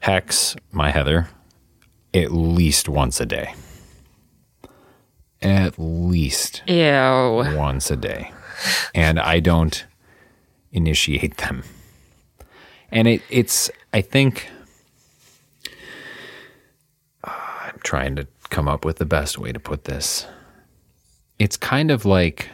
Hex, 0.00 0.54
my 0.70 0.90
Heather, 0.90 1.28
at 2.12 2.30
least 2.30 2.88
once 2.88 3.20
a 3.20 3.26
day 3.26 3.54
at 5.44 5.74
least 5.78 6.62
Ew. 6.66 7.54
once 7.56 7.90
a 7.90 7.96
day. 7.96 8.32
And 8.94 9.20
I 9.20 9.40
don't 9.40 9.84
initiate 10.72 11.36
them. 11.36 11.62
And 12.90 13.08
it, 13.08 13.22
it's, 13.30 13.70
I 13.92 14.00
think, 14.00 14.48
uh, 17.24 17.30
I'm 17.30 17.78
trying 17.82 18.16
to 18.16 18.26
come 18.50 18.68
up 18.68 18.84
with 18.84 18.96
the 18.96 19.06
best 19.06 19.38
way 19.38 19.52
to 19.52 19.60
put 19.60 19.84
this. 19.84 20.26
It's 21.38 21.56
kind 21.56 21.90
of 21.90 22.04
like 22.04 22.48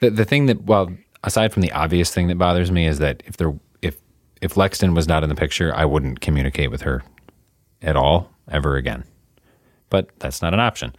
the, 0.00 0.10
the 0.10 0.24
thing 0.24 0.46
that, 0.46 0.64
well, 0.64 0.88
aside 1.22 1.52
from 1.52 1.62
the 1.62 1.72
obvious 1.72 2.12
thing 2.12 2.28
that 2.28 2.38
bothers 2.38 2.70
me 2.70 2.86
is 2.86 2.98
that 2.98 3.22
if 3.26 3.36
there, 3.36 3.58
if, 3.82 3.98
if 4.40 4.54
Lexton 4.54 4.94
was 4.94 5.06
not 5.06 5.22
in 5.22 5.28
the 5.28 5.36
picture, 5.36 5.74
I 5.74 5.84
wouldn't 5.84 6.20
communicate 6.20 6.70
with 6.70 6.82
her 6.82 7.02
at 7.82 7.96
all 7.96 8.30
ever 8.50 8.76
again 8.76 9.04
but 9.90 10.08
that's 10.18 10.42
not 10.42 10.54
an 10.54 10.60
option. 10.60 10.94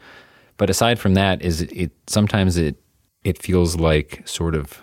But 0.58 0.70
aside 0.70 1.00
from 1.00 1.14
that, 1.14 1.42
is 1.42 1.62
it, 1.62 1.72
it 1.72 1.92
sometimes 2.08 2.58
it 2.58 2.76
it 3.24 3.42
feels 3.42 3.76
like 3.76 4.28
sort 4.28 4.56
of 4.56 4.82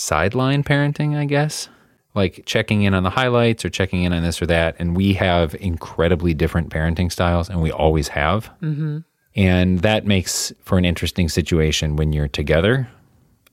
sideline 0.00 0.64
parenting, 0.64 1.16
I 1.16 1.26
guess. 1.26 1.68
Like 2.14 2.42
checking 2.44 2.82
in 2.82 2.94
on 2.94 3.04
the 3.04 3.10
highlights 3.10 3.64
or 3.64 3.70
checking 3.70 4.02
in 4.02 4.12
on 4.12 4.22
this 4.22 4.42
or 4.42 4.46
that. 4.46 4.74
And 4.78 4.96
we 4.96 5.12
have 5.14 5.54
incredibly 5.56 6.34
different 6.34 6.70
parenting 6.70 7.12
styles, 7.12 7.48
and 7.48 7.62
we 7.62 7.70
always 7.70 8.08
have. 8.08 8.50
Mm-hmm. 8.62 8.98
And 9.36 9.78
that 9.80 10.06
makes 10.06 10.52
for 10.64 10.76
an 10.76 10.84
interesting 10.84 11.28
situation 11.28 11.94
when 11.94 12.12
you're 12.12 12.26
together, 12.26 12.88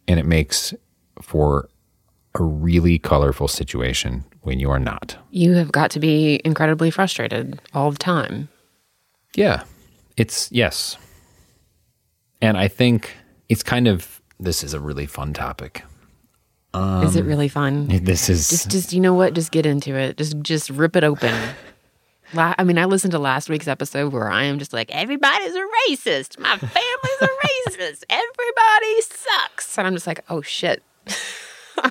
and 0.08 0.20
it 0.20 0.26
makes 0.26 0.74
for 1.22 1.70
a 2.34 2.44
really 2.44 2.98
colorful 2.98 3.48
situation 3.48 4.24
when 4.42 4.60
you 4.60 4.70
are 4.72 4.80
not. 4.80 5.18
You 5.32 5.54
have 5.54 5.72
got 5.72 5.92
to 5.92 6.00
be 6.00 6.42
incredibly 6.46 6.90
frustrated 6.90 7.62
all 7.74 7.92
the 7.92 7.98
time. 7.98 8.50
Yeah. 9.36 9.64
It's 10.16 10.52
yes. 10.52 10.98
And 12.42 12.58
I 12.58 12.68
think 12.68 13.16
it's 13.50 13.64
kind 13.64 13.88
of 13.88 14.22
this 14.40 14.64
is 14.64 14.74
a 14.74 14.80
really 14.80 15.06
fun 15.06 15.34
topic. 15.34 15.84
Um, 16.78 17.04
is 17.04 17.16
it 17.16 17.22
um, 17.22 17.28
really 17.28 17.48
fun? 17.48 17.88
This 17.88 18.30
is 18.30 18.50
just 18.50 18.70
just 18.70 18.94
you 18.94 19.00
know 19.00 19.13
what? 19.13 19.34
Just 19.34 19.52
get 19.52 19.66
into 19.66 19.96
it. 19.96 20.18
Just 20.18 20.40
just 20.42 20.70
rip 20.70 20.96
it 20.96 21.04
open. 21.04 21.34
La- 22.34 22.56
I 22.58 22.63
mean, 22.63 22.78
I 22.78 22.86
listened 22.86 23.12
to 23.12 23.20
last 23.20 23.50
week's 23.50 23.68
episode 23.68 24.12
where 24.12 24.30
I 24.30 24.44
am 24.44 24.60
just 24.60 24.74
like, 24.74 24.92
everybody's 24.92 25.56
a 25.56 25.66
racist. 25.90 26.38
My 26.40 26.58
family's 26.58 27.22
a 27.22 27.28
racist. 27.28 28.04
Everybody 28.10 29.02
sucks. 29.02 29.78
And 29.78 29.88
I'm 29.88 29.94
just 29.94 30.08
like, 30.08 30.24
oh 30.30 30.42
shit. 30.42 30.84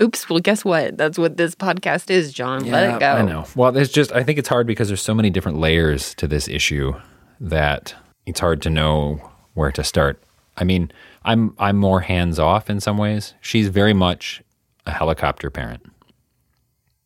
Oops. 0.00 0.28
Well, 0.28 0.40
guess 0.40 0.64
what? 0.64 0.96
That's 0.96 1.18
what 1.18 1.36
this 1.36 1.54
podcast 1.54 2.10
is, 2.10 2.32
John. 2.32 2.64
Yeah, 2.64 2.72
Let 2.72 2.94
it 2.94 3.00
go. 3.00 3.12
I 3.12 3.22
know. 3.22 3.46
Well, 3.54 3.72
there's 3.72 3.90
just, 3.90 4.12
I 4.12 4.22
think 4.22 4.38
it's 4.38 4.48
hard 4.48 4.66
because 4.66 4.88
there's 4.88 5.02
so 5.02 5.14
many 5.14 5.30
different 5.30 5.58
layers 5.58 6.14
to 6.16 6.26
this 6.26 6.48
issue 6.48 6.94
that 7.40 7.94
it's 8.26 8.40
hard 8.40 8.62
to 8.62 8.70
know 8.70 9.30
where 9.54 9.70
to 9.72 9.84
start. 9.84 10.22
I 10.56 10.64
mean, 10.64 10.92
I'm 11.24 11.54
I'm 11.58 11.76
more 11.76 12.00
hands 12.00 12.38
off 12.38 12.68
in 12.68 12.80
some 12.80 12.98
ways. 12.98 13.34
She's 13.40 13.68
very 13.68 13.94
much 13.94 14.42
a 14.86 14.90
helicopter 14.90 15.50
parent, 15.50 15.84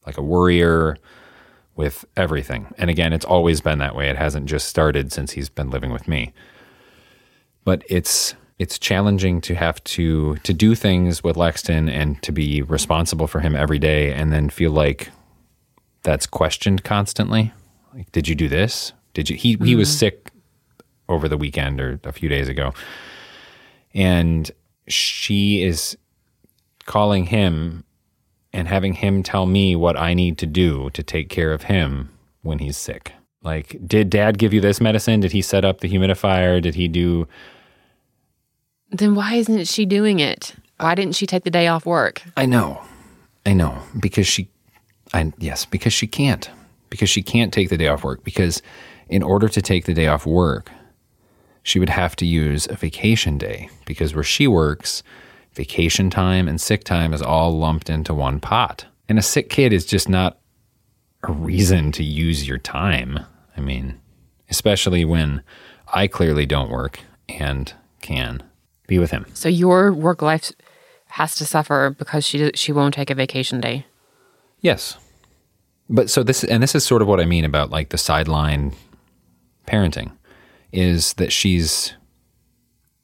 like 0.05 0.19
a 0.19 0.23
worrier 0.23 0.97
with 1.77 2.05
everything. 2.17 2.75
And 2.79 2.91
again, 2.91 3.13
it's 3.13 3.25
always 3.25 3.61
been 3.61 3.79
that 3.79 3.95
way. 3.95 4.09
It 4.09 4.17
hasn't 4.17 4.47
just 4.47 4.69
started 4.69 5.13
since 5.13 5.33
he's 5.33 5.49
been 5.49 5.71
living 5.71 5.93
with 5.93 6.09
me. 6.09 6.33
But 7.65 7.85
it's 7.89 8.35
it's 8.59 8.79
challenging 8.79 9.41
to 9.43 9.55
have 9.55 9.83
to 9.85 10.37
to 10.37 10.53
do 10.53 10.75
things 10.75 11.23
with 11.23 11.37
Lexton 11.37 11.91
and 11.91 12.21
to 12.23 12.33
be 12.33 12.63
responsible 12.63 13.27
for 13.27 13.41
him 13.41 13.55
every 13.55 13.79
day 13.79 14.13
and 14.13 14.33
then 14.33 14.49
feel 14.49 14.71
like 14.71 15.11
that's 16.03 16.27
questioned 16.27 16.83
constantly. 16.85 17.53
Like, 17.95 18.11
did 18.13 18.29
you 18.29 18.35
do 18.35 18.49
this? 18.49 18.93
Did 19.13 19.29
you? 19.29 19.37
He 19.37 19.57
mm-hmm. 19.57 19.65
he 19.65 19.75
was 19.75 19.89
mm-hmm. 19.89 19.99
sick 19.99 20.31
over 21.09 21.29
the 21.29 21.37
weekend 21.37 21.81
or 21.81 22.01
a 22.05 22.13
few 22.13 22.29
days 22.29 22.49
ago, 22.49 22.73
and 23.97 24.49
she 24.87 25.65
is 25.65 25.99
calling 26.85 27.27
him 27.27 27.83
and 28.53 28.69
having 28.69 28.95
him 28.95 29.25
tell 29.25 29.47
me 29.47 29.75
what 29.75 29.99
I 29.99 30.15
need 30.15 30.39
to 30.39 30.47
do 30.47 30.91
to 30.91 31.03
take 31.03 31.29
care 31.29 31.53
of 31.53 31.65
him 31.65 32.11
when 32.43 32.61
he's 32.61 32.77
sick. 32.77 33.13
Like, 33.43 33.77
did 33.85 34.11
dad 34.11 34.39
give 34.39 34.55
you 34.55 34.61
this 34.61 34.81
medicine? 34.81 35.21
Did 35.21 35.33
he 35.33 35.43
set 35.43 35.65
up 35.65 35.81
the 35.81 35.89
humidifier? 35.89 36.63
Did 36.63 36.77
he 36.77 36.87
do 36.87 37.27
then 38.91 39.15
why 39.15 39.35
isn't 39.35 39.67
she 39.67 39.85
doing 39.85 40.21
it? 40.21 40.55
Why 40.79 40.95
didn't 40.95 41.17
she 41.17 41.27
take 41.27 41.45
the 41.45 41.51
day 41.51 41.67
off 41.67 41.87
work? 41.87 42.23
I 42.37 42.47
know. 42.47 42.81
I 43.45 43.53
know. 43.53 43.77
Because 43.99 44.27
she 44.27 44.49
I 45.13 45.33
yes, 45.39 45.65
because 45.65 45.93
she 45.93 46.07
can't. 46.07 46.49
Because 46.91 47.11
she 47.11 47.23
can't 47.23 47.53
take 47.53 47.69
the 47.69 47.77
day 47.77 47.89
off 47.89 48.05
work 48.05 48.23
because 48.23 48.63
in 49.09 49.23
order 49.23 49.49
to 49.49 49.63
take 49.63 49.85
the 49.87 49.95
day 49.95 50.07
off 50.07 50.27
work, 50.27 50.71
she 51.67 51.81
would 51.81 51.89
have 51.89 52.15
to 52.15 52.25
use 52.25 52.69
a 52.69 52.77
vacation 52.77 53.39
day 53.39 53.69
because 53.87 54.15
where 54.15 54.23
she 54.23 54.47
works, 54.47 55.03
vacation 55.53 56.11
time 56.11 56.47
and 56.47 56.61
sick 56.61 56.85
time 56.85 57.13
is 57.13 57.21
all 57.21 57.59
lumped 57.59 57.91
into 57.91 58.15
one 58.15 58.39
pot. 58.39 58.87
And 59.09 59.19
a 59.19 59.23
sick 59.23 59.51
kid 59.51 59.73
is 59.73 59.85
just 59.85 60.09
not 60.09 60.39
a 61.25 61.33
reason 61.33 61.91
to 61.91 62.05
use 62.05 62.47
your 62.47 62.59
time. 62.59 63.19
I 63.57 63.61
mean, 63.61 64.01
especially 64.49 65.05
when 65.05 65.43
I 65.93 66.07
clearly 66.07 66.47
don't 66.47 66.71
work 66.71 67.01
and 67.29 67.75
can 68.01 68.45
be 68.87 69.01
with 69.01 69.11
him. 69.11 69.27
So 69.35 69.49
your 69.49 69.93
work 69.93 70.23
life 70.23 70.53
has 71.09 71.35
to 71.35 71.45
suffer 71.45 71.97
because 71.99 72.25
she 72.25 72.53
she 72.55 72.71
won't 72.71 72.95
take 72.95 73.11
a 73.11 73.15
vacation 73.17 73.61
day. 73.61 73.87
Yes. 74.61 74.99
But 75.91 76.11
so 76.11 76.23
this, 76.23 76.45
and 76.45 76.63
this 76.63 76.77
is 76.77 76.85
sort 76.85 77.03
of 77.03 77.09
what 77.09 77.19
I 77.19 77.25
mean 77.25 77.45
about 77.45 77.71
like 77.71 77.89
the 77.89 77.99
sideline 77.99 78.73
parenting 79.67 80.13
is 80.77 81.15
that 81.15 81.33
she's 81.33 81.95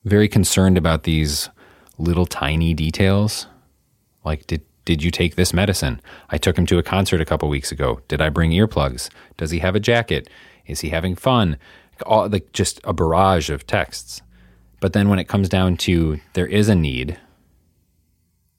very 0.04 0.28
concerned 0.28 0.76
about 0.76 1.04
these 1.04 1.48
little 1.96 2.26
tiny 2.26 2.74
details. 2.74 3.46
Like, 4.24 4.46
did, 4.46 4.62
did 4.84 5.02
you 5.02 5.10
take 5.10 5.36
this 5.36 5.54
medicine? 5.54 6.00
I 6.28 6.36
took 6.36 6.58
him 6.58 6.66
to 6.66 6.76
a 6.76 6.82
concert 6.82 7.22
a 7.22 7.24
couple 7.24 7.48
weeks 7.48 7.72
ago. 7.72 8.00
Did 8.08 8.20
I 8.20 8.28
bring 8.28 8.50
earplugs? 8.50 9.08
Does 9.38 9.52
he 9.52 9.60
have 9.60 9.74
a 9.74 9.80
jacket? 9.80 10.28
Is 10.66 10.80
he 10.80 10.90
having 10.90 11.16
fun? 11.16 11.56
All, 12.04 12.28
like 12.28 12.52
just 12.52 12.78
a 12.84 12.92
barrage 12.92 13.48
of 13.48 13.66
texts. 13.66 14.20
But 14.80 14.92
then 14.92 15.08
when 15.08 15.18
it 15.18 15.28
comes 15.28 15.48
down 15.48 15.78
to 15.78 16.20
there 16.34 16.46
is 16.46 16.68
a 16.68 16.74
need 16.74 17.18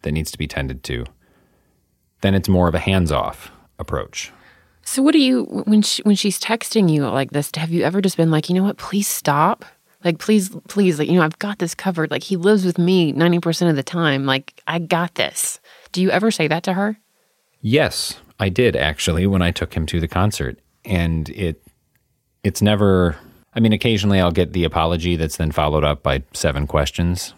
that 0.01 0.11
needs 0.11 0.31
to 0.31 0.39
be 0.39 0.47
tended 0.47 0.83
to, 0.85 1.05
then 2.21 2.33
it's 2.33 2.49
more 2.49 2.67
of 2.67 2.73
a 2.73 2.79
hands 2.79 3.11
off 3.11 3.51
approach. 3.77 4.31
So 4.85 5.01
what 5.01 5.13
do 5.13 5.19
you 5.19 5.43
when 5.65 5.81
she, 5.81 6.01
when 6.03 6.15
she's 6.15 6.39
texting 6.39 6.89
you 6.89 7.07
like 7.07 7.31
this? 7.31 7.49
Have 7.55 7.71
you 7.71 7.83
ever 7.83 8.01
just 8.01 8.17
been 8.17 8.31
like, 8.31 8.49
you 8.49 8.55
know 8.55 8.63
what? 8.63 8.77
Please 8.77 9.07
stop. 9.07 9.65
Like, 10.03 10.19
please, 10.19 10.49
please, 10.67 10.99
like, 10.99 11.07
you 11.07 11.15
know, 11.15 11.21
I've 11.21 11.39
got 11.39 11.59
this 11.59 11.73
covered. 11.73 12.11
Like, 12.11 12.23
he 12.23 12.35
lives 12.35 12.65
with 12.65 12.77
me 12.77 13.13
90% 13.13 13.69
of 13.69 13.77
the 13.77 13.83
time. 13.83 14.25
Like, 14.25 14.61
I 14.67 14.79
got 14.79 15.15
this. 15.15 15.61
Do 15.93 16.01
you 16.01 16.09
ever 16.11 16.29
say 16.29 16.49
that 16.49 16.63
to 16.63 16.73
her? 16.73 16.97
Yes, 17.61 18.19
I 18.37 18.49
did 18.49 18.75
actually 18.75 19.25
when 19.27 19.41
I 19.41 19.51
took 19.51 19.73
him 19.73 19.85
to 19.85 20.01
the 20.01 20.07
concert. 20.09 20.59
And 20.83 21.29
it 21.29 21.63
it's 22.43 22.61
never 22.61 23.17
I 23.55 23.59
mean, 23.59 23.73
occasionally 23.73 24.19
I'll 24.19 24.31
get 24.31 24.53
the 24.53 24.63
apology 24.63 25.15
that's 25.15 25.37
then 25.37 25.51
followed 25.51 25.83
up 25.83 26.03
by 26.03 26.23
seven 26.33 26.67
questions. 26.67 27.33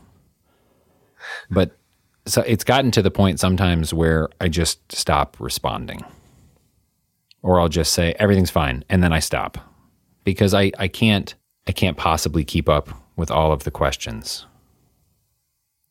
But 1.49 1.77
so 2.25 2.41
it's 2.41 2.63
gotten 2.63 2.91
to 2.91 3.01
the 3.01 3.12
point 3.12 3.39
sometimes 3.39 3.93
where 3.93 4.29
I 4.39 4.47
just 4.47 4.91
stop 4.91 5.38
responding. 5.39 6.03
Or 7.45 7.60
I'll 7.60 7.69
just 7.69 7.93
say 7.93 8.15
everything's 8.17 8.49
fine 8.49 8.84
and 8.89 9.03
then 9.03 9.13
I 9.13 9.19
stop. 9.19 9.60
Because 10.23 10.55
I, 10.55 10.71
I 10.79 10.88
can't 10.88 11.36
I 11.67 11.71
can't 11.71 11.95
possibly 11.95 12.43
keep 12.43 12.67
up 12.67 12.89
with 13.15 13.29
all 13.29 13.51
of 13.51 13.65
the 13.65 13.71
questions. 13.71 14.47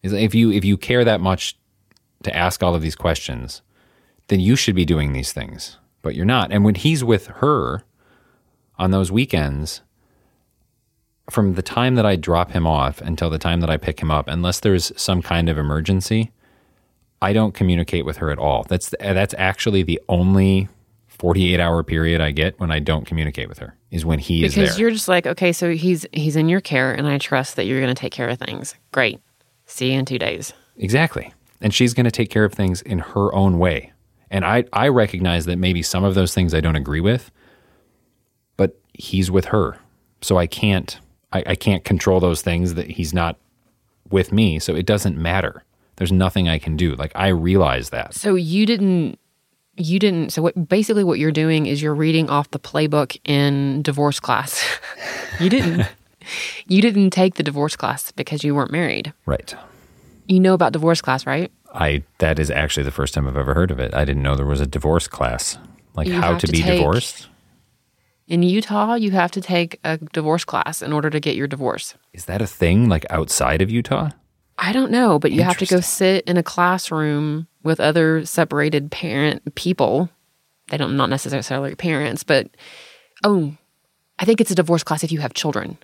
If 0.03 0.35
you 0.35 0.51
if 0.51 0.65
you 0.65 0.77
care 0.77 1.05
that 1.05 1.21
much 1.21 1.57
to 2.25 2.37
ask 2.37 2.61
all 2.61 2.75
of 2.75 2.83
these 2.83 2.97
questions, 2.97 3.63
then 4.27 4.41
you 4.41 4.57
should 4.57 4.75
be 4.75 4.85
doing 4.85 5.13
these 5.13 5.33
things, 5.33 5.79
but 6.03 6.17
you're 6.17 6.25
not. 6.25 6.51
And 6.51 6.65
when 6.65 6.75
he's 6.75 7.05
with 7.05 7.29
her 7.29 7.85
on 8.77 8.91
those 8.91 9.13
weekends, 9.13 9.83
from 11.31 11.55
the 11.55 11.63
time 11.63 11.95
that 11.95 12.05
I 12.05 12.17
drop 12.17 12.51
him 12.51 12.67
off 12.67 13.01
until 13.01 13.31
the 13.31 13.39
time 13.39 13.61
that 13.61 13.71
I 13.71 13.77
pick 13.77 14.01
him 14.01 14.11
up, 14.11 14.27
unless 14.27 14.59
there's 14.59 14.91
some 15.01 15.23
kind 15.23 15.49
of 15.49 15.57
emergency, 15.57 16.33
I 17.23 17.33
don't 17.33 17.55
communicate 17.55 18.05
with 18.05 18.17
her 18.17 18.33
at 18.33 18.39
all. 18.41 18.65
That's 18.69 18.93
that's 18.99 19.35
actually 19.39 19.85
the 19.85 20.01
only 20.09 20.69
48 21.19 21.61
hour 21.61 21.83
period 21.83 22.21
I 22.21 22.31
get 22.31 22.59
when 22.59 22.71
I 22.71 22.79
don't 22.79 23.07
communicate 23.07 23.49
with 23.49 23.59
her 23.59 23.77
is 23.91 24.05
when 24.05 24.19
he 24.19 24.41
because 24.41 24.53
is 24.53 24.57
there. 24.57 24.65
Because 24.65 24.79
you're 24.79 24.91
just 24.91 25.09
like, 25.09 25.27
okay, 25.27 25.53
so 25.53 25.73
he's 25.73 26.07
he's 26.13 26.37
in 26.37 26.49
your 26.49 26.61
care 26.61 26.93
and 26.93 27.07
I 27.07 27.19
trust 27.19 27.57
that 27.57 27.65
you're 27.65 27.81
going 27.81 27.95
to 27.95 28.01
take 28.01 28.13
care 28.13 28.29
of 28.29 28.39
things. 28.39 28.75
Great. 28.93 29.21
See 29.67 29.93
you 29.93 29.99
in 29.99 30.05
2 30.05 30.19
days. 30.19 30.53
Exactly. 30.77 31.33
And 31.61 31.73
she's 31.73 31.95
going 31.95 32.05
to 32.05 32.11
take 32.11 32.31
care 32.31 32.45
of 32.45 32.53
things 32.53 32.83
in 32.83 32.99
her 32.99 33.35
own 33.35 33.59
way. 33.59 33.93
And 34.31 34.45
I 34.45 34.65
I 34.73 34.89
recognize 34.89 35.47
that 35.47 35.57
maybe 35.57 35.83
some 35.83 36.05
of 36.05 36.15
those 36.15 36.35
things 36.35 36.53
I 36.53 36.61
don't 36.61 36.77
agree 36.77 37.01
with, 37.01 37.31
but 38.57 38.79
he's 38.93 39.31
with 39.31 39.47
her. 39.47 39.79
So 40.21 40.37
I 40.37 40.47
can't 40.47 40.99
I, 41.33 41.45
I 41.49 41.55
can't 41.55 41.85
control 41.85 42.21
those 42.21 42.43
things 42.43 42.75
that 42.75 42.91
he's 42.91 43.15
not 43.15 43.39
with 44.11 44.33
me. 44.33 44.59
So 44.59 44.75
it 44.75 44.87
doesn't 44.87 45.17
matter. 45.17 45.63
There's 45.97 46.13
nothing 46.13 46.49
I 46.49 46.59
can 46.59 46.77
do. 46.77 46.97
Like 46.97 47.13
I 47.15 47.29
realize 47.29 47.91
that. 47.91 48.15
So 48.15 48.35
you 48.35 48.67
didn't 48.67 49.19
you 49.77 49.99
didn't 49.99 50.31
so 50.31 50.43
what 50.43 50.69
basically 50.69 51.05
what 51.05 51.19
you're 51.19 51.33
doing 51.33 51.67
is 51.67 51.83
you're 51.83 51.95
reading 51.95 52.31
off 52.31 52.51
the 52.51 52.59
playbook 52.59 53.19
in 53.25 53.83
divorce 53.83 54.21
class. 54.21 54.65
you 55.41 55.51
didn't 55.51 55.87
you 56.67 56.81
didn't 56.81 57.11
take 57.11 57.35
the 57.35 57.43
divorce 57.43 57.77
class 57.77 58.13
because 58.13 58.45
you 58.45 58.55
weren't 58.55 58.71
married. 58.71 59.13
Right. 59.27 59.55
You 60.27 60.41
know 60.41 60.55
about 60.55 60.73
divorce 60.73 61.01
class, 61.01 61.27
right? 61.27 61.51
I 61.75 62.05
that 62.19 62.39
is 62.39 62.51
actually 62.51 62.85
the 62.85 62.93
first 62.93 63.15
time 63.15 63.27
I've 63.27 63.37
ever 63.37 63.55
heard 63.55 63.71
of 63.71 63.81
it. 63.81 63.95
I 63.95 64.05
didn't 64.05 64.23
know 64.23 64.37
there 64.37 64.47
was 64.47 64.61
a 64.61 64.67
divorce 64.67 65.09
class. 65.09 65.59
Like 65.95 66.09
you 66.09 66.21
how 66.21 66.37
to, 66.37 66.47
to, 66.47 66.53
be 66.53 66.63
take, 66.63 66.79
divorced? 66.79 67.29
In 68.27 68.43
Utah, 68.43 68.95
you 68.95 69.11
have 69.11 69.31
to 69.33 69.41
take 69.41 69.79
a 69.85 69.99
divorce 69.99 70.45
class 70.45 70.83
in 70.83 70.93
order 70.93 71.11
to 71.11 71.21
get 71.21 71.37
your 71.37 71.47
divorce. 71.47 71.95
Is 72.13 72.25
that 72.25 72.41
a 72.41 72.47
thing 72.47 72.89
like 72.89 73.05
outside 73.11 73.61
of 73.61 73.71
Utah? 73.71 74.11
I 74.57 74.73
don't 74.73 74.91
know, 74.91 75.19
but 75.19 75.33
you 75.33 75.43
have 75.43 75.59
to 75.59 75.67
go 75.67 75.81
sit 75.81 76.25
in 76.25 76.37
a 76.37 76.43
classroom 76.43 77.49
with 77.65 77.81
other 77.81 78.25
separated 78.25 78.91
parent 78.91 79.55
people. 79.55 80.09
They 80.69 80.77
don't 80.77 80.97
not 80.97 81.11
necessarily 81.11 81.75
parents, 81.75 82.23
but 82.23 82.49
oh, 83.25 83.55
I 84.19 84.25
think 84.25 84.41
it's 84.41 84.51
a 84.51 84.55
divorce 84.55 84.85
class 84.85 85.03
if 85.03 85.11
you 85.11 85.19
have 85.21 85.35
children 85.35 85.79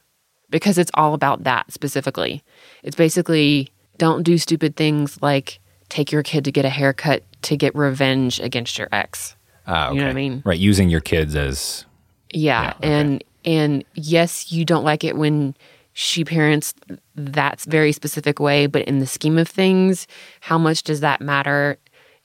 because 0.51 0.79
it's 0.79 0.91
all 0.95 1.15
about 1.15 1.45
that 1.45 1.73
specifically. 1.73 2.43
It's 2.83 2.97
basically 2.97 3.73
don't 3.99 4.23
do 4.23 4.39
stupid 4.39 4.77
things 4.77 5.21
like 5.21 5.61
take 5.89 6.13
your 6.13 6.23
kid 6.23 6.45
to 6.45 6.53
get 6.53 6.65
a 6.65 6.71
haircut 6.71 7.25
to 7.43 7.57
get 7.57 7.75
revenge 7.75 8.41
against 8.41 8.79
your 8.79 8.89
ex. 8.93 9.37
Ah, 9.67 9.87
okay. 9.87 9.95
You 9.95 10.01
know 10.01 10.07
what 10.07 10.11
I 10.11 10.15
mean? 10.15 10.43
Right, 10.45 10.59
using 10.59 10.89
your 10.89 11.01
kids 11.01 11.37
as 11.37 11.85
yeah, 12.33 12.63
yeah 12.63 12.75
okay. 12.77 12.93
and 12.93 13.25
and 13.45 13.85
yes, 13.95 14.53
you 14.53 14.65
don't 14.65 14.85
like 14.85 15.05
it 15.05 15.17
when 15.17 15.55
she 15.93 16.25
parents 16.25 16.75
that 17.21 17.61
very 17.63 17.93
specific 17.93 18.41
way, 18.41 18.67
but 18.67 18.83
in 18.83 18.99
the 18.99 19.07
scheme 19.07 19.39
of 19.39 19.49
things, 19.49 20.07
how 20.41 20.59
much 20.59 20.83
does 20.83 21.01
that 21.01 21.21
matter 21.21 21.79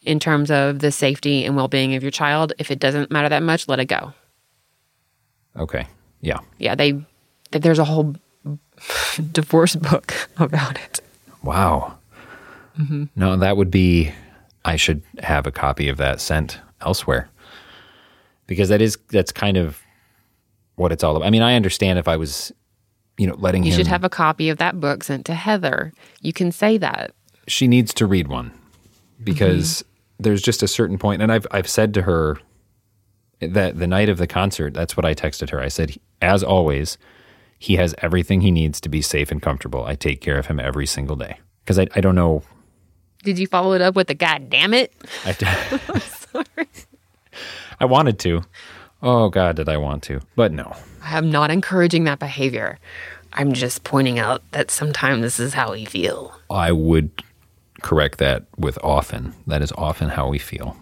in 0.03 0.19
terms 0.19 0.51
of 0.51 0.79
the 0.79 0.91
safety 0.91 1.45
and 1.45 1.55
well-being 1.55 1.95
of 1.95 2.03
your 2.03 2.12
child? 2.12 2.53
If 2.58 2.71
it 2.71 2.79
doesn't 2.79 3.12
matter 3.12 3.29
that 3.29 3.43
much, 3.43 3.67
let 3.67 3.79
it 3.79 3.86
go. 3.86 4.13
Okay. 5.58 5.88
Yeah. 6.21 6.39
Yeah, 6.58 6.75
they 6.75 7.01
there's 7.51 7.79
a 7.79 7.86
whole 7.86 8.15
divorce 9.31 9.75
book 9.75 10.13
about 10.38 10.77
it. 10.79 10.99
Wow. 11.43 11.97
Mm-hmm. 12.79 13.05
No, 13.15 13.38
that 13.38 13.58
would 13.58 13.71
be 13.71 14.12
I 14.65 14.75
should 14.75 15.03
have 15.19 15.47
a 15.47 15.51
copy 15.51 15.88
of 15.88 15.97
that 15.97 16.19
sent 16.19 16.60
elsewhere. 16.81 17.29
Because 18.47 18.69
that 18.69 18.81
is 18.81 18.97
that's 19.10 19.31
kind 19.31 19.58
of 19.58 19.79
what 20.75 20.91
it's 20.91 21.03
all 21.03 21.15
about. 21.15 21.25
I 21.25 21.29
mean, 21.29 21.41
I 21.41 21.55
understand 21.55 21.99
if 21.99 22.08
I 22.08 22.17
was, 22.17 22.51
you 23.17 23.28
know, 23.28 23.36
letting 23.36 23.63
you 23.63 23.71
him. 23.71 23.78
should 23.78 23.88
have 23.88 24.04
a 24.04 24.10
copy 24.10 24.49
of 24.49 24.58
that 24.58 24.80
book 24.80 25.04
sent 25.04 25.25
to 25.25 25.34
Heather. 25.34 25.93
You 26.21 26.34
can 26.34 26.51
say 26.51 26.78
that. 26.78 27.12
She 27.47 27.67
needs 27.67 27.93
to 27.95 28.06
read 28.06 28.28
one 28.28 28.51
because 29.23 29.65
mm-hmm. 29.65 30.23
there's 30.23 30.41
just 30.41 30.63
a 30.63 30.67
certain 30.67 30.97
point, 30.97 31.21
and 31.21 31.32
I've 31.32 31.47
I've 31.51 31.69
said 31.69 31.93
to 31.95 32.01
her 32.04 32.39
that 33.39 33.78
the 33.78 33.88
night 33.88 34.10
of 34.10 34.17
the 34.17 34.28
concert, 34.28 34.73
that's 34.73 34.97
what 34.97 35.06
I 35.06 35.13
texted 35.13 35.49
her. 35.51 35.62
I 35.62 35.67
said, 35.67 35.95
as 36.21 36.43
always, 36.43 36.97
he 37.60 37.75
has 37.75 37.95
everything 37.99 38.41
he 38.41 38.51
needs 38.51 38.82
to 38.82 38.89
be 38.89 39.01
safe 39.01 39.32
and 39.32 39.41
comfortable. 39.41 39.86
I 39.86 39.95
take 39.95 40.21
care 40.21 40.38
of 40.38 40.47
him 40.47 40.60
every 40.60 40.86
single 40.86 41.15
day 41.15 41.39
because 41.63 41.80
I 41.80 41.88
I 41.95 42.01
don't 42.01 42.15
know. 42.15 42.43
Did 43.23 43.39
you 43.39 43.47
follow 43.47 43.73
it 43.73 43.82
up 43.82 43.95
with 43.95 44.10
a 44.10 44.13
God 44.13 44.49
damn 44.49 44.73
it? 44.73 44.93
I, 45.25 45.36
am 45.89 45.99
sorry. 45.99 46.67
I 47.80 47.86
wanted 47.86 48.19
to. 48.19 48.43
Oh, 49.01 49.29
God, 49.29 49.55
did 49.55 49.69
I 49.69 49.77
want 49.77 50.03
to? 50.03 50.21
But 50.36 50.51
no. 50.51 50.75
I'm 51.03 51.29
not 51.29 51.51
encouraging 51.51 52.05
that 52.05 52.19
behavior. 52.19 52.79
I'm 53.34 53.53
just 53.53 53.84
pointing 53.84 54.17
out 54.17 54.41
that 54.51 54.71
sometimes 54.71 55.21
this 55.21 55.39
is 55.39 55.53
how 55.53 55.73
we 55.73 55.86
feel. 55.86 56.34
I 56.49 56.71
would 56.71 57.12
correct 57.81 58.17
that 58.19 58.45
with 58.58 58.79
often. 58.84 59.34
That 59.45 59.62
is 59.62 59.71
often 59.73 60.10
how 60.10 60.29
we 60.29 60.39
feel. 60.39 60.77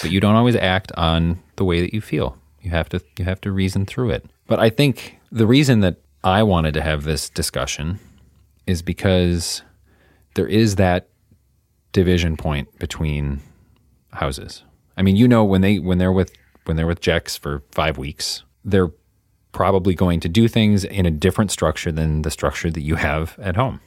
But 0.00 0.10
you 0.10 0.20
don't 0.20 0.36
always 0.36 0.56
act 0.56 0.92
on 0.96 1.40
the 1.56 1.64
way 1.64 1.80
that 1.80 1.92
you 1.92 2.00
feel. 2.00 2.38
You 2.62 2.70
have 2.70 2.88
to 2.90 3.00
you 3.18 3.24
have 3.24 3.40
to 3.42 3.52
reason 3.52 3.84
through 3.86 4.10
it. 4.10 4.26
But 4.46 4.58
I 4.60 4.70
think 4.70 5.18
the 5.30 5.46
reason 5.46 5.80
that 5.80 5.96
I 6.24 6.42
wanted 6.42 6.74
to 6.74 6.82
have 6.82 7.04
this 7.04 7.28
discussion 7.28 7.98
is 8.66 8.82
because 8.82 9.62
there 10.34 10.46
is 10.46 10.76
that 10.76 11.08
division 11.92 12.36
point 12.36 12.78
between 12.78 13.40
houses. 14.12 14.62
I 14.96 15.02
mean, 15.02 15.16
you 15.16 15.28
know 15.28 15.44
when 15.44 15.60
they 15.60 15.78
when 15.78 15.98
they're 15.98 16.12
with 16.12 16.32
when 16.68 16.76
they're 16.76 16.86
with 16.86 17.00
Jex 17.00 17.36
for 17.36 17.62
five 17.72 17.96
weeks, 17.96 18.44
they're 18.62 18.92
probably 19.52 19.94
going 19.94 20.20
to 20.20 20.28
do 20.28 20.46
things 20.46 20.84
in 20.84 21.06
a 21.06 21.10
different 21.10 21.50
structure 21.50 21.90
than 21.90 22.22
the 22.22 22.30
structure 22.30 22.70
that 22.70 22.82
you 22.82 22.96
have 22.96 23.36
at 23.38 23.56
home. 23.56 23.80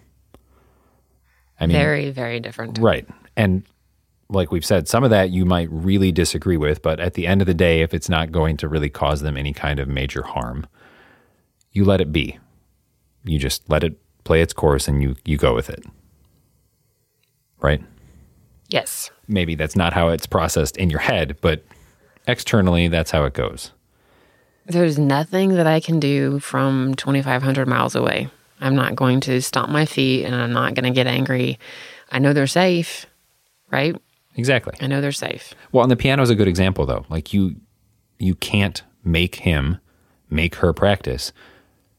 I 1.60 1.68
mean, 1.68 1.78
very, 1.78 2.10
very 2.10 2.40
different. 2.40 2.80
Right. 2.80 3.08
And 3.38 3.64
like 4.30 4.52
we've 4.52 4.66
said, 4.66 4.88
some 4.88 5.04
of 5.04 5.12
that 5.12 5.30
you 5.30 5.46
might 5.46 5.70
really 5.72 6.12
disagree 6.12 6.58
with, 6.58 6.82
but 6.82 7.00
at 7.00 7.14
the 7.14 7.28
end 7.28 7.42
of 7.42 7.46
the 7.46 7.54
day, 7.54 7.82
if 7.82 7.94
it's 7.94 8.10
not 8.10 8.32
going 8.32 8.58
to 8.58 8.68
really 8.68 8.90
cause 8.90 9.22
them 9.22 9.38
any 9.38 9.54
kind 9.54 9.80
of 9.80 9.88
major 9.88 10.24
harm, 10.24 10.66
you 11.72 11.86
let 11.86 12.02
it 12.02 12.12
be. 12.12 12.40
You 13.24 13.38
just 13.38 13.70
let 13.70 13.84
it 13.84 14.00
play 14.24 14.42
its 14.42 14.54
course 14.54 14.88
and 14.88 15.04
you, 15.04 15.16
you 15.24 15.38
go 15.38 15.54
with 15.54 15.70
it. 15.70 15.86
Right? 17.62 17.84
Yes. 18.70 19.12
Maybe 19.28 19.54
that's 19.54 19.76
not 19.76 19.94
how 19.94 20.10
it's 20.10 20.26
processed 20.26 20.78
in 20.78 20.90
your 20.90 21.00
head, 21.00 21.38
but 21.42 21.64
externally, 22.28 22.88
that's 22.88 23.12
how 23.12 23.26
it 23.26 23.34
goes. 23.34 23.72
There's 24.66 24.98
nothing 24.98 25.56
that 25.56 25.68
I 25.68 25.80
can 25.80 26.00
do 26.00 26.40
from 26.40 26.96
2,500 26.96 27.68
miles 27.68 27.96
away. 27.96 28.30
I'm 28.60 28.76
not 28.76 28.96
going 28.96 29.20
to 29.22 29.42
stomp 29.42 29.70
my 29.70 29.86
feet 29.86 30.24
and 30.24 30.36
I'm 30.36 30.54
not 30.54 30.76
going 30.76 30.86
to 30.86 30.96
get 30.96 31.08
angry. 31.08 31.58
I 32.12 32.20
know 32.20 32.32
they're 32.32 32.48
safe, 32.48 33.08
right? 33.72 33.96
Exactly. 34.36 34.74
I 34.80 34.88
know 34.88 35.02
they're 35.02 35.12
safe. 35.12 35.54
Well, 35.72 35.84
and 35.84 35.92
the 35.92 35.96
piano 35.96 36.22
is 36.22 36.30
a 36.30 36.36
good 36.36 36.48
example 36.48 36.86
though. 36.86 37.06
Like 37.10 37.34
you 37.34 37.56
you 38.20 38.36
can't 38.36 38.84
make 39.04 39.36
him 39.36 39.80
make 40.30 40.56
her 40.56 40.74
practice. 40.74 41.34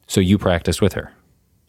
So 0.07 0.21
you 0.21 0.39
practice 0.39 0.81
with 0.81 0.95
her. 0.95 1.13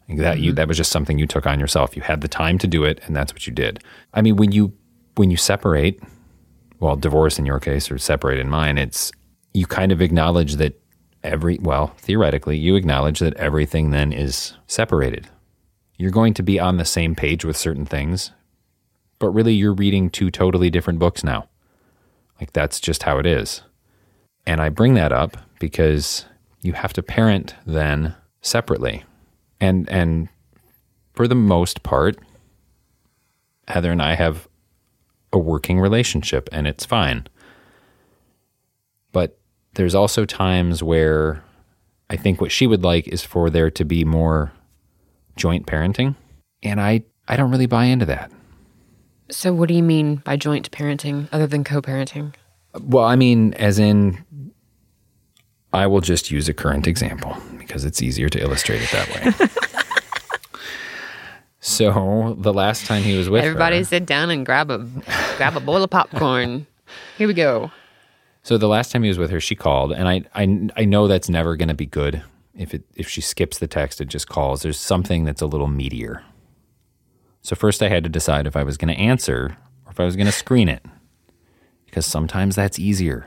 Like 0.08 0.18
that 0.18 0.36
mm-hmm. 0.36 0.44
you 0.44 0.52
that 0.52 0.68
was 0.68 0.76
just 0.76 0.92
something 0.92 1.18
you 1.18 1.26
took 1.26 1.46
on 1.46 1.60
yourself. 1.60 1.96
You 1.96 2.02
had 2.02 2.20
the 2.20 2.28
time 2.28 2.58
to 2.58 2.66
do 2.66 2.84
it 2.84 3.00
and 3.04 3.14
that's 3.14 3.32
what 3.32 3.46
you 3.46 3.52
did. 3.52 3.82
I 4.14 4.22
mean, 4.22 4.36
when 4.36 4.52
you 4.52 4.72
when 5.16 5.30
you 5.30 5.36
separate, 5.36 6.00
well, 6.84 6.96
divorce 6.96 7.38
in 7.38 7.46
your 7.46 7.60
case 7.60 7.90
or 7.90 7.96
separate 7.96 8.38
in 8.38 8.50
mine, 8.50 8.76
it's 8.76 9.10
you 9.54 9.64
kind 9.64 9.90
of 9.90 10.02
acknowledge 10.02 10.56
that 10.56 10.78
every 11.22 11.58
well, 11.62 11.94
theoretically, 11.96 12.58
you 12.58 12.76
acknowledge 12.76 13.20
that 13.20 13.32
everything 13.36 13.90
then 13.90 14.12
is 14.12 14.52
separated. 14.66 15.26
You're 15.96 16.10
going 16.10 16.34
to 16.34 16.42
be 16.42 16.60
on 16.60 16.76
the 16.76 16.84
same 16.84 17.14
page 17.14 17.42
with 17.42 17.56
certain 17.56 17.86
things, 17.86 18.32
but 19.18 19.30
really 19.30 19.54
you're 19.54 19.72
reading 19.72 20.10
two 20.10 20.30
totally 20.30 20.68
different 20.68 20.98
books 20.98 21.24
now. 21.24 21.48
Like 22.38 22.52
that's 22.52 22.78
just 22.78 23.04
how 23.04 23.18
it 23.18 23.24
is. 23.24 23.62
And 24.44 24.60
I 24.60 24.68
bring 24.68 24.92
that 24.92 25.10
up 25.10 25.38
because 25.58 26.26
you 26.60 26.74
have 26.74 26.92
to 26.92 27.02
parent 27.02 27.54
then 27.64 28.14
separately. 28.42 29.04
And 29.58 29.88
and 29.88 30.28
for 31.14 31.26
the 31.26 31.34
most 31.34 31.82
part, 31.82 32.18
Heather 33.68 33.90
and 33.90 34.02
I 34.02 34.16
have 34.16 34.48
a 35.34 35.38
working 35.38 35.80
relationship 35.80 36.48
and 36.52 36.66
it's 36.66 36.86
fine. 36.86 37.26
But 39.12 39.38
there's 39.74 39.94
also 39.94 40.24
times 40.24 40.82
where 40.82 41.42
I 42.08 42.16
think 42.16 42.40
what 42.40 42.52
she 42.52 42.66
would 42.66 42.84
like 42.84 43.08
is 43.08 43.22
for 43.22 43.50
there 43.50 43.70
to 43.72 43.84
be 43.84 44.04
more 44.04 44.52
joint 45.36 45.66
parenting. 45.66 46.14
And 46.62 46.80
I, 46.80 47.02
I 47.28 47.36
don't 47.36 47.50
really 47.50 47.66
buy 47.66 47.84
into 47.86 48.06
that. 48.06 48.30
So, 49.30 49.52
what 49.52 49.68
do 49.68 49.74
you 49.74 49.82
mean 49.82 50.16
by 50.16 50.36
joint 50.36 50.70
parenting 50.70 51.28
other 51.32 51.46
than 51.46 51.64
co 51.64 51.80
parenting? 51.80 52.34
Well, 52.80 53.04
I 53.04 53.16
mean, 53.16 53.54
as 53.54 53.78
in, 53.78 54.22
I 55.72 55.86
will 55.86 56.02
just 56.02 56.30
use 56.30 56.48
a 56.48 56.54
current 56.54 56.86
example 56.86 57.36
because 57.58 57.84
it's 57.84 58.02
easier 58.02 58.28
to 58.28 58.40
illustrate 58.40 58.82
it 58.82 58.90
that 58.92 59.08
way. 59.08 59.73
so, 61.66 62.36
the 62.38 62.52
last 62.52 62.84
time 62.84 63.02
he 63.02 63.16
was 63.16 63.30
with 63.30 63.42
her, 63.42 63.48
everybody 63.48 63.78
her, 63.78 63.84
sit 63.84 64.04
down 64.04 64.28
and 64.28 64.44
grab 64.44 64.70
a 64.70 64.86
grab 65.38 65.56
a 65.56 65.60
bowl 65.60 65.82
of 65.82 65.88
popcorn. 65.88 66.66
Here 67.16 67.26
we 67.26 67.32
go. 67.32 67.72
So 68.42 68.58
the 68.58 68.68
last 68.68 68.92
time 68.92 69.02
he 69.02 69.08
was 69.08 69.16
with 69.16 69.30
her, 69.30 69.40
she 69.40 69.54
called, 69.54 69.90
and 69.90 70.06
I 70.06 70.24
I, 70.34 70.68
I 70.76 70.84
know 70.84 71.08
that's 71.08 71.30
never 71.30 71.56
going 71.56 71.68
to 71.68 71.74
be 71.74 71.86
good. 71.86 72.22
If 72.54 72.74
it 72.74 72.84
if 72.94 73.08
she 73.08 73.22
skips 73.22 73.58
the 73.58 73.66
text 73.66 73.98
and 73.98 74.10
just 74.10 74.28
calls, 74.28 74.60
there's 74.60 74.78
something 74.78 75.24
that's 75.24 75.40
a 75.40 75.46
little 75.46 75.66
meatier. 75.66 76.22
So 77.40 77.56
first, 77.56 77.82
I 77.82 77.88
had 77.88 78.04
to 78.04 78.10
decide 78.10 78.46
if 78.46 78.56
I 78.56 78.62
was 78.62 78.76
going 78.76 78.94
to 78.94 79.00
answer 79.00 79.56
or 79.86 79.92
if 79.92 79.98
I 79.98 80.04
was 80.04 80.16
going 80.16 80.26
to 80.26 80.32
screen 80.32 80.68
it, 80.68 80.84
because 81.86 82.04
sometimes 82.04 82.56
that's 82.56 82.78
easier, 82.78 83.24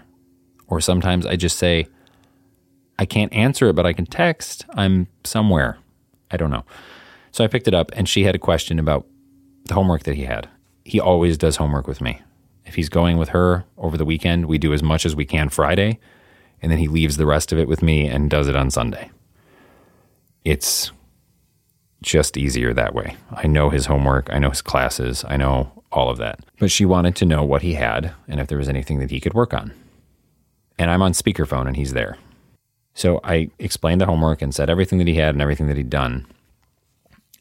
or 0.67 0.79
sometimes 0.79 1.25
I 1.25 1.37
just 1.37 1.57
say, 1.57 1.87
I 2.99 3.05
can't 3.05 3.33
answer 3.33 3.69
it, 3.69 3.73
but 3.73 3.87
I 3.87 3.93
can 3.93 4.05
text. 4.05 4.67
I'm 4.75 5.07
somewhere. 5.23 5.79
I 6.29 6.37
don't 6.37 6.51
know. 6.51 6.65
So 7.37 7.43
I 7.43 7.47
picked 7.47 7.67
it 7.67 7.75
up, 7.75 7.91
and 7.93 8.09
she 8.09 8.23
had 8.23 8.33
a 8.33 8.39
question 8.39 8.79
about 8.79 9.05
the 9.65 9.75
homework 9.75 10.01
that 10.05 10.15
he 10.15 10.23
had. 10.23 10.49
He 10.83 10.99
always 10.99 11.37
does 11.37 11.57
homework 11.57 11.85
with 11.85 12.01
me. 12.01 12.19
If 12.65 12.73
he's 12.73 12.89
going 12.89 13.17
with 13.17 13.29
her 13.29 13.63
over 13.77 13.95
the 13.95 14.05
weekend, 14.05 14.47
we 14.47 14.57
do 14.57 14.73
as 14.73 14.81
much 14.81 15.05
as 15.05 15.15
we 15.15 15.23
can 15.23 15.49
Friday, 15.49 15.99
and 16.63 16.71
then 16.71 16.79
he 16.79 16.87
leaves 16.87 17.15
the 17.15 17.27
rest 17.27 17.51
of 17.51 17.59
it 17.59 17.67
with 17.67 17.83
me 17.83 18.07
and 18.07 18.27
does 18.27 18.47
it 18.47 18.55
on 18.55 18.71
Sunday. 18.71 19.11
It's 20.43 20.91
just 22.01 22.37
easier 22.37 22.73
that 22.73 22.95
way. 22.95 23.17
I 23.29 23.45
know 23.45 23.69
his 23.69 23.85
homework, 23.85 24.33
I 24.33 24.39
know 24.39 24.49
his 24.49 24.63
classes, 24.63 25.23
I 25.27 25.37
know 25.37 25.83
all 25.91 26.09
of 26.09 26.17
that. 26.17 26.39
But 26.57 26.71
she 26.71 26.85
wanted 26.85 27.15
to 27.17 27.25
know 27.25 27.43
what 27.43 27.61
he 27.61 27.75
had 27.75 28.15
and 28.27 28.39
if 28.39 28.47
there 28.47 28.57
was 28.57 28.67
anything 28.67 28.97
that 28.97 29.11
he 29.11 29.19
could 29.19 29.35
work 29.35 29.53
on. 29.53 29.73
And 30.79 30.89
I'm 30.89 31.03
on 31.03 31.11
speakerphone 31.11 31.67
and 31.67 31.75
he's 31.75 31.93
there. 31.93 32.17
So 32.95 33.19
I 33.23 33.51
explained 33.59 34.01
the 34.01 34.07
homework 34.07 34.41
and 34.41 34.55
said 34.55 34.71
everything 34.71 34.97
that 34.97 35.07
he 35.07 35.17
had 35.17 35.35
and 35.35 35.41
everything 35.43 35.67
that 35.67 35.77
he'd 35.77 35.91
done. 35.91 36.25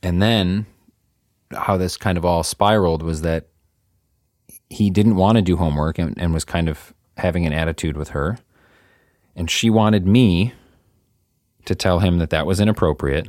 And 0.07 0.23
then 0.23 0.67
how 1.51 1.77
this 1.77 1.97
kind 1.97 2.17
of 2.17 2.25
all 2.25 2.45
spiraled 2.45 3.03
was 3.03 3.23
that 3.23 3.49
he 4.71 4.89
didn't 4.89 5.17
want 5.17 5.35
to 5.35 5.43
do 5.43 5.57
homework 5.57 5.99
and, 5.99 6.17
and 6.17 6.33
was 6.33 6.45
kind 6.45 6.69
of 6.69 6.95
having 7.17 7.45
an 7.45 7.53
attitude 7.53 7.97
with 7.97 8.11
her. 8.11 8.39
And 9.35 9.51
she 9.51 9.69
wanted 9.69 10.07
me 10.07 10.55
to 11.65 11.75
tell 11.75 11.99
him 11.99 12.19
that 12.19 12.31
that 12.31 12.47
was 12.47 12.61
inappropriate 12.61 13.27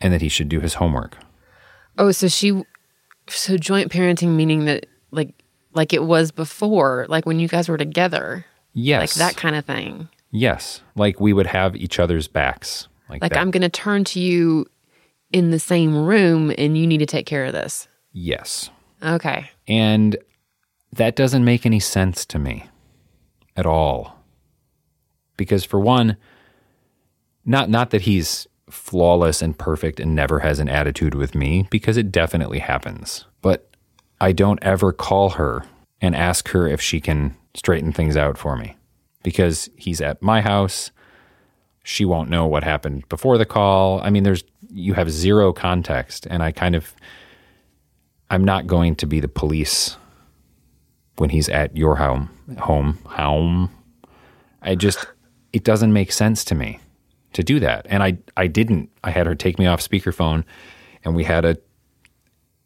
and 0.00 0.12
that 0.12 0.22
he 0.22 0.28
should 0.28 0.48
do 0.48 0.58
his 0.58 0.74
homework. 0.74 1.16
Oh, 1.98 2.10
so 2.10 2.26
she, 2.26 2.60
so 3.28 3.56
joint 3.56 3.92
parenting 3.92 4.34
meaning 4.34 4.64
that 4.64 4.86
like, 5.12 5.40
like 5.72 5.92
it 5.92 6.02
was 6.02 6.32
before, 6.32 7.06
like 7.08 7.26
when 7.26 7.38
you 7.38 7.46
guys 7.46 7.68
were 7.68 7.78
together. 7.78 8.44
Yes. 8.72 9.16
Like 9.16 9.34
that 9.34 9.40
kind 9.40 9.54
of 9.54 9.64
thing. 9.64 10.08
Yes. 10.32 10.82
Like 10.96 11.20
we 11.20 11.32
would 11.32 11.46
have 11.46 11.76
each 11.76 12.00
other's 12.00 12.26
backs. 12.26 12.88
Like, 13.08 13.22
like 13.22 13.36
I'm 13.36 13.52
going 13.52 13.62
to 13.62 13.68
turn 13.68 14.02
to 14.04 14.18
you 14.18 14.66
in 15.32 15.50
the 15.50 15.58
same 15.58 16.04
room 16.04 16.52
and 16.58 16.76
you 16.76 16.86
need 16.86 16.98
to 16.98 17.06
take 17.06 17.26
care 17.26 17.44
of 17.44 17.52
this. 17.52 17.88
Yes. 18.12 18.70
Okay. 19.02 19.50
And 19.66 20.16
that 20.92 21.16
doesn't 21.16 21.44
make 21.44 21.64
any 21.66 21.80
sense 21.80 22.24
to 22.26 22.38
me 22.38 22.66
at 23.56 23.66
all. 23.66 24.16
Because 25.36 25.64
for 25.64 25.80
one, 25.80 26.16
not 27.44 27.68
not 27.68 27.90
that 27.90 28.02
he's 28.02 28.46
flawless 28.70 29.42
and 29.42 29.58
perfect 29.58 30.00
and 30.00 30.14
never 30.14 30.40
has 30.40 30.58
an 30.58 30.68
attitude 30.68 31.14
with 31.14 31.34
me 31.34 31.66
because 31.70 31.96
it 31.96 32.12
definitely 32.12 32.58
happens. 32.58 33.26
But 33.40 33.68
I 34.20 34.32
don't 34.32 34.62
ever 34.62 34.92
call 34.92 35.30
her 35.30 35.64
and 36.00 36.14
ask 36.14 36.48
her 36.48 36.66
if 36.66 36.80
she 36.80 37.00
can 37.00 37.36
straighten 37.54 37.92
things 37.92 38.16
out 38.16 38.38
for 38.38 38.56
me 38.56 38.76
because 39.22 39.68
he's 39.76 40.00
at 40.00 40.22
my 40.22 40.40
house. 40.40 40.90
She 41.84 42.04
won't 42.04 42.30
know 42.30 42.46
what 42.46 42.64
happened 42.64 43.08
before 43.08 43.36
the 43.36 43.44
call. 43.44 44.00
I 44.02 44.10
mean, 44.10 44.22
there's 44.22 44.44
you 44.72 44.94
have 44.94 45.10
zero 45.10 45.52
context 45.52 46.26
and 46.30 46.42
I 46.42 46.52
kind 46.52 46.74
of 46.74 46.94
I'm 48.32 48.44
not 48.44 48.66
going 48.66 48.96
to 48.96 49.06
be 49.06 49.20
the 49.20 49.28
police 49.28 49.98
when 51.16 51.28
he's 51.28 51.50
at 51.50 51.76
your 51.76 51.96
home. 51.96 52.30
Home, 52.60 52.98
home. 53.04 53.70
I 54.62 54.74
just, 54.74 55.06
it 55.52 55.64
doesn't 55.64 55.92
make 55.92 56.10
sense 56.10 56.42
to 56.46 56.54
me 56.54 56.80
to 57.34 57.42
do 57.42 57.60
that. 57.60 57.86
And 57.90 58.02
I, 58.02 58.16
I 58.36 58.46
didn't. 58.46 58.90
I 59.04 59.10
had 59.10 59.26
her 59.26 59.34
take 59.34 59.58
me 59.58 59.66
off 59.66 59.86
speakerphone, 59.86 60.44
and 61.04 61.14
we 61.14 61.24
had 61.24 61.44
a 61.44 61.58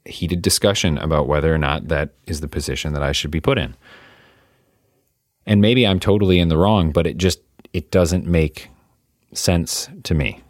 heated 0.05 0.40
discussion 0.40 0.99
about 0.99 1.27
whether 1.27 1.53
or 1.53 1.59
not 1.59 1.88
that 1.88 2.14
is 2.27 2.40
the 2.40 2.49
position 2.49 2.92
that 2.92 3.03
I 3.03 3.11
should 3.11 3.33
be 3.33 3.40
put 3.40 3.59
in. 3.59 3.75
And 5.47 5.61
maybe 5.61 5.85
I'm 5.85 5.99
totally 5.99 6.38
in 6.38 6.49
the 6.49 6.57
wrong, 6.57 6.92
but 6.92 7.09
it 7.09 7.16
just 7.16 7.40
it 7.73 7.90
doesn't 7.90 8.25
make 8.25 8.69
sense 9.33 9.88
to 10.05 10.14
me. 10.14 10.42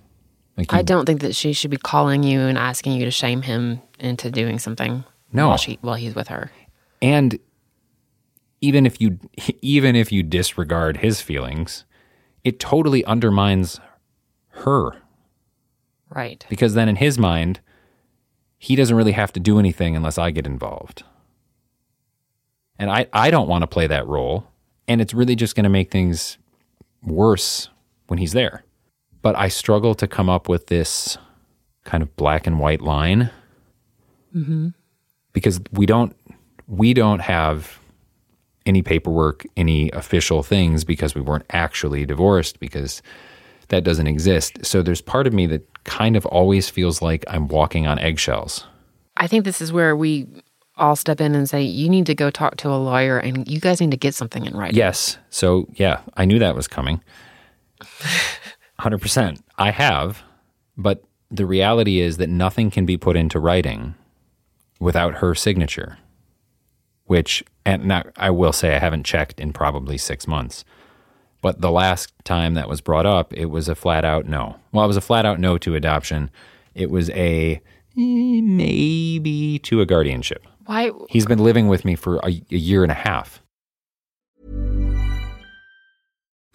Like 0.57 0.73
you, 0.73 0.79
I 0.79 0.83
don't 0.83 1.07
think 1.07 1.21
that 1.21 1.35
she 1.35 1.53
should 1.53 1.71
be 1.71 1.77
calling 1.77 2.23
you 2.23 2.41
and 2.41 2.57
asking 2.57 2.93
you 2.93 3.05
to 3.05 3.11
shame 3.11 3.43
him 3.43 3.83
into 3.99 4.31
doing 4.31 4.59
something. 4.59 5.05
No, 5.33 5.49
while 5.49 5.57
she 5.57 5.79
while 5.83 5.97
he's 5.97 6.15
with 6.15 6.29
her. 6.29 6.51
And 7.03 7.39
even 8.61 8.87
if 8.87 9.01
you 9.01 9.19
even 9.63 9.97
if 9.97 10.11
you 10.11 10.23
disregard 10.23 10.99
his 10.99 11.21
feelings, 11.21 11.85
it 12.45 12.59
totally 12.59 13.05
undermines 13.05 13.81
her. 14.51 15.03
Right. 16.09 16.47
Because 16.49 16.75
then 16.75 16.89
in 16.89 16.97
his 16.97 17.19
mind, 17.19 17.61
he 18.59 18.77
doesn't 18.77 18.97
really 18.97 19.13
have 19.13 19.33
to 19.33 19.41
do 19.41 19.59
anything 19.59 19.97
unless 19.97 20.19
I 20.19 20.31
get 20.31 20.47
involved. 20.47 21.05
And 22.79 22.91
I, 22.91 23.07
I 23.13 23.31
don't 23.31 23.49
want 23.49 23.63
to 23.63 23.67
play 23.67 23.87
that 23.87 24.07
role. 24.07 24.47
And 24.89 25.01
it's 25.01 25.15
really 25.15 25.35
just 25.35 25.55
going 25.57 25.65
to 25.65 25.71
make 25.71 25.91
things 25.91 26.39
worse 27.03 27.69
when 28.07 28.19
he's 28.19 28.33
there. 28.33 28.65
But 29.27 29.37
I 29.37 29.49
struggle 29.49 29.97
to 29.97 30.07
come 30.07 30.31
up 30.31 30.49
with 30.49 30.69
this 30.69 31.19
kind 31.83 32.01
of 32.01 32.15
black 32.15 32.47
and 32.47 32.61
white 32.61 32.81
line 32.81 33.29
mm-hmm. 34.33 34.69
because 35.33 35.59
we 35.73 35.85
don't 35.85 36.17
we 36.69 36.95
don't 36.95 37.19
have 37.19 37.81
any 38.67 38.83
paperwork, 38.83 39.45
any 39.57 39.91
official 39.91 40.45
things 40.45 40.85
because 40.85 41.17
we 41.17 41.21
weren't 41.21 41.45
actually 41.51 42.07
divorced 42.07 42.61
because 42.61 43.03
that 43.67 43.83
doesn't 43.83 44.07
exist. 44.07 44.65
So 44.65 44.81
there's 44.81 45.01
part 45.01 45.27
of 45.27 45.33
me 45.33 45.49
that 45.49 45.67
kind 45.83 46.15
of 46.15 46.25
always 46.27 46.71
feels 46.71 47.03
like 47.03 47.25
I'm 47.27 47.49
walking 47.49 47.85
on 47.85 47.99
eggshells. 47.99 48.65
I 49.17 49.27
think 49.27 49.45
this 49.45 49.61
is 49.61 49.73
where 49.73 49.97
we 49.97 50.29
all 50.77 50.95
step 50.95 51.21
in 51.21 51.35
and 51.35 51.51
say, 51.51 51.63
you 51.63 51.89
need 51.89 52.07
to 52.07 52.15
go 52.15 52.31
talk 52.31 52.59
to 52.59 52.69
a 52.69 52.79
lawyer 52.79 53.19
and 53.19 53.49
you 53.49 53.59
guys 53.59 53.81
need 53.81 53.91
to 53.91 53.97
get 53.97 54.15
something 54.15 54.47
in 54.47 54.57
writing. 54.57 54.77
Yes. 54.77 55.19
So, 55.31 55.67
yeah, 55.75 56.03
I 56.17 56.27
knew 56.27 56.39
that 56.39 56.55
was 56.55 56.69
coming. 56.69 57.01
100%. 58.81 59.41
I 59.59 59.71
have, 59.71 60.23
but 60.77 61.03
the 61.31 61.47
reality 61.47 62.01
is 62.01 62.19
that 62.19 62.29
nothing 62.29 62.71
can 62.71 62.87
be 62.87 62.97
put 62.97 63.17
into 63.17 63.41
writing 63.41 63.95
without 64.79 65.17
her 65.17 65.35
signature, 65.35 65.99
which, 67.05 67.43
and 67.65 67.87
now 67.87 68.05
I 68.17 68.31
will 68.31 68.53
say 68.53 68.75
I 68.75 68.79
haven't 68.79 69.05
checked 69.05 69.41
in 69.41 69.53
probably 69.53 69.99
six 69.99 70.27
months. 70.27 70.65
But 71.43 71.61
the 71.61 71.71
last 71.71 72.13
time 72.25 72.55
that 72.55 72.69
was 72.69 72.81
brought 72.81 73.07
up, 73.07 73.33
it 73.33 73.47
was 73.47 73.69
a 73.69 73.75
flat 73.75 74.05
out 74.05 74.27
no. 74.27 74.57
Well, 74.73 74.85
it 74.85 74.89
was 74.89 74.97
a 74.97 75.03
flat 75.03 75.27
out 75.27 75.39
no 75.39 75.59
to 75.59 75.75
adoption. 75.75 76.31
It 76.75 76.91
was 76.91 77.11
a 77.11 77.61
eh, 77.97 78.41
maybe 78.43 79.59
to 79.61 79.81
a 79.81 79.87
guardianship. 79.87 80.47
Why? 80.67 80.91
He's 81.09 81.27
been 81.27 81.39
living 81.39 81.69
with 81.69 81.85
me 81.85 81.95
for 81.95 82.17
a, 82.17 82.27
a 82.27 82.57
year 82.57 82.83
and 82.83 82.91
a 82.91 82.97
half. 82.97 83.43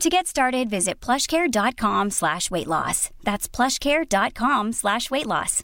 To 0.00 0.08
get 0.08 0.26
started, 0.26 0.70
visit 0.70 0.98
plushcare.com 0.98 2.08
slash 2.08 2.50
weight 2.50 2.66
loss. 2.66 3.10
That's 3.22 3.46
plushcare.com 3.46 4.72
slash 4.72 5.10
weight 5.10 5.26
loss. 5.26 5.62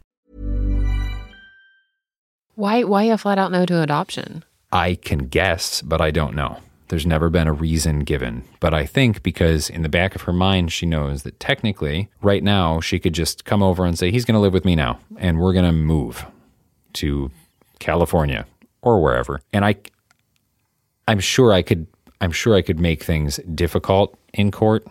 Why 2.53 2.83
why 2.83 3.03
a 3.05 3.17
flat 3.17 3.39
out 3.39 3.51
no 3.51 3.65
to 3.65 3.81
adoption? 3.81 4.43
I 4.71 4.93
can 4.93 5.27
guess, 5.27 5.81
but 5.81 6.01
I 6.01 6.11
don't 6.11 6.35
know. 6.35 6.59
There's 6.89 7.07
never 7.07 7.31
been 7.31 7.47
a 7.47 7.53
reason 7.53 8.01
given. 8.01 8.43
But 8.59 8.75
I 8.75 8.85
think 8.85 9.23
because 9.23 9.71
in 9.71 9.81
the 9.81 9.89
back 9.89 10.13
of 10.13 10.21
her 10.21 10.33
mind, 10.33 10.71
she 10.71 10.85
knows 10.85 11.23
that 11.23 11.39
technically, 11.39 12.09
right 12.21 12.43
now, 12.43 12.79
she 12.79 12.99
could 12.99 13.13
just 13.13 13.43
come 13.43 13.63
over 13.63 13.85
and 13.85 13.97
say, 13.97 14.11
he's 14.11 14.23
going 14.23 14.35
to 14.35 14.39
live 14.39 14.53
with 14.53 14.65
me 14.65 14.75
now, 14.75 14.99
and 15.17 15.39
we're 15.39 15.53
going 15.53 15.65
to 15.65 15.71
move 15.71 16.25
to 16.93 17.31
California 17.79 18.45
or 18.83 19.01
wherever. 19.01 19.41
And 19.51 19.65
I, 19.65 19.75
I'm 21.07 21.19
sure 21.19 21.51
I 21.51 21.63
could 21.63 21.87
I'm 22.21 22.31
sure 22.31 22.55
I 22.55 22.61
could 22.61 22.79
make 22.79 23.03
things 23.03 23.39
difficult 23.53 24.17
in 24.33 24.51
court, 24.51 24.87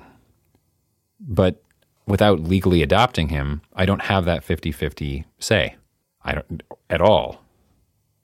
but 1.21 1.63
without 2.07 2.41
legally 2.41 2.83
adopting 2.83 3.29
him, 3.29 3.63
I 3.75 3.85
don't 3.85 4.03
have 4.03 4.25
that 4.27 4.45
50 4.45 4.73
50 4.73 5.25
say. 5.39 5.77
I 6.25 6.33
don't 6.33 6.63
at 6.91 7.01
all. 7.01 7.43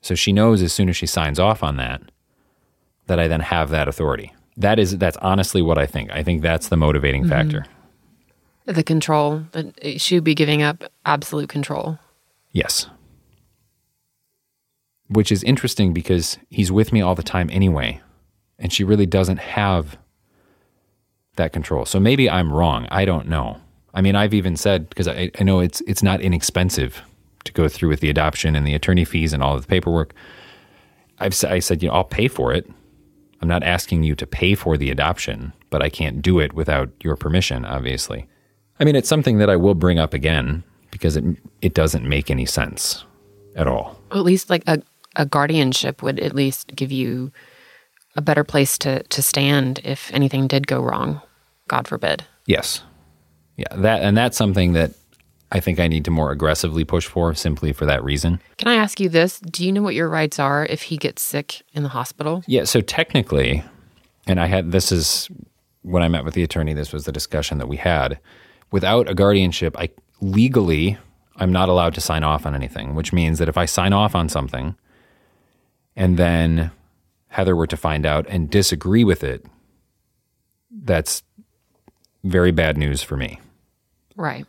So 0.00 0.14
she 0.14 0.32
knows 0.32 0.62
as 0.62 0.72
soon 0.72 0.88
as 0.88 0.96
she 0.96 1.06
signs 1.06 1.38
off 1.38 1.62
on 1.62 1.76
that, 1.76 2.02
that 3.06 3.20
I 3.20 3.28
then 3.28 3.40
have 3.40 3.70
that 3.70 3.88
authority. 3.88 4.32
That 4.56 4.78
is, 4.78 4.98
that's 4.98 5.16
honestly 5.18 5.62
what 5.62 5.78
I 5.78 5.86
think. 5.86 6.10
I 6.12 6.22
think 6.22 6.42
that's 6.42 6.68
the 6.68 6.76
motivating 6.76 7.22
mm-hmm. 7.22 7.30
factor. 7.30 7.66
The 8.66 8.82
control, 8.82 9.44
that 9.52 10.00
she 10.00 10.16
would 10.16 10.24
be 10.24 10.34
giving 10.34 10.62
up 10.62 10.84
absolute 11.04 11.48
control. 11.48 11.98
Yes. 12.52 12.86
Which 15.08 15.32
is 15.32 15.42
interesting 15.42 15.92
because 15.92 16.38
he's 16.50 16.70
with 16.70 16.92
me 16.92 17.00
all 17.00 17.14
the 17.14 17.22
time 17.22 17.48
anyway 17.52 18.00
and 18.62 18.72
she 18.72 18.84
really 18.84 19.04
doesn't 19.04 19.38
have 19.38 19.98
that 21.36 21.52
control. 21.52 21.84
So 21.84 22.00
maybe 22.00 22.30
I'm 22.30 22.50
wrong. 22.50 22.86
I 22.90 23.04
don't 23.04 23.28
know. 23.28 23.60
I 23.92 24.00
mean, 24.00 24.14
I've 24.14 24.32
even 24.32 24.56
said 24.56 24.88
because 24.88 25.08
I, 25.08 25.30
I 25.38 25.42
know 25.42 25.60
it's 25.60 25.82
it's 25.82 26.02
not 26.02 26.22
inexpensive 26.22 27.02
to 27.44 27.52
go 27.52 27.68
through 27.68 27.90
with 27.90 28.00
the 28.00 28.08
adoption 28.08 28.54
and 28.54 28.66
the 28.66 28.74
attorney 28.74 29.04
fees 29.04 29.32
and 29.32 29.42
all 29.42 29.56
of 29.56 29.62
the 29.62 29.68
paperwork. 29.68 30.14
I've 31.18 31.34
I 31.44 31.58
said, 31.58 31.82
you 31.82 31.88
know, 31.88 31.94
I'll 31.96 32.04
pay 32.04 32.28
for 32.28 32.54
it. 32.54 32.70
I'm 33.42 33.48
not 33.48 33.64
asking 33.64 34.04
you 34.04 34.14
to 34.14 34.26
pay 34.26 34.54
for 34.54 34.76
the 34.76 34.90
adoption, 34.90 35.52
but 35.68 35.82
I 35.82 35.88
can't 35.88 36.22
do 36.22 36.38
it 36.38 36.52
without 36.52 36.90
your 37.02 37.16
permission, 37.16 37.64
obviously. 37.64 38.28
I 38.78 38.84
mean, 38.84 38.94
it's 38.94 39.08
something 39.08 39.38
that 39.38 39.50
I 39.50 39.56
will 39.56 39.74
bring 39.74 39.98
up 39.98 40.14
again 40.14 40.62
because 40.90 41.16
it 41.16 41.24
it 41.60 41.74
doesn't 41.74 42.08
make 42.08 42.30
any 42.30 42.46
sense 42.46 43.04
at 43.56 43.66
all. 43.66 44.00
Well, 44.10 44.20
at 44.20 44.24
least 44.24 44.48
like 44.48 44.62
a 44.68 44.80
a 45.16 45.26
guardianship 45.26 46.02
would 46.02 46.20
at 46.20 46.34
least 46.34 46.74
give 46.74 46.92
you 46.92 47.32
a 48.16 48.22
better 48.22 48.44
place 48.44 48.78
to 48.78 49.02
to 49.02 49.22
stand 49.22 49.80
if 49.84 50.10
anything 50.12 50.46
did 50.46 50.66
go 50.66 50.80
wrong. 50.80 51.20
God 51.68 51.88
forbid. 51.88 52.24
Yes. 52.46 52.82
Yeah, 53.56 53.74
that 53.76 54.02
and 54.02 54.16
that's 54.16 54.36
something 54.36 54.72
that 54.72 54.92
I 55.50 55.60
think 55.60 55.78
I 55.78 55.86
need 55.86 56.04
to 56.06 56.10
more 56.10 56.30
aggressively 56.30 56.84
push 56.84 57.06
for 57.06 57.34
simply 57.34 57.72
for 57.72 57.84
that 57.86 58.02
reason. 58.02 58.40
Can 58.56 58.68
I 58.68 58.74
ask 58.74 58.98
you 58.98 59.08
this? 59.08 59.38
Do 59.40 59.64
you 59.64 59.72
know 59.72 59.82
what 59.82 59.94
your 59.94 60.08
rights 60.08 60.38
are 60.38 60.64
if 60.66 60.82
he 60.82 60.96
gets 60.96 61.22
sick 61.22 61.62
in 61.74 61.82
the 61.82 61.90
hospital? 61.90 62.42
Yeah, 62.46 62.64
so 62.64 62.80
technically, 62.80 63.62
and 64.26 64.40
I 64.40 64.46
had 64.46 64.72
this 64.72 64.90
is 64.90 65.28
when 65.82 66.02
I 66.02 66.08
met 66.08 66.24
with 66.24 66.34
the 66.34 66.42
attorney, 66.42 66.72
this 66.72 66.92
was 66.92 67.04
the 67.04 67.12
discussion 67.12 67.58
that 67.58 67.68
we 67.68 67.76
had. 67.76 68.18
Without 68.70 69.10
a 69.10 69.14
guardianship, 69.14 69.76
I 69.78 69.90
legally 70.20 70.96
I'm 71.36 71.52
not 71.52 71.68
allowed 71.68 71.94
to 71.94 72.00
sign 72.00 72.24
off 72.24 72.46
on 72.46 72.54
anything, 72.54 72.94
which 72.94 73.12
means 73.12 73.38
that 73.38 73.48
if 73.48 73.56
I 73.56 73.64
sign 73.64 73.92
off 73.92 74.14
on 74.14 74.28
something 74.28 74.76
and 75.96 76.16
then 76.16 76.70
Heather 77.32 77.56
were 77.56 77.66
to 77.66 77.78
find 77.78 78.04
out 78.04 78.26
and 78.28 78.50
disagree 78.50 79.04
with 79.04 79.24
it, 79.24 79.46
that's 80.70 81.22
very 82.24 82.52
bad 82.52 82.76
news 82.76 83.02
for 83.02 83.16
me. 83.16 83.40
Right. 84.16 84.46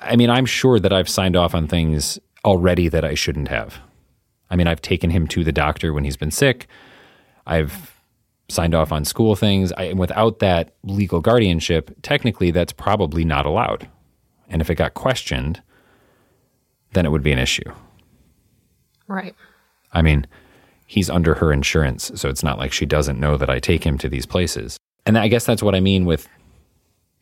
I 0.00 0.16
mean, 0.16 0.30
I'm 0.30 0.46
sure 0.46 0.80
that 0.80 0.90
I've 0.90 1.08
signed 1.08 1.36
off 1.36 1.54
on 1.54 1.66
things 1.66 2.18
already 2.46 2.88
that 2.88 3.04
I 3.04 3.12
shouldn't 3.12 3.48
have. 3.48 3.78
I 4.48 4.56
mean, 4.56 4.66
I've 4.66 4.80
taken 4.80 5.10
him 5.10 5.26
to 5.28 5.44
the 5.44 5.52
doctor 5.52 5.92
when 5.92 6.04
he's 6.04 6.16
been 6.16 6.30
sick. 6.30 6.66
I've 7.46 7.94
signed 8.48 8.74
off 8.74 8.90
on 8.90 9.04
school 9.04 9.36
things. 9.36 9.70
I, 9.72 9.92
without 9.92 10.38
that 10.38 10.74
legal 10.82 11.20
guardianship, 11.20 11.90
technically, 12.00 12.52
that's 12.52 12.72
probably 12.72 13.24
not 13.24 13.44
allowed. 13.44 13.86
And 14.48 14.62
if 14.62 14.70
it 14.70 14.76
got 14.76 14.94
questioned, 14.94 15.60
then 16.94 17.04
it 17.04 17.10
would 17.10 17.22
be 17.22 17.32
an 17.32 17.38
issue. 17.38 17.70
Right. 19.08 19.34
I 19.92 20.00
mean, 20.00 20.26
he's 20.86 21.10
under 21.10 21.34
her 21.34 21.52
insurance, 21.52 22.10
so 22.14 22.28
it's 22.28 22.42
not 22.42 22.58
like 22.58 22.72
she 22.72 22.86
doesn't 22.86 23.20
know 23.20 23.36
that 23.36 23.50
I 23.50 23.58
take 23.58 23.84
him 23.84 23.98
to 23.98 24.08
these 24.08 24.26
places. 24.26 24.78
And 25.04 25.18
I 25.18 25.28
guess 25.28 25.44
that's 25.44 25.62
what 25.62 25.74
I 25.74 25.80
mean 25.80 26.04
with 26.04 26.28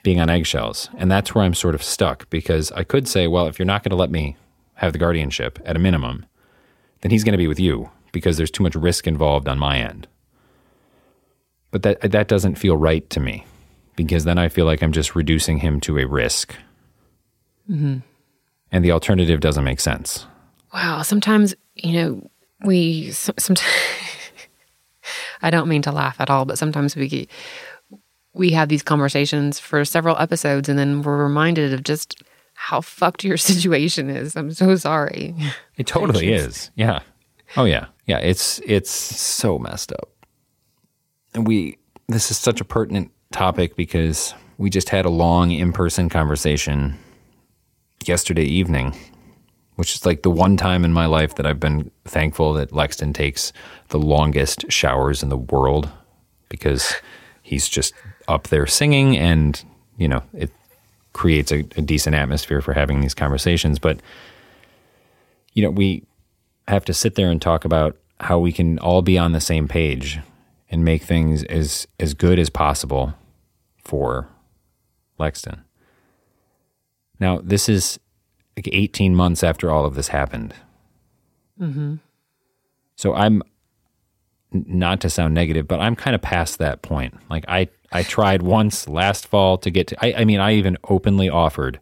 being 0.02 0.20
on 0.20 0.30
eggshells. 0.30 0.88
And 0.96 1.10
that's 1.10 1.34
where 1.34 1.44
I'm 1.44 1.54
sort 1.54 1.74
of 1.74 1.82
stuck 1.82 2.28
because 2.30 2.70
I 2.72 2.84
could 2.84 3.08
say, 3.08 3.26
well, 3.26 3.46
if 3.46 3.58
you're 3.58 3.66
not 3.66 3.82
going 3.82 3.90
to 3.90 3.96
let 3.96 4.10
me 4.10 4.36
have 4.74 4.92
the 4.92 4.98
guardianship 4.98 5.58
at 5.64 5.76
a 5.76 5.80
minimum, 5.80 6.26
then 7.00 7.10
he's 7.10 7.24
going 7.24 7.32
to 7.32 7.38
be 7.38 7.48
with 7.48 7.60
you 7.60 7.90
because 8.12 8.36
there's 8.36 8.50
too 8.50 8.62
much 8.62 8.74
risk 8.74 9.06
involved 9.06 9.48
on 9.48 9.58
my 9.58 9.78
end. 9.78 10.06
But 11.70 11.82
that 11.82 12.12
that 12.12 12.28
doesn't 12.28 12.54
feel 12.54 12.76
right 12.76 13.08
to 13.10 13.18
me 13.18 13.44
because 13.96 14.24
then 14.24 14.38
I 14.38 14.48
feel 14.48 14.66
like 14.66 14.82
I'm 14.82 14.92
just 14.92 15.16
reducing 15.16 15.58
him 15.58 15.80
to 15.80 15.98
a 15.98 16.06
risk. 16.06 16.54
Mm-hmm. 17.68 17.98
And 18.70 18.84
the 18.84 18.92
alternative 18.92 19.40
doesn't 19.40 19.64
make 19.64 19.80
sense. 19.80 20.26
Wow. 20.72 21.02
Sometimes, 21.02 21.54
you 21.74 21.92
know, 21.92 22.30
we 22.64 23.10
sometimes 23.12 23.62
I 25.42 25.50
don't 25.50 25.68
mean 25.68 25.82
to 25.82 25.92
laugh 25.92 26.16
at 26.20 26.30
all, 26.30 26.44
but 26.44 26.58
sometimes 26.58 26.96
we 26.96 27.28
we 28.32 28.50
have 28.50 28.68
these 28.68 28.82
conversations 28.82 29.60
for 29.60 29.84
several 29.84 30.16
episodes, 30.18 30.68
and 30.68 30.78
then 30.78 31.02
we're 31.02 31.22
reminded 31.22 31.72
of 31.72 31.82
just 31.82 32.22
how 32.54 32.80
fucked 32.80 33.24
your 33.24 33.36
situation 33.52 34.10
is. 34.10 34.36
I'm 34.36 34.52
so 34.52 34.76
sorry. 34.76 35.34
It 35.76 35.86
totally 35.86 36.32
is. 36.32 36.70
Yeah. 36.74 37.00
Oh 37.56 37.64
yeah. 37.64 37.86
Yeah. 38.06 38.18
It's 38.18 38.60
it's 38.64 38.90
so 38.90 39.58
messed 39.58 39.92
up, 39.92 40.08
and 41.34 41.46
we 41.46 41.78
this 42.08 42.30
is 42.30 42.36
such 42.36 42.60
a 42.60 42.64
pertinent 42.64 43.10
topic 43.32 43.76
because 43.76 44.34
we 44.58 44.70
just 44.70 44.88
had 44.88 45.04
a 45.04 45.10
long 45.10 45.50
in 45.50 45.72
person 45.72 46.08
conversation 46.08 46.96
yesterday 48.06 48.44
evening 48.44 48.94
which 49.76 49.94
is 49.94 50.06
like 50.06 50.22
the 50.22 50.30
one 50.30 50.56
time 50.56 50.84
in 50.84 50.92
my 50.92 51.06
life 51.06 51.34
that 51.34 51.46
I've 51.46 51.60
been 51.60 51.90
thankful 52.04 52.52
that 52.54 52.72
Lexton 52.72 53.12
takes 53.12 53.52
the 53.88 53.98
longest 53.98 54.70
showers 54.70 55.22
in 55.22 55.28
the 55.28 55.36
world 55.36 55.88
because 56.48 56.94
he's 57.42 57.68
just 57.68 57.92
up 58.28 58.48
there 58.48 58.66
singing 58.66 59.16
and, 59.16 59.62
you 59.96 60.08
know, 60.08 60.22
it 60.32 60.50
creates 61.12 61.52
a, 61.52 61.60
a 61.76 61.82
decent 61.82 62.14
atmosphere 62.14 62.60
for 62.60 62.72
having 62.72 63.00
these 63.00 63.14
conversations. 63.14 63.78
But, 63.78 64.00
you 65.52 65.62
know, 65.62 65.70
we 65.70 66.04
have 66.68 66.84
to 66.86 66.94
sit 66.94 67.16
there 67.16 67.30
and 67.30 67.42
talk 67.42 67.64
about 67.64 67.96
how 68.20 68.38
we 68.38 68.52
can 68.52 68.78
all 68.78 69.02
be 69.02 69.18
on 69.18 69.32
the 69.32 69.40
same 69.40 69.68
page 69.68 70.20
and 70.70 70.84
make 70.84 71.02
things 71.02 71.42
as, 71.44 71.86
as 72.00 72.14
good 72.14 72.38
as 72.38 72.48
possible 72.48 73.14
for 73.78 74.28
Lexton. 75.18 75.60
Now, 77.20 77.40
this 77.42 77.68
is 77.68 77.98
like 78.56 78.68
18 78.70 79.14
months 79.14 79.42
after 79.42 79.70
all 79.70 79.84
of 79.84 79.94
this 79.94 80.08
happened. 80.08 80.54
Mm-hmm. 81.60 81.96
So 82.96 83.14
I'm 83.14 83.42
not 84.52 85.00
to 85.00 85.10
sound 85.10 85.34
negative, 85.34 85.66
but 85.66 85.80
I'm 85.80 85.96
kind 85.96 86.14
of 86.14 86.22
past 86.22 86.58
that 86.58 86.82
point. 86.82 87.14
Like 87.28 87.44
I, 87.48 87.68
I 87.92 88.02
tried 88.02 88.42
once 88.42 88.88
last 88.88 89.26
fall 89.26 89.58
to 89.58 89.70
get 89.70 89.88
to, 89.88 90.04
I, 90.04 90.20
I 90.20 90.24
mean, 90.24 90.40
I 90.40 90.54
even 90.54 90.76
openly 90.88 91.28
offered 91.28 91.80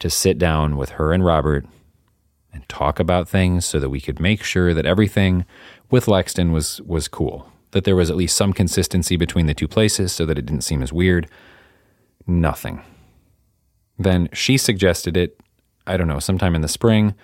to 0.00 0.10
sit 0.10 0.38
down 0.38 0.76
with 0.76 0.90
her 0.90 1.12
and 1.12 1.24
Robert 1.24 1.66
and 2.52 2.68
talk 2.68 2.98
about 2.98 3.28
things 3.28 3.64
so 3.64 3.78
that 3.80 3.90
we 3.90 4.00
could 4.00 4.20
make 4.20 4.42
sure 4.42 4.72
that 4.74 4.86
everything 4.86 5.44
with 5.90 6.06
Lexton 6.06 6.52
was 6.52 6.80
was 6.82 7.08
cool. 7.08 7.50
That 7.72 7.84
there 7.84 7.96
was 7.96 8.10
at 8.10 8.16
least 8.16 8.36
some 8.36 8.52
consistency 8.52 9.16
between 9.16 9.46
the 9.46 9.54
two 9.54 9.68
places 9.68 10.12
so 10.12 10.24
that 10.26 10.38
it 10.38 10.46
didn't 10.46 10.62
seem 10.62 10.82
as 10.82 10.92
weird. 10.92 11.28
Nothing. 12.26 12.82
Then 13.98 14.28
she 14.32 14.56
suggested 14.56 15.16
it, 15.16 15.40
I 15.86 15.96
don't 15.96 16.08
know, 16.08 16.18
sometime 16.18 16.54
in 16.54 16.62
the 16.62 16.68
spring. 16.68 17.14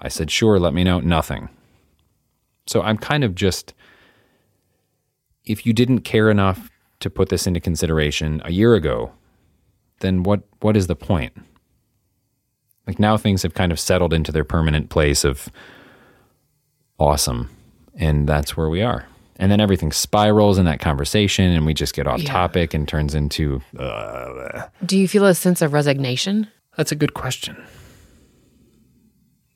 I 0.00 0.08
said, 0.08 0.30
sure, 0.30 0.58
let 0.58 0.74
me 0.74 0.84
know. 0.84 1.00
Nothing. 1.00 1.48
So 2.66 2.82
I'm 2.82 2.96
kind 2.96 3.24
of 3.24 3.34
just, 3.34 3.74
if 5.44 5.66
you 5.66 5.72
didn't 5.72 6.00
care 6.00 6.30
enough 6.30 6.70
to 7.00 7.10
put 7.10 7.28
this 7.28 7.46
into 7.46 7.60
consideration 7.60 8.40
a 8.44 8.52
year 8.52 8.74
ago, 8.74 9.12
then 10.00 10.22
what, 10.22 10.42
what 10.60 10.76
is 10.76 10.86
the 10.86 10.96
point? 10.96 11.32
Like 12.86 12.98
now 12.98 13.16
things 13.16 13.42
have 13.42 13.54
kind 13.54 13.72
of 13.72 13.80
settled 13.80 14.12
into 14.12 14.32
their 14.32 14.44
permanent 14.44 14.90
place 14.90 15.24
of 15.24 15.48
awesome. 16.98 17.50
And 17.94 18.28
that's 18.28 18.56
where 18.56 18.68
we 18.68 18.82
are. 18.82 19.06
And 19.36 19.50
then 19.50 19.60
everything 19.60 19.90
spirals 19.90 20.58
in 20.58 20.66
that 20.66 20.80
conversation 20.80 21.50
and 21.50 21.64
we 21.64 21.72
just 21.72 21.94
get 21.94 22.06
off 22.06 22.20
yeah. 22.22 22.30
topic 22.30 22.74
and 22.74 22.86
turns 22.86 23.14
into. 23.14 23.62
Uh, 23.78 24.66
Do 24.84 24.98
you 24.98 25.08
feel 25.08 25.24
a 25.24 25.34
sense 25.34 25.62
of 25.62 25.72
resignation? 25.72 26.48
That's 26.76 26.92
a 26.92 26.96
good 26.96 27.14
question. 27.14 27.56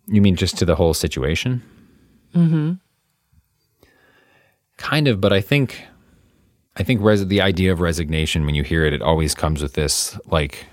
You 0.07 0.21
mean 0.21 0.37
just 0.37 0.59
to 0.59 0.65
the 0.65 0.77
whole 0.77 0.95
situation? 0.95 1.63
Mm 2.35 2.49
hmm. 2.49 2.73
Kind 4.77 5.09
of, 5.09 5.21
but 5.21 5.33
I 5.33 5.41
think. 5.41 5.87
I 6.77 6.83
think 6.83 7.01
res- 7.03 7.25
the 7.29 7.41
idea 7.41 7.71
of 7.71 7.79
resignation, 7.81 8.45
when 8.45 8.57
you 8.57 8.65
hear 8.65 8.85
it, 8.85 8.93
it 8.93 9.01
always 9.01 9.33
comes 9.33 9.63
with 9.63 9.75
this 9.75 10.19
like 10.27 10.67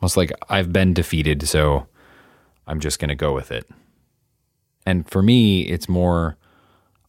Almost 0.00 0.16
like 0.16 0.32
I've 0.48 0.72
been 0.72 0.92
defeated, 0.92 1.48
so 1.48 1.86
I'm 2.66 2.80
just 2.80 2.98
going 2.98 3.08
to 3.08 3.14
go 3.14 3.32
with 3.32 3.50
it. 3.50 3.66
And 4.84 5.08
for 5.08 5.22
me, 5.22 5.62
it's 5.62 5.88
more 5.88 6.36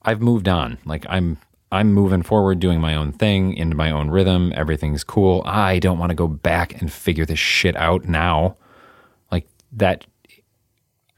I've 0.04 0.22
moved 0.22 0.48
on. 0.48 0.78
Like 0.86 1.06
I'm 1.10 1.38
I'm 1.72 1.94
moving 1.94 2.24
forward 2.24 2.60
doing 2.60 2.80
my 2.80 2.96
own 2.96 3.12
thing 3.12 3.54
into 3.54 3.76
my 3.76 3.92
own 3.92 4.10
rhythm. 4.10 4.54
Everything's 4.56 5.04
cool. 5.04 5.44
I 5.46 5.80
don't 5.80 6.00
want 6.00 6.12
to 6.12 6.16
go 6.16 6.28
back 6.28 6.82
and 6.82 6.92
figure 6.92 7.26
this 7.26 7.40
shit 7.40 7.76
out 7.76 8.06
now. 8.06 8.56
Like 9.32 9.48
that 9.74 10.06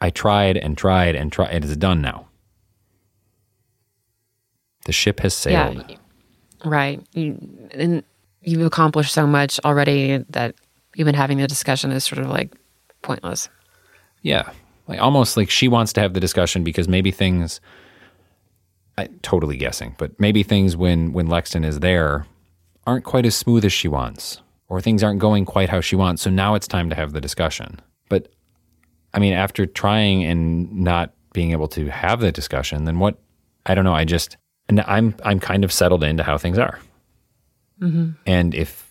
I 0.02 0.10
tried 0.10 0.58
and 0.58 0.78
tried 0.78 1.16
and 1.16 1.32
tried 1.32 1.54
it 1.54 1.66
is 1.66 1.76
done 1.78 2.02
now. 2.02 2.28
The 4.86 4.92
ship 4.92 5.20
has 5.20 5.34
sailed. 5.34 5.86
Yeah, 5.88 5.98
right. 6.66 7.02
You, 7.14 7.38
and 7.72 8.04
you've 8.42 8.66
accomplished 8.66 9.14
so 9.14 9.28
much 9.28 9.60
already 9.66 10.24
that 10.30 10.56
even 10.96 11.16
having 11.16 11.38
the 11.38 11.48
discussion 11.48 11.92
is 11.92 12.04
sort 12.04 12.20
of 12.20 12.30
like 12.30 12.54
pointless. 13.02 13.50
Yeah. 14.22 14.50
Like 14.88 15.00
almost 15.00 15.38
like 15.38 15.50
she 15.50 15.68
wants 15.68 15.94
to 15.94 16.02
have 16.02 16.14
the 16.14 16.20
discussion 16.20 16.64
because 16.64 16.88
maybe 16.88 17.12
things 17.12 17.62
I 18.98 19.08
totally 19.22 19.56
guessing, 19.56 19.96
but 19.98 20.20
maybe 20.20 20.44
things 20.44 20.76
when 20.76 21.14
when 21.14 21.28
Lexton 21.28 21.64
is 21.64 21.80
there 21.80 22.26
aren't 22.88 23.06
quite 23.06 23.26
as 23.26 23.36
smooth 23.36 23.64
as 23.64 23.72
she 23.72 23.88
wants 23.88 24.42
or 24.68 24.82
things 24.82 25.04
aren't 25.04 25.20
going 25.20 25.46
quite 25.46 25.70
how 25.70 25.82
she 25.82 25.96
wants. 25.96 26.22
So 26.22 26.30
now 26.30 26.56
it's 26.56 26.68
time 26.68 26.90
to 26.90 26.96
have 26.96 27.14
the 27.14 27.22
discussion. 27.22 27.80
I 29.14 29.20
mean, 29.20 29.34
after 29.34 29.66
trying 29.66 30.24
and 30.24 30.72
not 30.84 31.14
being 31.34 31.52
able 31.52 31.68
to 31.70 31.90
have 31.90 32.20
the 32.20 32.32
discussion, 32.32 32.86
then 32.86 33.00
what? 33.00 33.18
I 33.66 33.76
don't 33.76 33.84
know. 33.84 33.94
I 33.94 34.06
just, 34.06 34.38
and 34.68 34.82
I'm 34.82 35.16
I'm 35.24 35.40
kind 35.40 35.64
of 35.64 35.72
settled 35.72 36.04
into 36.04 36.24
how 36.24 36.38
things 36.38 36.58
are. 36.58 36.80
Mm-hmm. 37.82 38.12
And 38.26 38.56
if 38.56 38.90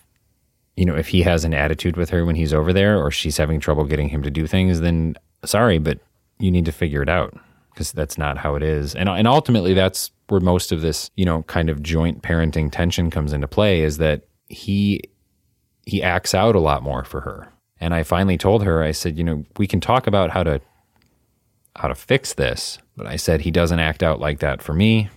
you 0.77 0.85
know, 0.85 0.95
if 0.95 1.09
he 1.09 1.23
has 1.23 1.45
an 1.45 1.55
attitude 1.55 1.97
with 1.97 2.11
her 2.11 2.25
when 2.25 2.37
he's 2.37 2.55
over 2.55 2.73
there 2.73 3.03
or 3.03 3.11
she's 3.11 3.37
having 3.37 3.59
trouble 3.59 3.85
getting 3.85 4.09
him 4.09 4.23
to 4.23 4.31
do 4.31 4.47
things, 4.47 4.81
then 4.81 5.17
sorry, 5.45 5.79
but 5.79 5.99
you 6.39 6.51
need 6.51 6.65
to 6.67 6.73
figure 6.73 7.03
it 7.03 7.09
out 7.09 7.37
because 7.73 7.91
that's 7.93 8.17
not 8.17 8.39
how 8.39 8.55
it 8.55 8.63
is. 8.63 8.95
And 8.95 9.09
and 9.09 9.27
ultimately 9.27 9.75
that's 9.75 10.11
where 10.29 10.41
most 10.41 10.71
of 10.73 10.81
this, 10.81 11.11
you 11.17 11.25
know, 11.25 11.43
kind 11.45 11.69
of 11.69 11.83
joint 11.83 12.23
parenting 12.23 12.71
tension 12.71 13.11
comes 13.11 13.33
into 13.33 13.49
play 13.49 13.81
is 13.81 13.99
that 13.99 14.23
he 14.49 15.01
he 15.85 16.03
acts 16.03 16.35
out 16.35 16.55
a 16.55 16.61
lot 16.61 16.83
more 16.83 17.05
for 17.05 17.23
her. 17.23 17.53
And 17.81 17.95
I 17.95 18.03
finally 18.03 18.37
told 18.37 18.65
her, 18.65 18.83
I 18.83 18.93
said, 18.93 19.17
you 19.17 19.25
know, 19.25 19.45
we 19.57 19.67
can 19.67 19.81
talk 19.81 20.07
about 20.07 20.31
how 20.31 20.43
to 20.43 20.61
how 21.77 21.87
to 21.89 21.95
fix 21.95 22.35
this, 22.35 22.79
but 22.97 23.07
I 23.07 23.15
said 23.15 23.43
he 23.43 23.53
doesn't 23.53 23.79
act 23.79 24.03
out 24.03 24.19
like 24.19 24.41
that 24.41 24.61
for 24.61 24.75
me 24.75 25.11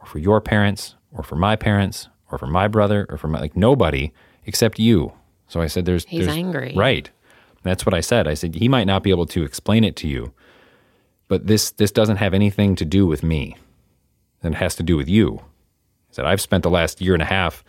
or 0.00 0.06
for 0.06 0.18
your 0.18 0.40
parents 0.40 0.96
or 1.12 1.22
for 1.22 1.36
my 1.36 1.54
parents 1.54 2.08
or 2.30 2.38
for 2.38 2.48
my 2.48 2.66
brother 2.66 3.06
or 3.08 3.16
for 3.18 3.28
my 3.28 3.40
like 3.40 3.56
nobody 3.56 4.12
except 4.44 4.80
you. 4.80 5.12
So 5.46 5.60
I 5.60 5.66
said, 5.68 5.84
"There's 5.84 6.04
he's 6.06 6.26
there's, 6.26 6.36
angry, 6.36 6.74
right?" 6.76 7.08
That's 7.62 7.86
what 7.86 7.94
I 7.94 8.00
said. 8.00 8.26
I 8.26 8.34
said 8.34 8.54
he 8.54 8.68
might 8.68 8.86
not 8.86 9.02
be 9.02 9.10
able 9.10 9.26
to 9.26 9.44
explain 9.44 9.84
it 9.84 9.96
to 9.96 10.08
you, 10.08 10.32
but 11.28 11.46
this 11.46 11.70
this 11.70 11.92
doesn't 11.92 12.16
have 12.16 12.34
anything 12.34 12.74
to 12.76 12.84
do 12.84 13.06
with 13.06 13.22
me. 13.22 13.56
It 14.42 14.54
has 14.54 14.74
to 14.76 14.82
do 14.82 14.96
with 14.96 15.08
you. 15.08 15.40
I 16.10 16.12
said 16.12 16.24
I've 16.24 16.40
spent 16.40 16.62
the 16.62 16.70
last 16.70 17.00
year 17.00 17.14
and 17.14 17.22
a 17.22 17.26
half 17.26 17.64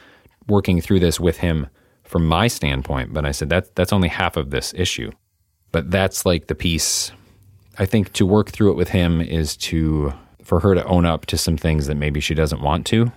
working 0.47 0.81
through 0.81 0.99
this 0.99 1.19
with 1.19 1.37
him 1.37 1.67
from 2.09 2.25
my 2.25 2.47
standpoint, 2.47 3.13
but 3.13 3.23
I 3.23 3.31
said 3.31 3.49
that 3.49 3.75
that's 3.75 3.93
only 3.93 4.07
half 4.07 4.35
of 4.35 4.49
this 4.49 4.73
issue. 4.75 5.11
But 5.71 5.91
that's 5.91 6.25
like 6.25 6.47
the 6.47 6.55
piece. 6.55 7.11
I 7.77 7.85
think 7.85 8.13
to 8.13 8.25
work 8.25 8.49
through 8.49 8.71
it 8.71 8.77
with 8.77 8.89
him 8.89 9.21
is 9.21 9.55
to 9.57 10.13
for 10.43 10.59
her 10.61 10.73
to 10.73 10.83
own 10.85 11.05
up 11.05 11.27
to 11.27 11.37
some 11.37 11.55
things 11.55 11.85
that 11.85 11.95
maybe 11.95 12.19
she 12.19 12.33
doesn't 12.33 12.61
want 12.61 12.87
to. 12.87 13.11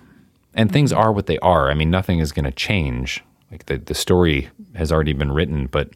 And 0.53 0.71
things 0.71 0.93
mm-hmm. 0.93 1.01
are 1.01 1.11
what 1.11 1.25
they 1.25 1.39
are. 1.39 1.71
I 1.71 1.75
mean, 1.75 1.91
nothing 1.91 2.19
is 2.19 2.33
going 2.33 2.45
to 2.45 2.53
change 2.53 3.25
like 3.51 3.67
the, 3.67 3.79
the 3.79 3.95
story 3.95 4.51
has 4.75 4.93
already 4.93 5.15
been 5.15 5.33
written, 5.33 5.67
but 5.67 5.91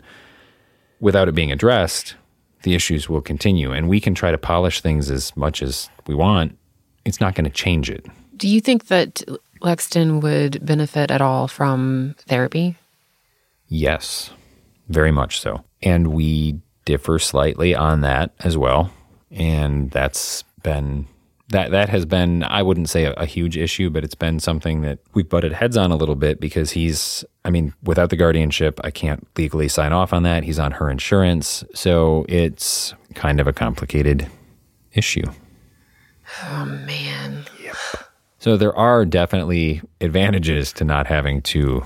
without 0.99 1.29
it 1.29 1.35
being 1.35 1.53
addressed, 1.53 2.15
the 2.63 2.75
issues 2.75 3.09
will 3.09 3.21
continue. 3.21 3.73
And 3.73 3.89
we 3.89 4.01
can 4.01 4.15
try 4.15 4.31
to 4.31 4.39
polish 4.39 4.81
things 4.81 5.11
as 5.11 5.37
much 5.37 5.63
as 5.63 5.91
we 6.07 6.15
want. 6.15 6.57
It's 7.05 7.21
not 7.21 7.35
going 7.35 7.45
to 7.45 7.51
change 7.51 7.91
it. 7.91 8.07
Do 8.37 8.49
you 8.49 8.61
think 8.63 8.87
that 8.87 9.23
Lexton 9.61 10.21
would 10.23 10.65
benefit 10.65 11.11
at 11.11 11.21
all 11.21 11.49
from 11.49 12.15
therapy? 12.27 12.77
Yes, 13.69 14.31
very 14.89 15.13
much 15.13 15.41
so. 15.41 15.65
And 15.83 16.09
we 16.09 16.61
differ 16.85 17.19
slightly 17.19 17.75
on 17.75 18.01
that 18.03 18.33
as 18.41 18.57
well. 18.57 18.91
And 19.31 19.91
that's 19.91 20.45
been 20.63 21.07
that 21.51 21.71
that 21.71 21.89
has 21.89 22.05
been 22.05 22.43
I 22.43 22.63
wouldn't 22.63 22.89
say 22.89 23.05
a, 23.05 23.13
a, 23.13 23.27
huge 23.27 23.57
issue, 23.57 23.91
but 23.91 24.03
it's 24.03 24.15
been 24.15 24.41
something 24.41 24.83
that 24.83 24.99
we've 25.15 25.29
butted 25.29 25.53
heads 25.53 25.77
on 25.77 25.93
a 25.93 25.97
little 25.97 26.17
bit 26.17 26.41
because 26.41 26.73
he's 26.73 27.25
I 27.45 27.51
mean, 27.51 27.73
without 27.83 28.11
the 28.11 28.17
guardianship, 28.17 28.81
I 28.83 28.91
can't 28.91 29.27
legally 29.37 29.69
sign 29.69 29.93
off 29.93 30.13
on 30.13 30.23
that. 30.25 30.43
He's 30.43 30.59
on 30.59 30.73
her 30.73 30.91
insurance, 30.91 31.63
so 31.75 32.25
it's 32.29 32.95
kind 33.15 33.39
of 33.41 33.47
a 33.47 33.53
complicated 33.53 34.29
issue. 34.93 35.27
Oh 36.45 36.65
man. 36.65 37.45
Yep. 37.63 37.77
So 38.39 38.57
there 38.57 38.77
are 38.77 39.05
definitely 39.05 39.83
advantages 40.01 40.73
to 40.75 40.85
not 40.85 41.07
having 41.07 41.43
to 41.43 41.85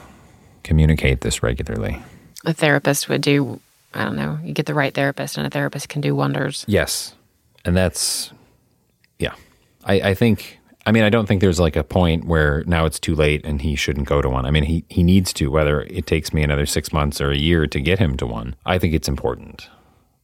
communicate 0.62 1.20
this 1.20 1.42
regularly. 1.42 2.00
A 2.44 2.52
therapist 2.52 3.08
would 3.08 3.22
do 3.22 3.60
I 3.92 4.04
don't 4.04 4.16
know, 4.16 4.38
you 4.44 4.54
get 4.54 4.66
the 4.66 4.74
right 4.74 4.94
therapist 4.94 5.36
and 5.36 5.46
a 5.46 5.50
therapist 5.50 5.88
can 5.88 6.00
do 6.00 6.14
wonders. 6.14 6.64
Yes. 6.68 7.14
And 7.64 7.76
that's 7.76 8.32
yeah. 9.18 9.34
I, 9.84 10.00
I 10.00 10.14
think 10.14 10.60
I 10.86 10.92
mean, 10.92 11.02
I 11.02 11.10
don't 11.10 11.26
think 11.26 11.40
there's 11.40 11.60
like 11.60 11.76
a 11.76 11.84
point 11.84 12.24
where 12.24 12.64
now 12.66 12.86
it's 12.86 12.98
too 12.98 13.14
late 13.14 13.44
and 13.44 13.60
he 13.60 13.76
shouldn't 13.76 14.08
go 14.08 14.22
to 14.22 14.28
one. 14.28 14.46
I 14.46 14.50
mean, 14.50 14.64
he, 14.64 14.84
he 14.88 15.02
needs 15.02 15.32
to, 15.34 15.50
whether 15.50 15.82
it 15.82 16.06
takes 16.06 16.32
me 16.32 16.42
another 16.42 16.66
six 16.66 16.92
months 16.92 17.20
or 17.20 17.30
a 17.30 17.36
year 17.36 17.66
to 17.66 17.80
get 17.80 17.98
him 17.98 18.16
to 18.16 18.26
one. 18.26 18.56
I 18.64 18.78
think 18.78 18.94
it's 18.94 19.08
important. 19.08 19.68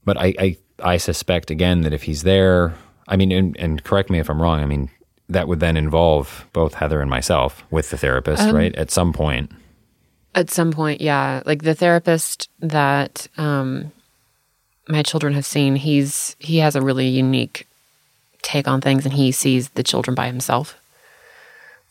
But 0.05 0.16
I, 0.16 0.34
I, 0.39 0.57
I 0.82 0.97
suspect, 0.97 1.51
again, 1.51 1.82
that 1.82 1.93
if 1.93 2.05
he's 2.05 2.22
there, 2.22 2.74
I 3.07 3.16
mean, 3.16 3.32
and, 3.32 3.57
and, 3.59 3.84
correct 3.84 4.09
me 4.09 4.18
if 4.18 4.30
I'm 4.30 4.41
wrong, 4.41 4.61
I 4.61 4.66
mean, 4.66 4.91
that 5.28 5.47
would 5.47 5.61
then 5.61 5.76
involve 5.76 6.47
both 6.53 6.74
Heather 6.74 7.01
and 7.01 7.11
myself 7.11 7.64
with 7.70 7.91
the 7.91 7.99
therapist, 7.99 8.43
um, 8.43 8.55
right? 8.55 8.74
At 8.76 8.91
some 8.91 9.12
point. 9.12 9.51
At 10.37 10.51
some 10.51 10.70
point, 10.70 11.01
yeah. 11.01 11.43
Like 11.47 11.62
the 11.62 11.74
therapist 11.74 12.51
that 12.61 13.26
um, 13.39 13.91
my 14.87 15.03
children 15.03 15.32
have 15.32 15.47
seen, 15.47 15.76
he's 15.76 16.37
he 16.39 16.59
has 16.59 16.76
a 16.76 16.82
really 16.82 17.09
unique 17.09 17.66
take 18.43 18.68
on 18.68 18.82
things 18.82 19.07
and 19.07 19.14
he 19.14 19.32
sees 19.32 19.70
the 19.70 19.82
children 19.82 20.14
by 20.14 20.26
himself. 20.26 20.78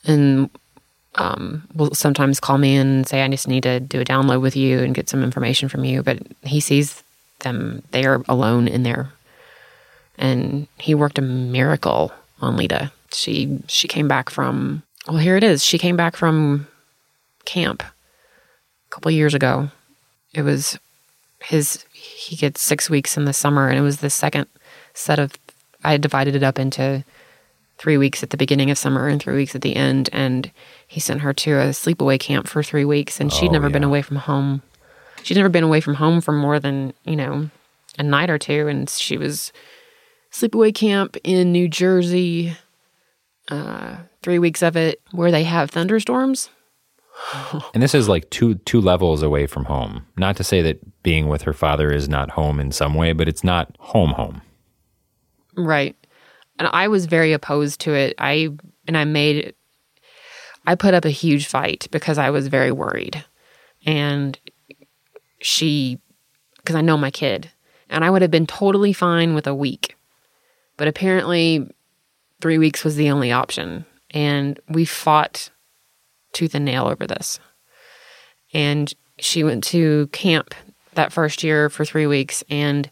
And 0.05 0.51
um, 1.15 1.67
will 1.73 1.95
sometimes 1.95 2.39
call 2.39 2.59
me 2.59 2.75
and 2.75 3.07
say, 3.07 3.23
I 3.23 3.27
just 3.29 3.47
need 3.47 3.63
to 3.63 3.79
do 3.79 3.99
a 3.99 4.05
download 4.05 4.41
with 4.41 4.55
you 4.55 4.79
and 4.79 4.93
get 4.93 5.09
some 5.09 5.23
information 5.23 5.67
from 5.67 5.83
you. 5.83 6.03
But 6.03 6.19
he 6.43 6.59
sees 6.59 7.01
them, 7.39 7.81
they 7.91 8.05
are 8.05 8.21
alone 8.27 8.67
in 8.67 8.83
there. 8.83 9.11
And 10.19 10.67
he 10.77 10.93
worked 10.93 11.17
a 11.17 11.23
miracle 11.23 12.13
on 12.41 12.57
Leta. 12.57 12.91
She 13.11 13.59
she 13.65 13.87
came 13.87 14.07
back 14.07 14.29
from 14.29 14.83
well, 15.07 15.17
here 15.17 15.35
it 15.35 15.43
is. 15.43 15.65
She 15.65 15.79
came 15.79 15.97
back 15.97 16.15
from 16.15 16.67
camp 17.45 17.81
couple 18.95 19.11
years 19.11 19.33
ago. 19.33 19.69
It 20.33 20.43
was 20.43 20.79
his 21.43 21.85
he 21.91 22.37
gets 22.37 22.61
six 22.61 22.89
weeks 22.89 23.17
in 23.17 23.25
the 23.25 23.33
summer 23.33 23.67
and 23.67 23.77
it 23.77 23.81
was 23.81 23.97
the 23.97 24.09
second 24.09 24.47
set 24.93 25.19
of 25.19 25.33
I 25.83 25.97
divided 25.97 26.33
it 26.33 26.43
up 26.43 26.57
into 26.57 27.03
three 27.77 27.97
weeks 27.97 28.23
at 28.23 28.29
the 28.29 28.37
beginning 28.37 28.71
of 28.71 28.77
summer 28.77 29.09
and 29.09 29.21
three 29.21 29.35
weeks 29.35 29.53
at 29.53 29.61
the 29.61 29.75
end. 29.75 30.09
And 30.13 30.49
he 30.87 31.01
sent 31.01 31.21
her 31.21 31.33
to 31.33 31.51
a 31.55 31.69
sleepaway 31.69 32.19
camp 32.19 32.47
for 32.47 32.63
three 32.63 32.85
weeks, 32.85 33.19
and 33.19 33.31
she'd 33.31 33.49
Oh, 33.49 33.51
never 33.51 33.69
been 33.69 33.83
away 33.83 34.01
from 34.01 34.17
home. 34.17 34.61
She'd 35.23 35.35
never 35.37 35.49
been 35.49 35.63
away 35.63 35.81
from 35.81 35.95
home 35.95 36.21
for 36.21 36.31
more 36.31 36.59
than, 36.59 36.93
you 37.03 37.17
know, 37.17 37.49
a 37.99 38.03
night 38.03 38.29
or 38.29 38.37
two. 38.37 38.67
And 38.69 38.89
she 38.89 39.17
was 39.17 39.51
sleepaway 40.31 40.73
camp 40.73 41.17
in 41.23 41.51
New 41.51 41.67
Jersey, 41.67 42.55
uh, 43.49 43.97
three 44.21 44.39
weeks 44.39 44.63
of 44.63 44.77
it, 44.77 45.01
where 45.11 45.31
they 45.31 45.43
have 45.43 45.69
thunderstorms. 45.69 46.49
And 47.73 47.81
this 47.81 47.95
is 47.95 48.09
like 48.09 48.29
two 48.29 48.55
two 48.55 48.81
levels 48.81 49.21
away 49.21 49.47
from 49.47 49.65
home. 49.65 50.05
Not 50.17 50.37
to 50.37 50.43
say 50.43 50.61
that 50.61 51.03
being 51.03 51.27
with 51.27 51.43
her 51.43 51.53
father 51.53 51.91
is 51.91 52.09
not 52.09 52.31
home 52.31 52.59
in 52.59 52.71
some 52.71 52.93
way, 52.93 53.13
but 53.13 53.27
it's 53.27 53.43
not 53.43 53.75
home 53.79 54.11
home. 54.11 54.41
Right. 55.55 55.95
And 56.59 56.67
I 56.71 56.87
was 56.87 57.05
very 57.05 57.33
opposed 57.33 57.81
to 57.81 57.93
it. 57.93 58.15
I 58.17 58.49
and 58.87 58.97
I 58.97 59.05
made 59.05 59.53
I 60.67 60.75
put 60.75 60.93
up 60.93 61.05
a 61.05 61.09
huge 61.09 61.47
fight 61.47 61.87
because 61.91 62.17
I 62.17 62.29
was 62.29 62.47
very 62.47 62.71
worried. 62.71 63.23
And 63.85 64.37
she 65.39 65.99
because 66.57 66.75
I 66.75 66.81
know 66.81 66.97
my 66.97 67.11
kid 67.11 67.51
and 67.89 68.03
I 68.03 68.09
would 68.09 68.21
have 68.21 68.31
been 68.31 68.47
totally 68.47 68.93
fine 68.93 69.35
with 69.35 69.47
a 69.47 69.55
week. 69.55 69.95
But 70.77 70.87
apparently 70.87 71.69
3 72.41 72.57
weeks 72.57 72.83
was 72.83 72.95
the 72.95 73.09
only 73.09 73.31
option 73.31 73.85
and 74.11 74.59
we 74.69 74.85
fought 74.85 75.49
tooth 76.35 76.53
and 76.53 76.65
nail 76.65 76.85
over 76.85 77.07
this. 77.07 77.39
And 78.53 78.93
she 79.17 79.43
went 79.43 79.63
to 79.65 80.07
camp 80.07 80.53
that 80.93 81.11
first 81.11 81.43
year 81.43 81.69
for 81.69 81.83
3 81.83 82.05
weeks 82.05 82.43
and 82.49 82.89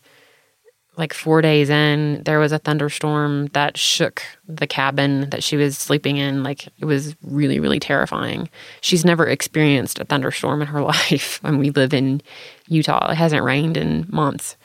like 0.95 1.13
four 1.13 1.41
days 1.41 1.69
in, 1.69 2.21
there 2.23 2.39
was 2.39 2.51
a 2.51 2.59
thunderstorm 2.59 3.47
that 3.47 3.77
shook 3.77 4.21
the 4.47 4.67
cabin 4.67 5.29
that 5.31 5.43
she 5.43 5.57
was 5.57 5.77
sleeping 5.77 6.17
in. 6.17 6.43
Like 6.43 6.67
it 6.77 6.85
was 6.85 7.15
really, 7.23 7.59
really 7.59 7.79
terrifying. 7.79 8.47
She's 8.81 9.03
never 9.03 9.25
experienced 9.25 9.99
a 9.99 10.05
thunderstorm 10.05 10.61
in 10.61 10.67
her 10.67 10.81
life. 10.93 11.39
And 11.43 11.57
we 11.59 11.71
live 11.71 11.93
in 11.93 12.21
Utah. 12.67 13.11
It 13.11 13.15
hasn't 13.15 13.43
rained 13.43 13.75
in 13.75 14.05
months. 14.09 14.55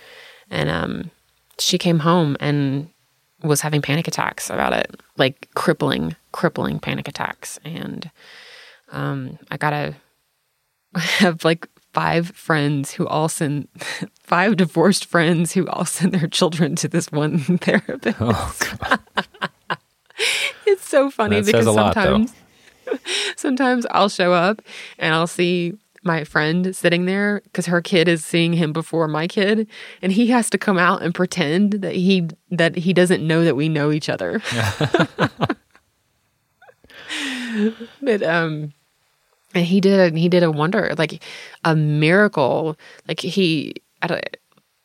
And 0.51 0.69
um, 0.69 1.11
she 1.59 1.79
came 1.79 2.01
home 2.01 2.37
and 2.41 2.91
was 3.43 3.61
having 3.61 3.81
panic 3.81 4.09
attacks 4.09 4.51
about 4.51 4.73
it, 4.73 5.01
like 5.17 5.49
crippling, 5.55 6.15
crippling 6.33 6.79
panic 6.79 7.09
attacks. 7.09 7.59
And 7.65 8.11
um, 8.91 9.39
I 9.51 9.57
gotta 9.57 9.95
have 10.97 11.45
like 11.45 11.69
five 11.93 12.29
friends 12.29 12.93
who 12.93 13.07
all 13.07 13.29
send 13.29 13.69
five 14.21 14.57
divorced 14.57 15.05
friends 15.07 15.53
who 15.53 15.67
all 15.69 15.85
send 15.85 16.13
their 16.13 16.29
children 16.29 16.77
to 16.77 16.89
this 16.89 17.11
one 17.11 17.39
therapist. 17.59 18.17
Oh, 18.21 18.55
It's 20.67 20.87
so 20.87 21.11
funny 21.11 21.41
That 21.41 21.47
because 21.47 21.67
a 21.67 21.73
lot, 21.73 21.95
sometimes 21.95 22.35
sometimes 23.37 23.87
I'll 23.91 24.09
show 24.09 24.33
up 24.33 24.63
and 24.99 25.15
I'll 25.15 25.27
see 25.27 25.75
my 26.05 26.25
friend 26.25 26.75
sitting 26.75 27.05
there 27.07 27.41
because 27.45 27.67
her 27.67 27.81
kid 27.83 28.09
is 28.09 28.25
seeing 28.25 28.53
him 28.53 28.73
before 28.73 29.09
my 29.09 29.27
kid 29.27 29.67
and 30.01 30.13
he 30.13 30.29
has 30.29 30.49
to 30.51 30.59
come 30.59 30.79
out 30.79 31.03
and 31.03 31.15
pretend 31.15 31.73
that 31.73 31.95
he 31.95 32.29
that 32.51 32.77
he 32.77 32.93
doesn't 32.93 33.27
know 33.27 33.45
that 33.45 33.57
we 33.57 33.69
know 33.69 33.91
each 33.91 34.09
other. 34.09 34.41
but 38.03 38.23
um 38.23 38.73
and 39.55 39.65
he 39.65 39.81
did 39.81 40.17
he 40.17 40.29
did 40.29 40.43
a 40.43 40.51
wonder 40.51 40.95
like 40.99 41.23
a 41.65 41.75
miracle. 41.75 42.77
Like 43.07 43.21
he 43.21 43.75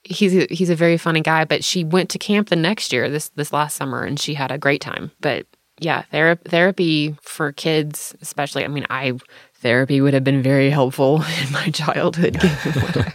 he's 0.04 0.36
a, 0.36 0.48
he's 0.50 0.70
a 0.70 0.76
very 0.76 0.98
funny 0.98 1.22
guy 1.22 1.46
but 1.46 1.64
she 1.64 1.84
went 1.84 2.10
to 2.10 2.20
camp 2.20 2.50
the 2.50 2.56
next 2.56 2.92
year 2.92 3.10
this 3.10 3.30
this 3.30 3.54
last 3.54 3.76
summer 3.76 4.04
and 4.04 4.20
she 4.20 4.34
had 4.34 4.52
a 4.52 4.58
great 4.58 4.82
time. 4.82 5.12
But 5.22 5.46
yeah 5.80 6.04
thera- 6.14 6.42
therapy 6.46 7.16
for 7.22 7.52
kids 7.52 8.16
especially 8.22 8.64
i 8.64 8.68
mean 8.68 8.86
i 8.92 9.12
therapy 9.56 10.00
would 10.02 10.14
have 10.14 10.24
been 10.24 10.44
very 10.44 10.70
helpful 10.70 11.24
in 11.46 11.52
my 11.52 11.70
childhood. 11.70 12.38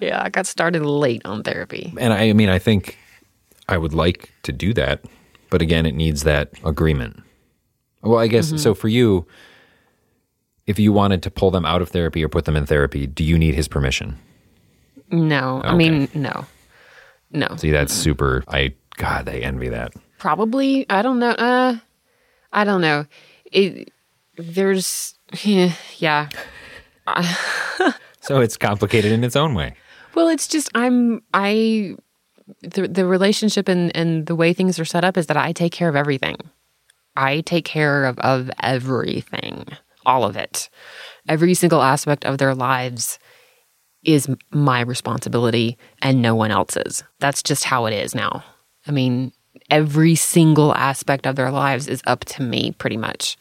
Yeah 0.00 0.20
i 0.20 0.30
got 0.30 0.48
started 0.48 0.84
late 0.84 1.22
on 1.24 1.44
therapy. 1.44 1.94
And 1.96 2.12
I 2.12 2.32
mean, 2.32 2.48
I 2.48 2.58
think 2.58 2.98
I 3.68 3.78
would 3.78 3.94
like 3.94 4.32
to 4.42 4.50
do 4.50 4.74
that, 4.74 5.04
but 5.48 5.62
again, 5.62 5.86
it 5.86 5.94
needs 5.94 6.24
that 6.24 6.50
agreement. 6.64 7.22
Well, 8.02 8.18
I 8.18 8.26
guess 8.26 8.60
so. 8.60 8.74
For 8.74 8.88
you, 8.88 9.26
if 10.66 10.78
you 10.78 10.92
wanted 10.92 11.22
to 11.22 11.30
pull 11.30 11.50
them 11.50 11.64
out 11.64 11.82
of 11.82 11.88
therapy 11.90 12.24
or 12.24 12.28
put 12.28 12.44
them 12.44 12.56
in 12.56 12.66
therapy, 12.66 13.06
do 13.06 13.24
you 13.24 13.38
need 13.38 13.54
his 13.54 13.68
permission? 13.68 14.18
no 15.10 15.60
i 15.62 15.74
mean 15.74 16.08
no 16.14 16.46
no 17.30 17.48
See, 17.56 17.70
that's 17.70 17.92
super. 17.92 18.44
I 18.48 18.74
God, 18.96 19.28
I 19.28 19.38
envy 19.38 19.68
that. 19.70 19.94
Probably. 20.18 20.86
I 20.90 21.02
don't 21.02 21.18
know. 21.18 21.30
Uh, 21.30 21.76
I 22.52 22.64
don't 22.64 22.80
know. 22.82 23.06
It, 23.46 23.90
there's, 24.36 25.14
yeah. 25.96 26.28
So 28.20 28.40
it's 28.40 28.56
complicated 28.56 29.10
in 29.10 29.24
its 29.24 29.34
own 29.34 29.52
way. 29.54 29.74
Well, 30.14 30.28
it's 30.28 30.46
just 30.46 30.70
I'm 30.76 31.22
I 31.34 31.96
the 32.60 32.86
the 32.86 33.04
relationship 33.04 33.66
and 33.68 33.94
and 33.96 34.26
the 34.26 34.36
way 34.36 34.52
things 34.52 34.78
are 34.78 34.84
set 34.84 35.02
up 35.02 35.16
is 35.16 35.26
that 35.26 35.36
I 35.36 35.50
take 35.50 35.72
care 35.72 35.88
of 35.88 35.96
everything. 35.96 36.36
I 37.16 37.40
take 37.42 37.64
care 37.64 38.04
of 38.04 38.18
of 38.20 38.50
everything, 38.60 39.66
all 40.06 40.24
of 40.24 40.36
it. 40.36 40.68
Every 41.28 41.54
single 41.54 41.82
aspect 41.82 42.24
of 42.24 42.38
their 42.38 42.54
lives 42.54 43.18
is 44.04 44.28
my 44.50 44.80
responsibility 44.80 45.78
and 46.00 46.20
no 46.20 46.34
one 46.34 46.50
else's. 46.50 47.04
That's 47.20 47.42
just 47.42 47.64
how 47.64 47.86
it 47.86 47.92
is 47.92 48.14
now. 48.14 48.42
I 48.86 48.90
mean, 48.90 49.32
every 49.70 50.14
single 50.14 50.74
aspect 50.74 51.26
of 51.26 51.36
their 51.36 51.50
lives 51.50 51.86
is 51.86 52.02
up 52.06 52.24
to 52.24 52.42
me 52.42 52.72
pretty 52.72 52.96
much. 52.96 53.36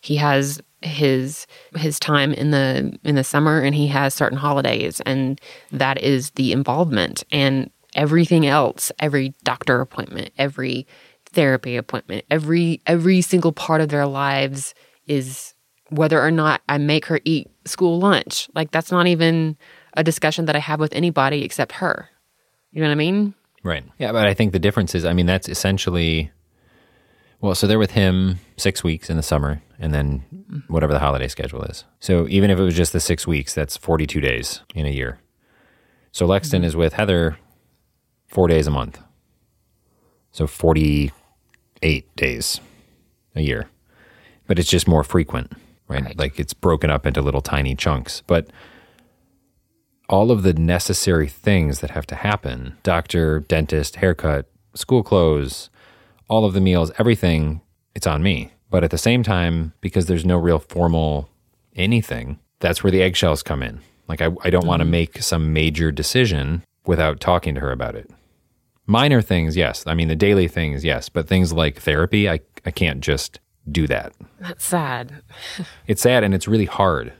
He 0.00 0.16
has 0.16 0.60
his 0.80 1.46
his 1.74 1.98
time 1.98 2.32
in 2.32 2.52
the 2.52 2.96
in 3.04 3.16
the 3.16 3.24
summer 3.24 3.60
and 3.60 3.74
he 3.74 3.88
has 3.88 4.14
certain 4.14 4.38
holidays 4.38 5.00
and 5.00 5.40
that 5.72 6.00
is 6.00 6.30
the 6.30 6.52
involvement 6.52 7.24
and 7.32 7.70
everything 7.94 8.46
else, 8.46 8.92
every 9.00 9.34
doctor 9.42 9.80
appointment, 9.80 10.30
every 10.38 10.86
therapy 11.28 11.76
appointment, 11.76 12.24
every 12.30 12.80
every 12.86 13.20
single 13.20 13.52
part 13.52 13.80
of 13.80 13.88
their 13.88 14.06
lives 14.06 14.74
is 15.06 15.54
whether 15.90 16.20
or 16.20 16.30
not 16.30 16.60
I 16.68 16.78
make 16.78 17.06
her 17.06 17.20
eat 17.24 17.48
school 17.64 17.98
lunch. 17.98 18.48
Like 18.54 18.70
that's 18.70 18.90
not 18.90 19.06
even 19.06 19.56
a 19.94 20.04
discussion 20.04 20.44
that 20.46 20.56
I 20.56 20.60
have 20.60 20.80
with 20.80 20.92
anybody 20.92 21.44
except 21.44 21.72
her. 21.72 22.08
You 22.72 22.82
know 22.82 22.88
what 22.88 22.92
I 22.92 22.96
mean? 22.96 23.34
Right. 23.62 23.84
Yeah, 23.98 24.12
but 24.12 24.26
I 24.26 24.34
think 24.34 24.52
the 24.52 24.58
difference 24.58 24.94
is, 24.94 25.04
I 25.04 25.12
mean, 25.12 25.26
that's 25.26 25.48
essentially, 25.48 26.30
well, 27.40 27.54
so 27.54 27.66
they're 27.66 27.78
with 27.78 27.92
him 27.92 28.38
six 28.56 28.84
weeks 28.84 29.10
in 29.10 29.16
the 29.16 29.22
summer 29.22 29.62
and 29.78 29.92
then 29.92 30.64
whatever 30.68 30.92
the 30.92 30.98
holiday 30.98 31.28
schedule 31.28 31.62
is. 31.62 31.84
So 32.00 32.28
even 32.28 32.50
if 32.50 32.58
it 32.58 32.62
was 32.62 32.76
just 32.76 32.92
the 32.92 33.00
six 33.00 33.26
weeks, 33.26 33.54
that's 33.54 33.76
42 33.76 34.20
days 34.20 34.60
in 34.74 34.86
a 34.86 34.90
year. 34.90 35.20
So 36.12 36.26
Lexton 36.26 36.60
mm-hmm. 36.60 36.64
is 36.64 36.76
with 36.76 36.94
Heather 36.94 37.38
four 38.28 38.48
days 38.48 38.66
a 38.66 38.70
month. 38.70 39.00
So 40.30 40.46
48 41.80 42.16
days 42.16 42.60
a 43.34 43.40
year. 43.40 43.68
But 44.46 44.58
it's 44.58 44.70
just 44.70 44.88
more 44.88 45.04
frequent, 45.04 45.52
right? 45.88 46.04
Right. 46.04 46.18
Like 46.18 46.40
it's 46.40 46.54
broken 46.54 46.90
up 46.90 47.06
into 47.06 47.20
little 47.22 47.40
tiny 47.40 47.74
chunks. 47.74 48.22
But 48.26 48.48
all 50.08 50.30
of 50.30 50.42
the 50.42 50.54
necessary 50.54 51.28
things 51.28 51.80
that 51.80 51.90
have 51.90 52.06
to 52.06 52.14
happen 52.14 52.76
doctor, 52.82 53.40
dentist, 53.40 53.96
haircut, 53.96 54.46
school 54.74 55.02
clothes, 55.02 55.70
all 56.28 56.44
of 56.44 56.54
the 56.54 56.60
meals, 56.60 56.90
everything 56.98 57.60
it's 57.94 58.06
on 58.06 58.22
me. 58.22 58.52
But 58.70 58.84
at 58.84 58.90
the 58.90 58.98
same 58.98 59.22
time, 59.22 59.72
because 59.80 60.06
there's 60.06 60.26
no 60.26 60.36
real 60.36 60.58
formal 60.58 61.28
anything, 61.74 62.38
that's 62.60 62.82
where 62.82 62.90
the 62.90 63.02
eggshells 63.02 63.42
come 63.42 63.62
in. 63.62 63.80
Like, 64.08 64.20
I, 64.20 64.30
I 64.42 64.50
don't 64.50 64.66
want 64.66 64.80
to 64.80 64.84
mm-hmm. 64.84 64.90
make 64.90 65.22
some 65.22 65.52
major 65.52 65.90
decision 65.90 66.62
without 66.86 67.20
talking 67.20 67.54
to 67.54 67.60
her 67.60 67.72
about 67.72 67.94
it. 67.94 68.10
Minor 68.88 69.20
things, 69.20 69.54
yes. 69.54 69.84
I 69.86 69.92
mean, 69.92 70.08
the 70.08 70.16
daily 70.16 70.48
things, 70.48 70.82
yes. 70.82 71.10
But 71.10 71.28
things 71.28 71.52
like 71.52 71.78
therapy, 71.78 72.28
I, 72.28 72.40
I 72.64 72.70
can't 72.70 73.00
just 73.00 73.38
do 73.70 73.86
that. 73.86 74.14
That's 74.40 74.64
sad. 74.64 75.22
It's 75.86 76.02
sad 76.02 76.24
and 76.24 76.34
it's 76.34 76.48
really 76.48 76.64
hard. 76.64 77.12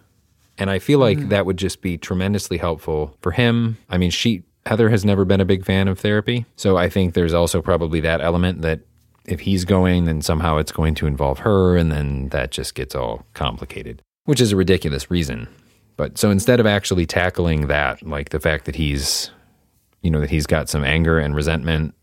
And 0.58 0.70
I 0.70 0.78
feel 0.78 0.98
like 0.98 1.18
mm. 1.18 1.28
that 1.28 1.46
would 1.46 1.56
just 1.56 1.80
be 1.82 1.96
tremendously 1.96 2.58
helpful 2.58 3.16
for 3.20 3.32
him. 3.32 3.78
I 3.88 3.98
mean, 3.98 4.10
she, 4.10 4.42
Heather 4.66 4.88
has 4.88 5.04
never 5.04 5.24
been 5.24 5.40
a 5.40 5.44
big 5.44 5.64
fan 5.64 5.88
of 5.88 6.00
therapy. 6.00 6.46
So 6.56 6.76
I 6.76 6.88
think 6.88 7.14
there's 7.14 7.34
also 7.34 7.62
probably 7.62 8.00
that 8.00 8.20
element 8.20 8.62
that 8.62 8.80
if 9.24 9.40
he's 9.40 9.64
going, 9.64 10.06
then 10.06 10.22
somehow 10.22 10.56
it's 10.56 10.72
going 10.72 10.94
to 10.96 11.06
involve 11.06 11.40
her. 11.40 11.76
And 11.76 11.92
then 11.92 12.30
that 12.30 12.50
just 12.50 12.74
gets 12.74 12.94
all 12.94 13.24
complicated, 13.34 14.02
which 14.24 14.40
is 14.40 14.52
a 14.52 14.56
ridiculous 14.56 15.10
reason. 15.10 15.48
But 15.96 16.16
so 16.16 16.30
instead 16.30 16.60
of 16.60 16.66
actually 16.66 17.06
tackling 17.06 17.66
that, 17.66 18.02
like 18.02 18.30
the 18.30 18.40
fact 18.40 18.64
that 18.64 18.76
he's, 18.76 19.30
you 20.02 20.10
know, 20.10 20.20
that 20.20 20.30
he's 20.30 20.46
got 20.46 20.68
some 20.68 20.84
anger 20.84 21.18
and 21.18 21.34
resentment 21.34 21.94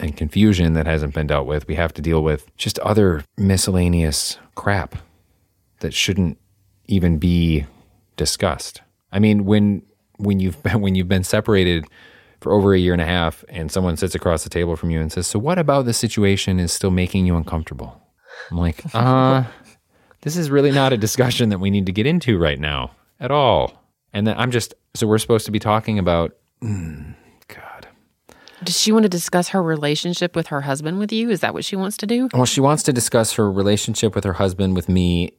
and 0.00 0.16
confusion 0.16 0.72
that 0.74 0.86
hasn't 0.86 1.14
been 1.14 1.26
dealt 1.26 1.46
with, 1.46 1.68
we 1.68 1.74
have 1.76 1.92
to 1.94 2.02
deal 2.02 2.22
with 2.22 2.54
just 2.56 2.78
other 2.80 3.24
miscellaneous 3.36 4.38
crap 4.54 4.96
that 5.80 5.94
shouldn't 5.94 6.38
even 6.86 7.18
be 7.18 7.66
discussed. 8.16 8.82
I 9.12 9.18
mean, 9.18 9.44
when 9.44 9.82
when 10.16 10.40
you've 10.40 10.62
been, 10.62 10.80
when 10.80 10.94
you've 10.94 11.08
been 11.08 11.24
separated 11.24 11.86
for 12.40 12.52
over 12.52 12.74
a 12.74 12.78
year 12.78 12.92
and 12.92 13.02
a 13.02 13.06
half, 13.06 13.44
and 13.48 13.70
someone 13.70 13.96
sits 13.96 14.14
across 14.14 14.44
the 14.44 14.50
table 14.50 14.76
from 14.76 14.90
you 14.90 15.00
and 15.00 15.10
says, 15.10 15.26
So, 15.26 15.38
what 15.38 15.58
about 15.58 15.86
the 15.86 15.94
situation 15.94 16.58
is 16.60 16.72
still 16.72 16.90
making 16.90 17.26
you 17.26 17.36
uncomfortable? 17.36 18.00
I'm 18.50 18.58
like, 18.58 18.82
uh, 18.94 19.44
this 20.20 20.36
is 20.36 20.50
really 20.50 20.70
not 20.70 20.92
a 20.92 20.96
discussion 20.96 21.48
that 21.50 21.58
we 21.58 21.70
need 21.70 21.86
to 21.86 21.92
get 21.92 22.06
into 22.06 22.38
right 22.38 22.58
now 22.58 22.92
at 23.20 23.30
all. 23.30 23.82
And 24.12 24.26
then 24.26 24.36
I'm 24.38 24.50
just, 24.50 24.74
so 24.94 25.06
we're 25.06 25.18
supposed 25.18 25.46
to 25.46 25.52
be 25.52 25.58
talking 25.58 25.98
about, 25.98 26.36
mm. 26.62 27.14
Does 28.62 28.80
she 28.80 28.92
want 28.92 29.04
to 29.04 29.08
discuss 29.08 29.48
her 29.48 29.62
relationship 29.62 30.36
with 30.36 30.48
her 30.48 30.62
husband 30.62 30.98
with 30.98 31.12
you? 31.12 31.30
Is 31.30 31.40
that 31.40 31.54
what 31.54 31.64
she 31.64 31.76
wants 31.76 31.96
to 31.98 32.06
do? 32.06 32.28
Well, 32.32 32.44
she 32.44 32.60
wants 32.60 32.82
to 32.84 32.92
discuss 32.92 33.32
her 33.34 33.50
relationship 33.50 34.14
with 34.14 34.24
her 34.24 34.34
husband 34.34 34.76
with 34.76 34.88
me 34.88 35.32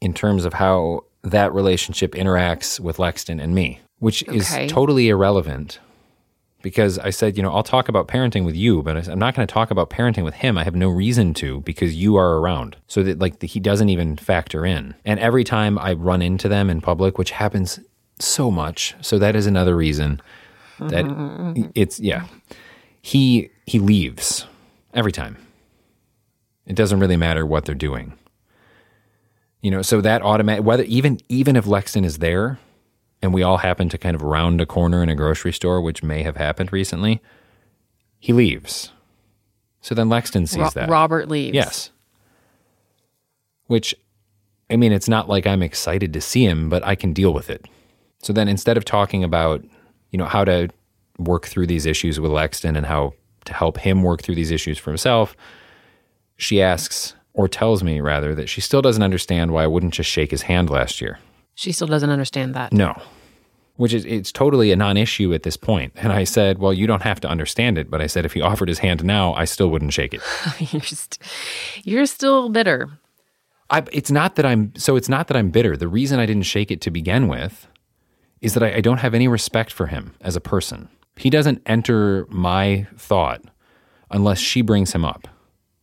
in 0.00 0.14
terms 0.14 0.44
of 0.44 0.54
how 0.54 1.04
that 1.22 1.52
relationship 1.52 2.12
interacts 2.12 2.78
with 2.78 2.98
Lexton 2.98 3.42
and 3.42 3.54
me, 3.54 3.80
which 3.98 4.26
okay. 4.28 4.36
is 4.36 4.70
totally 4.70 5.08
irrelevant 5.08 5.80
because 6.62 6.98
I 6.98 7.10
said, 7.10 7.36
you 7.36 7.42
know, 7.42 7.52
I'll 7.52 7.62
talk 7.62 7.88
about 7.88 8.08
parenting 8.08 8.44
with 8.44 8.56
you, 8.56 8.82
but 8.82 9.08
I'm 9.08 9.18
not 9.18 9.34
going 9.34 9.46
to 9.46 9.52
talk 9.52 9.70
about 9.70 9.90
parenting 9.90 10.24
with 10.24 10.34
him. 10.34 10.58
I 10.58 10.64
have 10.64 10.74
no 10.74 10.88
reason 10.88 11.34
to 11.34 11.60
because 11.60 11.94
you 11.94 12.16
are 12.16 12.38
around. 12.38 12.76
So 12.88 13.02
that 13.04 13.18
like 13.18 13.38
the, 13.38 13.46
he 13.46 13.60
doesn't 13.60 13.88
even 13.88 14.16
factor 14.16 14.66
in. 14.66 14.94
And 15.04 15.20
every 15.20 15.44
time 15.44 15.78
I 15.78 15.92
run 15.92 16.20
into 16.22 16.48
them 16.48 16.68
in 16.68 16.80
public, 16.80 17.16
which 17.16 17.30
happens 17.32 17.78
so 18.18 18.50
much, 18.50 18.94
so 19.00 19.18
that 19.18 19.36
is 19.36 19.46
another 19.46 19.76
reason 19.76 20.20
that 20.78 21.04
mm-hmm. 21.04 21.70
it's 21.74 22.00
yeah. 22.00 22.26
He 23.02 23.50
he 23.66 23.78
leaves 23.78 24.46
every 24.94 25.12
time. 25.12 25.36
It 26.66 26.76
doesn't 26.76 27.00
really 27.00 27.16
matter 27.16 27.46
what 27.46 27.64
they're 27.64 27.74
doing. 27.74 28.12
You 29.62 29.70
know, 29.70 29.82
so 29.82 30.00
that 30.00 30.22
automatic 30.22 30.64
whether 30.64 30.84
even 30.84 31.18
even 31.28 31.56
if 31.56 31.64
Lexton 31.64 32.04
is 32.04 32.18
there, 32.18 32.58
and 33.22 33.34
we 33.34 33.42
all 33.42 33.58
happen 33.58 33.88
to 33.88 33.98
kind 33.98 34.14
of 34.14 34.22
round 34.22 34.60
a 34.60 34.66
corner 34.66 35.02
in 35.02 35.08
a 35.08 35.14
grocery 35.14 35.52
store, 35.52 35.80
which 35.80 36.02
may 36.02 36.22
have 36.22 36.36
happened 36.36 36.72
recently, 36.72 37.20
he 38.18 38.32
leaves. 38.32 38.92
So 39.80 39.94
then 39.94 40.08
Lexton 40.08 40.46
sees 40.46 40.58
Ro- 40.58 40.70
that. 40.74 40.88
Robert 40.88 41.28
leaves. 41.28 41.54
Yes. 41.54 41.90
Which, 43.66 43.94
I 44.70 44.76
mean, 44.76 44.92
it's 44.92 45.08
not 45.08 45.28
like 45.28 45.46
I'm 45.46 45.62
excited 45.62 46.12
to 46.12 46.20
see 46.20 46.44
him, 46.44 46.68
but 46.68 46.84
I 46.84 46.94
can 46.94 47.12
deal 47.12 47.32
with 47.32 47.50
it. 47.50 47.66
So 48.20 48.32
then 48.32 48.48
instead 48.48 48.76
of 48.76 48.84
talking 48.84 49.22
about, 49.22 49.64
you 50.10 50.18
know, 50.18 50.26
how 50.26 50.44
to 50.44 50.68
work 51.18 51.46
through 51.46 51.66
these 51.66 51.86
issues 51.86 52.18
with 52.20 52.30
Lexton 52.30 52.76
and 52.76 52.86
how 52.86 53.14
to 53.44 53.52
help 53.52 53.78
him 53.78 54.02
work 54.02 54.22
through 54.22 54.36
these 54.36 54.50
issues 54.50 54.78
for 54.78 54.90
himself, 54.90 55.36
she 56.36 56.62
asks, 56.62 57.14
or 57.34 57.48
tells 57.48 57.82
me 57.82 58.00
rather, 58.00 58.34
that 58.34 58.48
she 58.48 58.60
still 58.60 58.82
doesn't 58.82 59.02
understand 59.02 59.52
why 59.52 59.64
I 59.64 59.66
wouldn't 59.66 59.94
just 59.94 60.08
shake 60.08 60.30
his 60.30 60.42
hand 60.42 60.70
last 60.70 61.00
year. 61.00 61.18
She 61.54 61.72
still 61.72 61.88
doesn't 61.88 62.10
understand 62.10 62.54
that. 62.54 62.72
No. 62.72 63.00
Which 63.76 63.92
is 63.92 64.04
it's 64.04 64.32
totally 64.32 64.72
a 64.72 64.76
non-issue 64.76 65.32
at 65.34 65.44
this 65.44 65.56
point. 65.56 65.92
And 65.96 66.12
I 66.12 66.24
said, 66.24 66.58
"Well, 66.58 66.72
you 66.72 66.88
don't 66.88 67.02
have 67.02 67.20
to 67.20 67.28
understand 67.28 67.78
it." 67.78 67.88
But 67.88 68.00
I 68.00 68.08
said, 68.08 68.24
if 68.24 68.32
he 68.32 68.40
offered 68.40 68.68
his 68.68 68.80
hand 68.80 69.04
now, 69.04 69.34
I 69.34 69.44
still 69.44 69.68
wouldn't 69.68 69.92
shake 69.92 70.14
it. 70.14 70.20
you're, 70.72 70.82
st- 70.82 71.18
you're 71.84 72.06
still 72.06 72.48
bitter. 72.48 72.88
I, 73.70 73.84
it's 73.92 74.10
not 74.10 74.34
that 74.34 74.44
I'm 74.44 74.72
so. 74.74 74.96
It's 74.96 75.08
not 75.08 75.28
that 75.28 75.36
I'm 75.36 75.50
bitter. 75.50 75.76
The 75.76 75.86
reason 75.86 76.18
I 76.18 76.26
didn't 76.26 76.42
shake 76.42 76.72
it 76.72 76.80
to 76.82 76.90
begin 76.90 77.28
with 77.28 77.68
is 78.40 78.54
that 78.54 78.62
I, 78.62 78.76
I 78.76 78.80
don't 78.80 78.98
have 78.98 79.14
any 79.14 79.28
respect 79.28 79.72
for 79.72 79.86
him 79.86 80.14
as 80.20 80.36
a 80.36 80.40
person. 80.40 80.88
He 81.16 81.30
doesn't 81.30 81.62
enter 81.66 82.26
my 82.28 82.86
thought 82.96 83.42
unless 84.10 84.38
she 84.38 84.62
brings 84.62 84.92
him 84.92 85.04
up. 85.04 85.28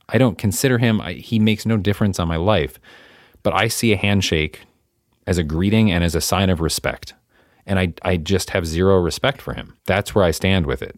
I 0.08 0.18
don't 0.18 0.38
consider 0.38 0.78
him. 0.78 1.02
I, 1.02 1.14
he 1.14 1.40
makes 1.40 1.66
no 1.66 1.78
difference 1.78 2.20
on 2.20 2.28
my 2.28 2.38
life. 2.38 2.80
But 3.44 3.54
I 3.54 3.68
see 3.68 3.92
a 3.92 3.98
handshake 3.98 4.62
as 5.28 5.38
a 5.38 5.44
greeting 5.44 5.92
and 5.92 6.04
as 6.04 6.16
a 6.16 6.22
sign 6.22 6.50
of 6.50 6.62
respect. 6.62 7.14
And 7.66 7.80
I, 7.80 7.94
I 8.04 8.18
just 8.18 8.52
have 8.52 8.66
zero 8.66 9.00
respect 9.00 9.42
for 9.42 9.54
him. 9.54 9.76
That's 9.86 10.14
where 10.14 10.24
I 10.24 10.32
stand 10.32 10.68
with 10.68 10.82
it. 10.82 10.98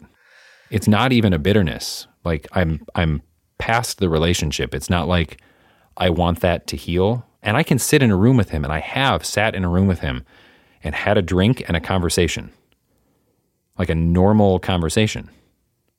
It's 0.69 0.87
not 0.87 1.13
even 1.13 1.33
a 1.33 1.39
bitterness. 1.39 2.07
Like 2.25 2.47
I'm 2.51 2.85
I'm 2.93 3.21
past 3.57 3.99
the 3.99 4.09
relationship. 4.09 4.75
It's 4.75 4.89
not 4.89 5.07
like 5.07 5.39
I 5.95 6.09
want 6.09 6.41
that 6.41 6.67
to 6.67 6.77
heal. 6.77 7.25
And 7.41 7.55
I 7.55 7.63
can 7.63 7.79
sit 7.79 8.03
in 8.03 8.11
a 8.11 8.17
room 8.17 8.35
with 8.35 8.49
him, 8.49 8.65
and 8.65 8.73
I 8.73 8.79
have 8.79 9.25
sat 9.25 9.55
in 9.55 9.63
a 9.63 9.69
room 9.69 9.87
with 9.87 9.99
him 9.99 10.25
and 10.87 10.95
had 10.95 11.17
a 11.17 11.21
drink 11.21 11.63
and 11.67 11.77
a 11.77 11.81
conversation, 11.81 12.51
like 13.77 13.89
a 13.89 13.95
normal 13.95 14.57
conversation. 14.59 15.29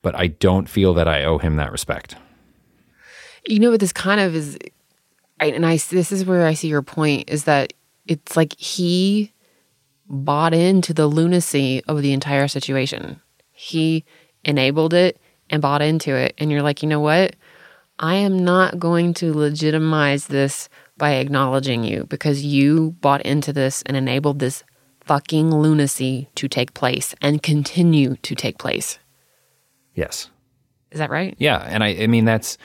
But 0.03 0.17
I 0.17 0.29
don't 0.29 0.69
feel 0.69 0.95
that 0.95 1.07
I 1.07 1.25
owe 1.25 1.39
him 1.39 1.57
that 1.57 1.71
respect. 1.71 2.17
You 3.47 3.61
know 3.61 3.71
what 3.71 3.81
this 3.81 3.93
kind 3.93 4.21
of 4.21 4.35
is, 4.35 4.59
and 5.39 5.65
I 5.65 5.77
this 5.77 6.11
is 6.11 6.25
where 6.25 6.47
I 6.47 6.55
see 6.55 6.69
your 6.69 6.83
point 6.83 7.29
is 7.29 7.45
that 7.45 7.73
it's 8.07 8.37
like 8.37 8.59
he 8.59 9.33
bought 10.09 10.55
into 10.55 10.95
the 10.95 11.07
lunacy 11.07 11.83
of 11.87 12.03
the 12.03 12.13
entire 12.13 12.49
situation. 12.49 13.21
He 13.53 14.05
enabled 14.45 14.95
it 14.95 15.21
and 15.51 15.63
bought 15.63 15.83
into 15.83 16.15
it. 16.15 16.35
And 16.39 16.51
you're 16.51 16.63
like, 16.63 16.83
you 16.83 16.89
know 16.89 17.01
what? 17.01 17.37
I 17.99 18.15
am 18.15 18.45
not 18.45 18.79
going 18.79 19.13
to 19.15 19.35
legitimize 19.35 20.27
this 20.27 20.69
by 20.97 21.15
acknowledging 21.15 21.85
you 21.85 22.05
because 22.09 22.45
you 22.45 22.93
bought 23.01 23.23
into 23.23 23.53
this 23.53 23.83
and 23.83 23.97
enabled 23.97 24.39
this 24.39 24.65
fucking 25.09 25.51
lunacy 25.51 26.29
to 26.37 26.47
take 26.47 26.75
place 26.75 27.15
and 27.21 27.43
continue 27.43 28.17
to 28.17 28.35
take 28.35 28.59
place. 28.59 28.99
Yes. 29.95 30.31
Is 30.93 30.99
that 30.99 31.11
right? 31.11 31.35
Yeah. 31.39 31.59
And 31.67 31.83
I, 31.83 31.89
I 31.89 32.07
mean, 32.07 32.25
that's, 32.25 32.57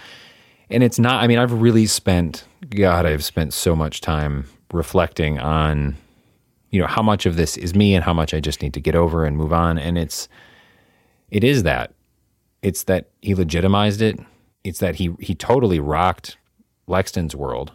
and 0.70 0.84
it's 0.84 1.00
not, 1.00 1.24
I 1.24 1.28
mean, 1.28 1.39
I've 1.39 1.54
really 1.54 1.88
spent, 1.88 2.44
God, 2.70 3.06
I've 3.06 3.24
spent 3.24 3.54
so 3.54 3.76
much 3.76 4.02
time 4.02 4.46
reflecting 4.72 5.39
on 5.39 5.96
you 6.72 6.80
know 6.80 6.88
how 6.88 7.04
much 7.04 7.28
of 7.28 7.36
this 7.36 7.56
is 7.56 7.76
me 7.76 7.94
and 7.94 8.04
how 8.04 8.14
much 8.14 8.34
I 8.34 8.39
just 8.39 8.64
need 8.64 8.74
to 8.74 8.82
get 8.82 8.96
over 8.96 9.26
and 9.26 9.38
move 9.38 9.54
on 9.54 9.78
and 9.78 9.96
it's 9.96 10.28
it 11.30 11.44
is 11.44 11.62
that 11.64 11.94
it's 12.64 12.84
that 12.84 13.10
he 13.22 13.36
legitimized 13.36 14.02
it 14.02 14.20
it's 14.64 14.80
that 14.80 14.96
he 14.96 15.16
he 15.20 15.36
totally 15.36 15.80
rocked 15.80 16.38
Lexton's 16.88 17.36
world 17.36 17.72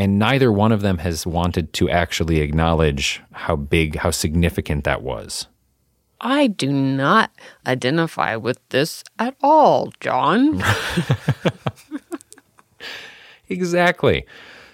and 0.00 0.18
neither 0.18 0.50
one 0.50 0.72
of 0.72 0.80
them 0.80 0.96
has 0.98 1.26
wanted 1.26 1.74
to 1.74 1.90
actually 1.90 2.40
acknowledge 2.40 3.22
how 3.32 3.54
big 3.54 3.96
how 3.96 4.10
significant 4.10 4.84
that 4.84 5.02
was 5.02 5.46
I 6.20 6.48
do 6.48 6.70
not 6.70 7.30
identify 7.66 8.36
with 8.36 8.58
this 8.68 9.02
at 9.18 9.34
all, 9.42 9.90
John. 10.00 10.62
exactly. 13.48 14.26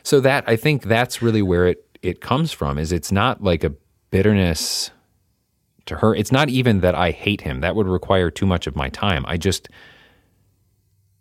So 0.03 0.21
that 0.21 0.45
I 0.49 0.57
think 0.57 0.85
that's 0.85 1.23
really 1.23 1.43
where 1.43 1.69
it 1.69 1.87
it 2.03 2.21
comes 2.21 2.53
from 2.53 2.79
is 2.79 2.93
it's 2.93 3.13
not 3.13 3.43
like 3.43 3.65
a 3.65 3.73
bitterness 4.11 4.91
to 5.87 5.97
her. 5.97 6.15
It's 6.15 6.33
not 6.33 6.49
even 6.49 6.81
that 6.81 6.95
I 6.95 7.13
hate 7.13 7.43
him. 7.43 7.61
That 7.61 7.77
would 7.77 7.87
require 7.87 8.31
too 8.31 8.47
much 8.47 8.67
of 8.67 8.75
my 8.75 8.89
time. 8.89 9.25
I 9.29 9.37
just 9.37 9.69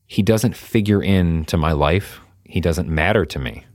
he 0.07 0.23
doesn't 0.23 0.55
figure 0.55 1.03
into 1.03 1.55
my 1.55 1.71
life. 1.71 2.19
He 2.43 2.61
doesn't 2.61 2.89
matter 2.89 3.25
to 3.25 3.39
me. 3.39 3.65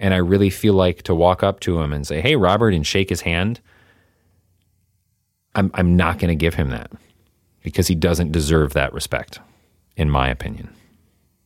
And 0.00 0.14
I 0.14 0.18
really 0.18 0.50
feel 0.50 0.74
like 0.74 1.02
to 1.04 1.14
walk 1.14 1.42
up 1.42 1.60
to 1.60 1.80
him 1.80 1.92
and 1.92 2.06
say, 2.06 2.20
"Hey, 2.20 2.36
Robert," 2.36 2.72
and 2.72 2.86
shake 2.86 3.08
his 3.08 3.22
hand. 3.22 3.60
I'm 5.54 5.70
I'm 5.74 5.96
not 5.96 6.18
going 6.18 6.28
to 6.28 6.36
give 6.36 6.54
him 6.54 6.70
that 6.70 6.90
because 7.62 7.88
he 7.88 7.94
doesn't 7.94 8.32
deserve 8.32 8.74
that 8.74 8.92
respect, 8.92 9.40
in 9.96 10.08
my 10.08 10.28
opinion. 10.28 10.70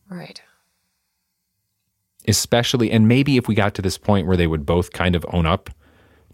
Right 0.08 0.42
especially, 2.26 2.90
and 2.90 3.08
maybe 3.08 3.36
if 3.36 3.48
we 3.48 3.54
got 3.54 3.74
to 3.74 3.82
this 3.82 3.98
point 3.98 4.26
where 4.26 4.36
they 4.36 4.46
would 4.46 4.66
both 4.66 4.92
kind 4.92 5.16
of 5.16 5.26
own 5.32 5.46
up 5.46 5.70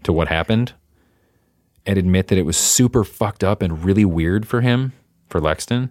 to 0.03 0.13
what 0.13 0.27
happened 0.27 0.73
and 1.85 1.97
admit 1.97 2.27
that 2.27 2.37
it 2.37 2.45
was 2.45 2.57
super 2.57 3.03
fucked 3.03 3.43
up 3.43 3.61
and 3.61 3.83
really 3.83 4.05
weird 4.05 4.47
for 4.47 4.61
him, 4.61 4.93
for 5.27 5.39
Lexton, 5.39 5.89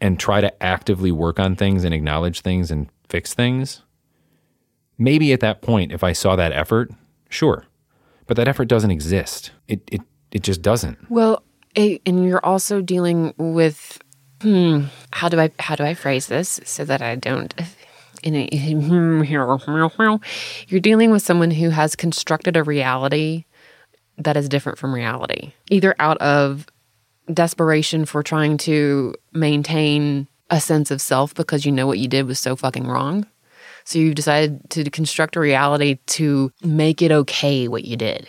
and 0.00 0.18
try 0.18 0.40
to 0.40 0.62
actively 0.62 1.10
work 1.10 1.38
on 1.38 1.56
things 1.56 1.84
and 1.84 1.94
acknowledge 1.94 2.40
things 2.40 2.70
and 2.70 2.88
fix 3.08 3.32
things. 3.32 3.82
Maybe 4.98 5.32
at 5.32 5.40
that 5.40 5.60
point, 5.60 5.92
if 5.92 6.04
I 6.04 6.12
saw 6.12 6.36
that 6.36 6.52
effort, 6.52 6.90
sure. 7.28 7.64
But 8.26 8.36
that 8.36 8.48
effort 8.48 8.66
doesn't 8.66 8.90
exist. 8.90 9.50
It, 9.68 9.82
it, 9.90 10.00
it 10.30 10.42
just 10.42 10.62
doesn't. 10.62 11.10
Well, 11.10 11.42
and 11.76 12.24
you're 12.24 12.44
also 12.44 12.80
dealing 12.80 13.34
with 13.36 14.00
hmm, 14.40 14.84
how 15.10 15.28
do 15.28 15.40
I 15.40 15.50
how 15.58 15.74
do 15.74 15.84
I 15.84 15.94
phrase 15.94 16.26
this 16.26 16.60
so 16.64 16.84
that 16.84 17.02
I 17.02 17.16
don't 17.16 17.54
in 18.22 18.34
a, 18.34 18.48
you're 20.68 20.80
dealing 20.80 21.10
with 21.10 21.22
someone 21.22 21.50
who 21.50 21.70
has 21.70 21.96
constructed 21.96 22.56
a 22.56 22.62
reality 22.62 23.44
that 24.16 24.36
is 24.36 24.48
different 24.48 24.78
from 24.78 24.94
reality, 24.94 25.52
either 25.70 25.94
out 25.98 26.18
of 26.18 26.66
desperation 27.32 28.04
for 28.04 28.22
trying 28.22 28.56
to 28.58 29.14
maintain 29.32 30.28
a 30.50 30.60
sense 30.60 30.90
of 30.90 31.00
self 31.00 31.34
because 31.34 31.64
you 31.64 31.72
know 31.72 31.86
what 31.86 31.98
you 31.98 32.06
did 32.06 32.26
was 32.26 32.38
so 32.38 32.54
fucking 32.54 32.86
wrong. 32.86 33.26
So 33.84 33.98
you've 33.98 34.14
decided 34.14 34.68
to 34.70 34.88
construct 34.90 35.36
a 35.36 35.40
reality 35.40 35.98
to 36.06 36.52
make 36.62 37.02
it 37.02 37.12
okay 37.12 37.68
what 37.68 37.84
you 37.84 37.96
did. 37.96 38.26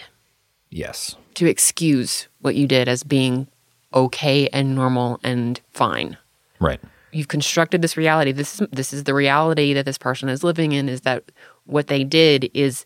Yes. 0.69 1.15
To 1.35 1.45
excuse 1.45 2.27
what 2.41 2.55
you 2.55 2.67
did 2.67 2.87
as 2.87 3.03
being 3.03 3.47
okay 3.93 4.47
and 4.49 4.75
normal 4.75 5.19
and 5.23 5.61
fine. 5.71 6.17
Right 6.59 6.81
you've 7.15 7.29
constructed 7.29 7.81
this 7.81 7.95
reality. 7.95 8.31
This 8.33 8.59
is 8.61 8.67
this 8.71 8.93
is 8.93 9.05
the 9.05 9.13
reality 9.13 9.73
that 9.73 9.85
this 9.85 9.97
person 9.97 10.27
is 10.29 10.43
living 10.43 10.73
in. 10.73 10.89
Is 10.89 11.01
that 11.01 11.31
what 11.65 11.87
they 11.87 12.03
did 12.03 12.51
is 12.53 12.85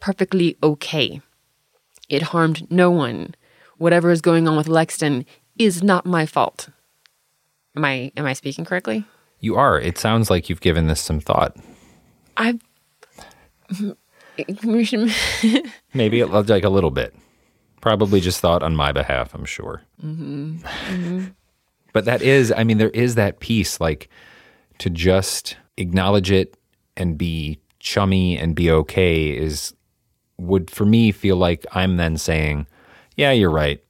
perfectly 0.00 0.56
okay. 0.62 1.20
It 2.08 2.22
harmed 2.22 2.70
no 2.70 2.90
one. 2.90 3.34
whatever 3.78 4.10
is 4.10 4.20
going 4.20 4.46
on 4.46 4.58
with 4.58 4.68
Lexton 4.68 5.24
is 5.56 5.82
not 5.82 6.04
my 6.04 6.26
fault. 6.26 6.68
Am 7.74 7.84
I 7.84 8.12
am 8.16 8.26
I 8.26 8.34
speaking 8.34 8.66
correctly? 8.66 9.06
You 9.40 9.56
are. 9.56 9.80
It 9.80 9.98
sounds 9.98 10.30
like 10.30 10.48
you've 10.48 10.60
given 10.60 10.86
this 10.86 11.00
some 11.00 11.20
thought. 11.20 11.56
I 12.36 12.58
maybe 15.94 16.20
it, 16.20 16.28
like 16.28 16.64
a 16.64 16.68
little 16.68 16.90
bit. 16.90 17.14
Probably 17.80 18.20
just 18.20 18.40
thought 18.40 18.62
on 18.62 18.76
my 18.76 18.92
behalf. 18.92 19.34
I'm 19.34 19.44
sure. 19.44 19.82
Mm-hmm. 20.04 20.58
Mm-hmm. 20.58 21.24
But 21.92 22.04
that 22.04 22.22
is, 22.22 22.52
I 22.56 22.64
mean, 22.64 22.78
there 22.78 22.90
is 22.90 23.16
that 23.16 23.40
piece 23.40 23.80
like 23.80 24.08
to 24.78 24.90
just 24.90 25.56
acknowledge 25.76 26.30
it 26.30 26.56
and 26.96 27.18
be 27.18 27.58
chummy 27.80 28.38
and 28.38 28.54
be 28.54 28.70
okay 28.70 29.36
is 29.36 29.74
would 30.38 30.70
for 30.70 30.84
me 30.84 31.12
feel 31.12 31.36
like 31.36 31.66
I'm 31.72 31.96
then 31.96 32.16
saying, 32.16 32.66
yeah, 33.16 33.32
you're 33.32 33.50
right. 33.50 33.82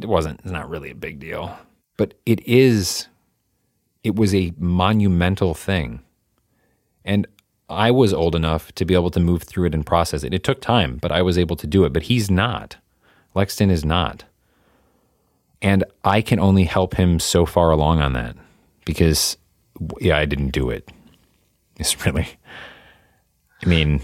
It 0.00 0.06
wasn't, 0.06 0.40
it's 0.40 0.50
not 0.50 0.68
really 0.68 0.90
a 0.90 0.94
big 0.94 1.18
deal. 1.18 1.56
But 1.96 2.14
it 2.26 2.46
is, 2.46 3.08
it 4.06 4.14
was 4.14 4.32
a 4.36 4.52
monumental 4.56 5.52
thing. 5.52 6.00
And 7.04 7.26
I 7.68 7.90
was 7.90 8.14
old 8.14 8.36
enough 8.36 8.70
to 8.76 8.84
be 8.84 8.94
able 8.94 9.10
to 9.10 9.18
move 9.18 9.42
through 9.42 9.66
it 9.66 9.74
and 9.74 9.84
process 9.84 10.22
it. 10.22 10.32
It 10.32 10.44
took 10.44 10.60
time, 10.60 10.98
but 10.98 11.10
I 11.10 11.22
was 11.22 11.36
able 11.36 11.56
to 11.56 11.66
do 11.66 11.84
it. 11.84 11.92
But 11.92 12.04
he's 12.04 12.30
not. 12.30 12.76
Lexton 13.34 13.68
is 13.68 13.84
not. 13.84 14.22
And 15.60 15.82
I 16.04 16.22
can 16.22 16.38
only 16.38 16.62
help 16.62 16.94
him 16.94 17.18
so 17.18 17.44
far 17.46 17.72
along 17.72 18.00
on 18.00 18.12
that 18.12 18.36
because, 18.84 19.36
yeah, 20.00 20.18
I 20.18 20.24
didn't 20.24 20.50
do 20.50 20.70
it. 20.70 20.88
It's 21.78 22.06
really, 22.06 22.26
I 23.62 23.66
mean, 23.66 24.00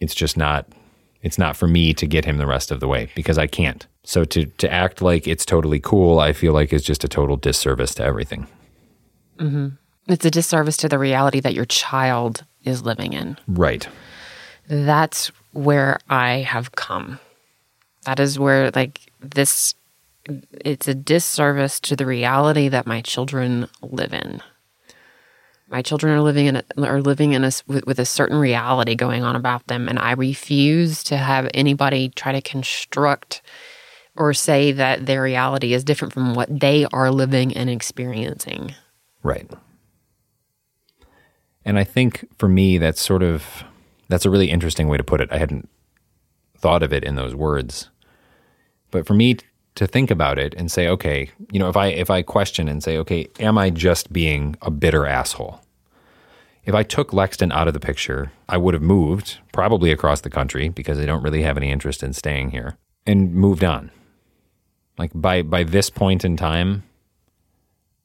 it's 0.00 0.14
just 0.14 0.36
not, 0.36 0.68
it's 1.22 1.38
not 1.38 1.56
for 1.56 1.66
me 1.66 1.94
to 1.94 2.06
get 2.06 2.26
him 2.26 2.36
the 2.36 2.46
rest 2.46 2.70
of 2.70 2.80
the 2.80 2.86
way 2.86 3.10
because 3.14 3.38
I 3.38 3.46
can't. 3.46 3.86
So 4.04 4.24
to, 4.24 4.44
to 4.44 4.70
act 4.70 5.00
like 5.00 5.26
it's 5.26 5.46
totally 5.46 5.80
cool, 5.80 6.20
I 6.20 6.34
feel 6.34 6.52
like 6.52 6.74
is 6.74 6.82
just 6.82 7.04
a 7.04 7.08
total 7.08 7.36
disservice 7.36 7.94
to 7.94 8.04
everything. 8.04 8.48
Mm-hmm. 9.38 9.68
It's 10.08 10.24
a 10.24 10.30
disservice 10.30 10.76
to 10.78 10.88
the 10.88 10.98
reality 10.98 11.40
that 11.40 11.54
your 11.54 11.64
child 11.64 12.44
is 12.64 12.82
living 12.82 13.12
in. 13.12 13.36
Right. 13.48 13.88
That's 14.68 15.30
where 15.52 15.98
I 16.08 16.38
have 16.38 16.72
come. 16.72 17.18
That 18.04 18.20
is 18.20 18.38
where, 18.38 18.70
like, 18.70 19.00
this 19.20 19.74
it's 20.64 20.88
a 20.88 20.94
disservice 20.94 21.78
to 21.80 21.96
the 21.96 22.06
reality 22.06 22.68
that 22.68 22.86
my 22.86 23.00
children 23.00 23.68
live 23.80 24.12
in. 24.12 24.42
My 25.68 25.82
children 25.82 26.12
are 26.12 26.20
living 26.20 26.46
in 26.46 26.56
a, 26.56 26.64
are 26.78 27.00
living 27.00 27.32
in 27.32 27.44
a 27.44 27.50
with, 27.66 27.86
with 27.86 27.98
a 27.98 28.04
certain 28.04 28.36
reality 28.36 28.94
going 28.94 29.24
on 29.24 29.34
about 29.34 29.66
them, 29.66 29.88
and 29.88 29.98
I 29.98 30.12
refuse 30.12 31.02
to 31.04 31.16
have 31.16 31.48
anybody 31.54 32.08
try 32.10 32.32
to 32.32 32.40
construct 32.40 33.42
or 34.16 34.32
say 34.32 34.72
that 34.72 35.06
their 35.06 35.22
reality 35.22 35.74
is 35.74 35.84
different 35.84 36.14
from 36.14 36.34
what 36.34 36.60
they 36.60 36.86
are 36.92 37.10
living 37.10 37.56
and 37.56 37.68
experiencing. 37.68 38.74
Right. 39.26 39.50
And 41.64 41.80
I 41.80 41.82
think 41.82 42.28
for 42.38 42.48
me, 42.48 42.78
that's 42.78 43.00
sort 43.00 43.24
of 43.24 43.64
that's 44.08 44.24
a 44.24 44.30
really 44.30 44.52
interesting 44.52 44.86
way 44.86 44.96
to 44.96 45.02
put 45.02 45.20
it. 45.20 45.28
I 45.32 45.38
hadn't 45.38 45.68
thought 46.56 46.84
of 46.84 46.92
it 46.92 47.02
in 47.02 47.16
those 47.16 47.34
words, 47.34 47.90
but 48.92 49.04
for 49.04 49.14
me 49.14 49.38
to 49.74 49.86
think 49.88 50.12
about 50.12 50.38
it 50.38 50.54
and 50.54 50.70
say, 50.70 50.86
okay, 50.86 51.28
you 51.50 51.58
know, 51.58 51.68
if 51.68 51.76
I 51.76 51.88
if 51.88 52.08
I 52.08 52.22
question 52.22 52.68
and 52.68 52.84
say, 52.84 52.96
okay, 52.98 53.26
am 53.40 53.58
I 53.58 53.70
just 53.70 54.12
being 54.12 54.54
a 54.62 54.70
bitter 54.70 55.06
asshole? 55.06 55.60
If 56.64 56.76
I 56.76 56.84
took 56.84 57.10
Lexton 57.10 57.50
out 57.50 57.66
of 57.66 57.74
the 57.74 57.80
picture, 57.80 58.30
I 58.48 58.58
would 58.58 58.74
have 58.74 58.82
moved 58.82 59.38
probably 59.52 59.90
across 59.90 60.20
the 60.20 60.30
country 60.30 60.68
because 60.68 61.00
I 61.00 61.04
don't 61.04 61.22
really 61.24 61.42
have 61.42 61.56
any 61.56 61.72
interest 61.72 62.04
in 62.04 62.12
staying 62.12 62.52
here 62.52 62.76
and 63.04 63.34
moved 63.34 63.64
on. 63.64 63.90
Like 64.98 65.10
by 65.12 65.42
by 65.42 65.64
this 65.64 65.90
point 65.90 66.24
in 66.24 66.36
time, 66.36 66.84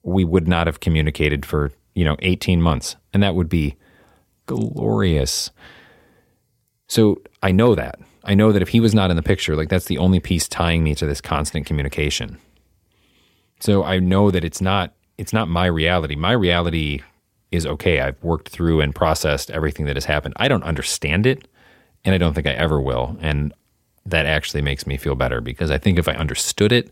we 0.03 0.23
would 0.23 0.47
not 0.47 0.67
have 0.67 0.79
communicated 0.79 1.45
for, 1.45 1.71
you 1.93 2.03
know, 2.03 2.15
18 2.19 2.61
months 2.61 2.95
and 3.13 3.21
that 3.21 3.35
would 3.35 3.49
be 3.49 3.75
glorious. 4.45 5.51
So 6.87 7.21
I 7.41 7.51
know 7.51 7.75
that. 7.75 7.99
I 8.23 8.33
know 8.33 8.51
that 8.51 8.61
if 8.61 8.69
he 8.69 8.79
was 8.79 8.93
not 8.93 9.09
in 9.09 9.15
the 9.15 9.23
picture, 9.23 9.55
like 9.55 9.69
that's 9.69 9.85
the 9.85 9.97
only 9.97 10.19
piece 10.19 10.47
tying 10.47 10.83
me 10.83 10.93
to 10.95 11.05
this 11.05 11.21
constant 11.21 11.65
communication. 11.65 12.37
So 13.59 13.83
I 13.83 13.99
know 13.99 14.31
that 14.31 14.43
it's 14.43 14.61
not 14.61 14.93
it's 15.17 15.33
not 15.33 15.47
my 15.47 15.67
reality. 15.67 16.15
My 16.15 16.31
reality 16.31 17.01
is 17.51 17.65
okay. 17.65 17.99
I've 17.99 18.21
worked 18.23 18.49
through 18.49 18.81
and 18.81 18.95
processed 18.95 19.51
everything 19.51 19.85
that 19.85 19.95
has 19.95 20.05
happened. 20.05 20.33
I 20.37 20.47
don't 20.47 20.63
understand 20.63 21.27
it, 21.27 21.47
and 22.03 22.15
I 22.15 22.17
don't 22.17 22.33
think 22.33 22.47
I 22.47 22.51
ever 22.51 22.81
will. 22.81 23.17
And 23.21 23.53
that 24.05 24.25
actually 24.25 24.61
makes 24.61 24.87
me 24.87 24.97
feel 24.97 25.15
better 25.15 25.41
because 25.41 25.69
I 25.69 25.77
think 25.77 25.99
if 25.99 26.07
I 26.07 26.13
understood 26.13 26.71
it, 26.71 26.91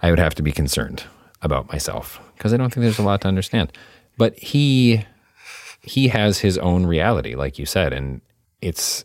I 0.00 0.10
would 0.10 0.20
have 0.20 0.34
to 0.36 0.42
be 0.42 0.52
concerned 0.52 1.02
about 1.42 1.68
myself 1.68 2.20
because 2.36 2.52
I 2.52 2.56
don't 2.56 2.72
think 2.72 2.82
there's 2.82 2.98
a 2.98 3.02
lot 3.02 3.20
to 3.22 3.28
understand. 3.28 3.72
But 4.16 4.38
he 4.38 5.04
he 5.82 6.08
has 6.08 6.38
his 6.38 6.58
own 6.58 6.86
reality, 6.86 7.34
like 7.34 7.58
you 7.58 7.66
said, 7.66 7.92
and 7.92 8.20
it's 8.60 9.04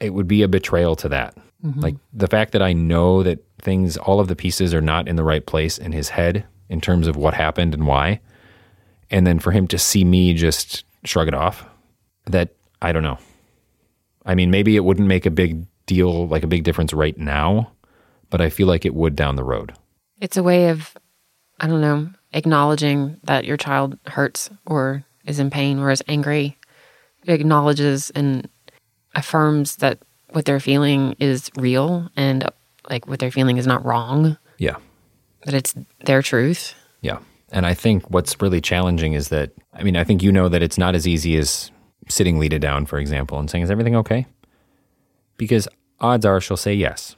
it 0.00 0.14
would 0.14 0.28
be 0.28 0.42
a 0.42 0.48
betrayal 0.48 0.96
to 0.96 1.08
that. 1.08 1.36
Mm-hmm. 1.64 1.80
Like 1.80 1.96
the 2.12 2.28
fact 2.28 2.52
that 2.52 2.62
I 2.62 2.72
know 2.72 3.22
that 3.22 3.44
things, 3.60 3.96
all 3.96 4.20
of 4.20 4.28
the 4.28 4.36
pieces 4.36 4.72
are 4.72 4.80
not 4.80 5.08
in 5.08 5.16
the 5.16 5.24
right 5.24 5.44
place 5.44 5.78
in 5.78 5.92
his 5.92 6.10
head 6.10 6.44
in 6.68 6.80
terms 6.80 7.06
of 7.06 7.16
what 7.16 7.34
happened 7.34 7.74
and 7.74 7.86
why. 7.86 8.20
And 9.10 9.26
then 9.26 9.38
for 9.38 9.50
him 9.50 9.66
to 9.68 9.78
see 9.78 10.04
me 10.04 10.34
just 10.34 10.84
shrug 11.04 11.28
it 11.28 11.34
off, 11.34 11.64
that 12.26 12.50
I 12.82 12.92
don't 12.92 13.02
know. 13.02 13.18
I 14.26 14.34
mean, 14.34 14.50
maybe 14.50 14.76
it 14.76 14.84
wouldn't 14.84 15.08
make 15.08 15.26
a 15.26 15.30
big 15.30 15.64
deal, 15.86 16.28
like 16.28 16.42
a 16.42 16.48
big 16.48 16.62
difference 16.62 16.92
right 16.92 17.16
now, 17.16 17.72
but 18.30 18.40
I 18.40 18.50
feel 18.50 18.66
like 18.66 18.84
it 18.84 18.94
would 18.94 19.16
down 19.16 19.36
the 19.36 19.44
road. 19.44 19.72
It's 20.20 20.36
a 20.36 20.42
way 20.42 20.68
of, 20.68 20.96
I 21.60 21.66
don't 21.66 21.80
know, 21.80 22.08
acknowledging 22.32 23.18
that 23.24 23.44
your 23.44 23.56
child 23.56 23.98
hurts 24.06 24.50
or 24.66 25.04
is 25.24 25.38
in 25.38 25.50
pain 25.50 25.78
or 25.78 25.90
is 25.90 26.02
angry. 26.08 26.56
It 27.24 27.32
acknowledges 27.32 28.10
and 28.10 28.48
affirms 29.14 29.76
that 29.76 29.98
what 30.30 30.44
they're 30.44 30.60
feeling 30.60 31.14
is 31.18 31.50
real 31.56 32.08
and 32.16 32.48
like 32.88 33.06
what 33.06 33.18
they're 33.18 33.30
feeling 33.30 33.56
is 33.56 33.66
not 33.66 33.84
wrong. 33.84 34.36
Yeah. 34.58 34.76
That 35.44 35.54
it's 35.54 35.74
their 36.04 36.22
truth. 36.22 36.74
Yeah. 37.00 37.18
And 37.50 37.66
I 37.66 37.74
think 37.74 38.10
what's 38.10 38.40
really 38.40 38.60
challenging 38.60 39.14
is 39.14 39.28
that, 39.28 39.52
I 39.72 39.82
mean, 39.82 39.96
I 39.96 40.04
think 40.04 40.22
you 40.22 40.32
know 40.32 40.48
that 40.48 40.62
it's 40.62 40.78
not 40.78 40.94
as 40.94 41.06
easy 41.06 41.36
as 41.36 41.70
sitting 42.08 42.38
Leta 42.38 42.58
down, 42.58 42.86
for 42.86 42.98
example, 42.98 43.38
and 43.38 43.50
saying, 43.50 43.64
Is 43.64 43.70
everything 43.70 43.96
okay? 43.96 44.26
Because 45.36 45.68
odds 46.00 46.26
are 46.26 46.40
she'll 46.40 46.56
say 46.56 46.74
yes, 46.74 47.16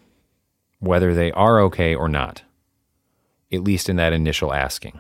whether 0.79 1.15
they 1.15 1.33
are 1.33 1.61
okay 1.63 1.95
or 1.95 2.09
not, 2.09 2.43
at 3.53 3.63
least 3.63 3.89
in 3.89 3.97
that 3.97 4.13
initial 4.13 4.53
asking. 4.53 4.99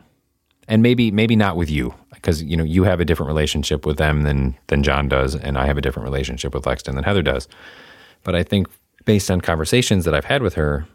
And 0.68 0.82
maybe, 0.82 1.10
maybe 1.10 1.34
not 1.36 1.56
with 1.56 1.70
you 1.70 1.94
because 2.14 2.42
you 2.42 2.56
know 2.56 2.64
you 2.64 2.84
have 2.84 3.00
a 3.00 3.04
different 3.04 3.28
relationship 3.28 3.84
with 3.84 3.96
them 3.96 4.22
than 4.22 4.56
than 4.68 4.82
John 4.82 5.08
does, 5.08 5.34
and 5.34 5.58
I 5.58 5.66
have 5.66 5.78
a 5.78 5.80
different 5.80 6.04
relationship 6.04 6.54
with 6.54 6.64
Lexton 6.64 6.94
than 6.94 7.04
Heather 7.04 7.22
does. 7.22 7.48
But 8.22 8.34
I 8.34 8.42
think 8.42 8.68
based 9.04 9.30
on 9.30 9.40
conversations 9.40 10.04
that 10.04 10.14
I've 10.14 10.26
had 10.26 10.42
with 10.42 10.54
her, 10.54 10.86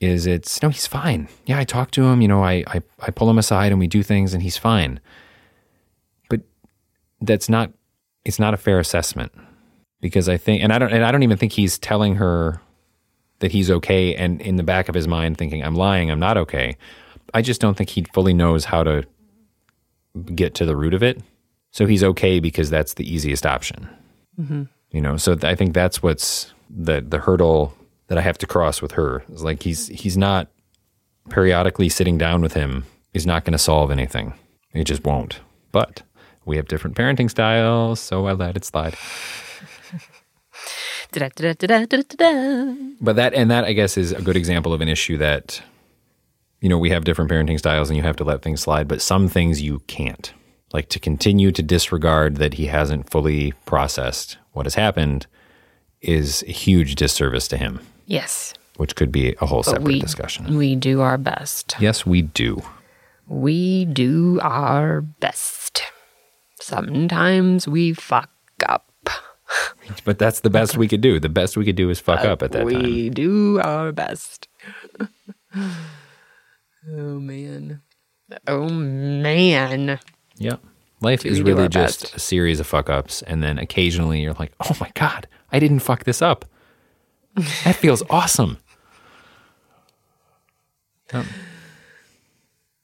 is 0.00 0.26
it's 0.26 0.62
no, 0.62 0.70
he's 0.70 0.86
fine. 0.86 1.28
Yeah, 1.44 1.58
I 1.58 1.64
talk 1.64 1.90
to 1.92 2.04
him. 2.04 2.22
You 2.22 2.28
know, 2.28 2.42
I 2.42 2.64
I, 2.66 2.82
I 3.00 3.10
pull 3.10 3.28
him 3.28 3.38
aside 3.38 3.72
and 3.72 3.78
we 3.78 3.86
do 3.86 4.02
things, 4.02 4.32
and 4.32 4.42
he's 4.42 4.56
fine. 4.56 5.00
But 6.30 6.40
that's 7.20 7.48
not 7.48 7.72
it's 8.24 8.38
not 8.38 8.54
a 8.54 8.58
fair 8.58 8.78
assessment 8.78 9.32
because 10.00 10.28
I 10.28 10.36
think, 10.36 10.62
and 10.62 10.72
I 10.72 10.78
don't, 10.78 10.92
and 10.92 11.04
I 11.04 11.10
don't 11.12 11.22
even 11.22 11.38
think 11.38 11.52
he's 11.52 11.78
telling 11.78 12.16
her 12.16 12.60
that 13.44 13.52
he's 13.52 13.70
okay, 13.70 14.14
and 14.14 14.40
in 14.40 14.56
the 14.56 14.62
back 14.62 14.88
of 14.88 14.94
his 14.94 15.06
mind 15.06 15.36
thinking, 15.36 15.62
I'm 15.62 15.74
lying, 15.74 16.10
I'm 16.10 16.18
not 16.18 16.38
okay. 16.38 16.78
I 17.34 17.42
just 17.42 17.60
don't 17.60 17.76
think 17.76 17.90
he 17.90 18.06
fully 18.14 18.32
knows 18.32 18.64
how 18.64 18.82
to 18.82 19.04
get 20.34 20.54
to 20.54 20.64
the 20.64 20.74
root 20.74 20.94
of 20.94 21.02
it. 21.02 21.20
So 21.70 21.84
he's 21.84 22.02
okay 22.02 22.40
because 22.40 22.70
that's 22.70 22.94
the 22.94 23.06
easiest 23.06 23.44
option. 23.44 23.86
Mm-hmm. 24.40 24.62
You 24.92 25.00
know, 25.02 25.18
so 25.18 25.36
I 25.42 25.54
think 25.54 25.74
that's 25.74 26.02
what's 26.02 26.54
the 26.70 27.02
the 27.02 27.18
hurdle 27.18 27.74
that 28.06 28.16
I 28.16 28.22
have 28.22 28.38
to 28.38 28.46
cross 28.46 28.80
with 28.80 28.92
her. 28.92 29.22
Is 29.30 29.44
like 29.44 29.62
he's 29.62 29.88
he's 29.88 30.16
not 30.16 30.48
periodically 31.28 31.90
sitting 31.90 32.16
down 32.16 32.40
with 32.40 32.54
him 32.54 32.86
is 33.12 33.26
not 33.26 33.44
going 33.44 33.52
to 33.52 33.58
solve 33.58 33.90
anything. 33.90 34.32
It 34.72 34.84
just 34.84 35.04
won't. 35.04 35.40
But 35.70 36.00
we 36.46 36.56
have 36.56 36.68
different 36.68 36.96
parenting 36.96 37.28
styles, 37.28 38.00
so 38.00 38.26
I 38.26 38.32
let 38.32 38.56
it 38.56 38.64
slide. 38.64 38.96
But 43.00 43.16
that 43.16 43.34
and 43.34 43.50
that 43.50 43.64
I 43.64 43.72
guess 43.72 43.96
is 43.96 44.12
a 44.12 44.22
good 44.22 44.36
example 44.36 44.72
of 44.72 44.80
an 44.80 44.88
issue 44.88 45.18
that 45.18 45.62
you 46.64 46.70
know, 46.70 46.78
we 46.78 46.88
have 46.88 47.04
different 47.04 47.30
parenting 47.30 47.58
styles 47.58 47.90
and 47.90 47.96
you 47.98 48.02
have 48.02 48.16
to 48.16 48.24
let 48.24 48.40
things 48.40 48.62
slide, 48.62 48.88
but 48.88 49.02
some 49.02 49.28
things 49.28 49.60
you 49.60 49.80
can't. 49.80 50.32
Like 50.72 50.88
to 50.88 50.98
continue 50.98 51.52
to 51.52 51.62
disregard 51.62 52.36
that 52.36 52.54
he 52.54 52.68
hasn't 52.68 53.10
fully 53.10 53.52
processed 53.66 54.38
what 54.52 54.64
has 54.64 54.74
happened 54.74 55.26
is 56.00 56.42
a 56.48 56.52
huge 56.52 56.94
disservice 56.94 57.48
to 57.48 57.58
him. 57.58 57.80
Yes. 58.06 58.54
Which 58.78 58.96
could 58.96 59.12
be 59.12 59.36
a 59.42 59.46
whole 59.46 59.58
but 59.58 59.72
separate 59.72 59.84
we, 59.84 60.00
discussion. 60.00 60.56
We 60.56 60.74
do 60.74 61.02
our 61.02 61.18
best. 61.18 61.74
Yes, 61.80 62.06
we 62.06 62.22
do. 62.22 62.62
We 63.26 63.84
do 63.84 64.40
our 64.42 65.02
best. 65.02 65.82
Sometimes 66.62 67.68
we 67.68 67.92
fuck 67.92 68.30
up. 68.66 68.90
but 70.04 70.18
that's 70.18 70.40
the 70.40 70.50
best 70.50 70.76
we 70.76 70.88
could 70.88 71.00
do. 71.00 71.20
The 71.20 71.28
best 71.28 71.56
we 71.56 71.64
could 71.64 71.76
do 71.76 71.90
is 71.90 72.00
fuck 72.00 72.24
uh, 72.24 72.28
up 72.28 72.42
at 72.42 72.52
that 72.52 72.64
we 72.64 72.72
time. 72.72 72.82
We 72.82 73.10
do 73.10 73.60
our 73.60 73.92
best. 73.92 74.48
oh 75.56 75.70
man. 76.90 77.82
Oh 78.46 78.68
man. 78.68 79.98
Yeah. 80.36 80.56
Life 81.00 81.26
is 81.26 81.42
really 81.42 81.68
just 81.68 82.02
best. 82.02 82.16
a 82.16 82.18
series 82.18 82.60
of 82.60 82.66
fuck 82.66 82.88
ups, 82.88 83.20
and 83.22 83.42
then 83.42 83.58
occasionally 83.58 84.22
you're 84.22 84.32
like, 84.34 84.52
"Oh 84.60 84.74
my 84.80 84.90
god, 84.94 85.28
I 85.52 85.58
didn't 85.58 85.80
fuck 85.80 86.04
this 86.04 86.22
up." 86.22 86.46
that 87.34 87.76
feels 87.76 88.02
awesome. 88.10 88.58
Um, 91.12 91.28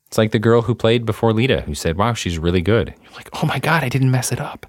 it's 0.06 0.18
like 0.18 0.32
the 0.32 0.38
girl 0.38 0.62
who 0.62 0.74
played 0.74 1.06
before 1.06 1.32
Leta, 1.32 1.62
who 1.62 1.74
said, 1.74 1.96
"Wow, 1.96 2.12
she's 2.12 2.38
really 2.38 2.60
good." 2.60 2.94
You're 3.02 3.12
like, 3.12 3.30
"Oh 3.42 3.46
my 3.46 3.58
god, 3.58 3.82
I 3.82 3.88
didn't 3.88 4.10
mess 4.10 4.32
it 4.32 4.40
up." 4.40 4.66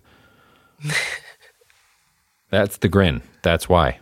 That's 2.51 2.77
the 2.77 2.87
grin. 2.87 3.23
That's 3.41 3.67
why, 3.67 3.97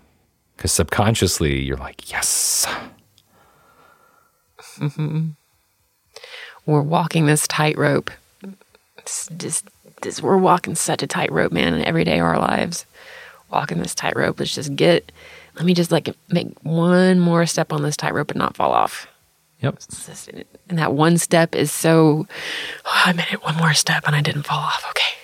because 0.58 0.74
subconsciously 0.74 1.62
you're 1.62 1.78
like, 1.78 2.12
"Yes." 2.12 2.68
Mm-hmm. 4.78 5.30
We're 6.66 6.82
walking 6.82 7.26
this 7.26 7.48
tightrope 7.48 8.12
just 9.38 9.68
this, 10.02 10.22
we're 10.22 10.38
walking 10.38 10.76
such 10.76 11.04
a 11.04 11.08
tightrope, 11.08 11.52
man, 11.52 11.74
in 11.74 11.84
every 11.84 12.04
day 12.04 12.20
of 12.20 12.26
our 12.26 12.40
lives. 12.40 12.86
Walking 13.52 13.80
this 13.80 13.96
tightrope. 13.96 14.40
Let's 14.40 14.54
just 14.54 14.76
get. 14.76 15.12
Let 15.56 15.66
me 15.66 15.74
just 15.74 15.92
like 15.92 16.16
make 16.30 16.48
one 16.62 17.20
more 17.20 17.46
step 17.46 17.74
on 17.74 17.82
this 17.82 17.98
tightrope 17.98 18.30
and 18.32 18.38
not 18.38 18.56
fall 18.56 18.72
off. 18.72 19.08
Yep. 19.62 19.80
And 20.70 20.78
that 20.80 20.94
one 20.94 21.18
step 21.18 21.56
is 21.56 21.72
so. 21.72 22.28
Oh, 22.86 23.02
I 23.06 23.14
made 23.14 23.28
it 23.32 23.44
one 23.44 23.58
more 23.58 23.74
step 23.74 24.04
and 24.06 24.16
I 24.16 24.22
didn't 24.22 24.44
fall 24.44 24.60
off. 24.60 24.86
Okay. 24.92 25.16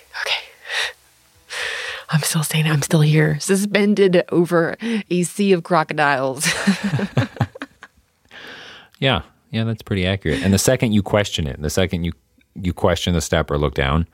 I'm 2.10 2.20
still 2.20 2.42
standing. 2.42 2.72
I'm 2.72 2.82
still 2.82 3.00
here, 3.00 3.38
suspended 3.40 4.24
over 4.30 4.76
a 5.10 5.22
sea 5.24 5.52
of 5.52 5.64
crocodiles. 5.64 6.46
yeah. 8.98 9.22
Yeah, 9.50 9.64
that's 9.64 9.82
pretty 9.82 10.06
accurate. 10.06 10.42
And 10.42 10.52
the 10.52 10.58
second 10.58 10.92
you 10.92 11.02
question 11.02 11.46
it, 11.46 11.62
the 11.62 11.70
second 11.70 12.04
you 12.04 12.12
you 12.54 12.72
question 12.72 13.14
the 13.14 13.20
step 13.20 13.50
or 13.50 13.58
look 13.58 13.74
down, 13.74 14.06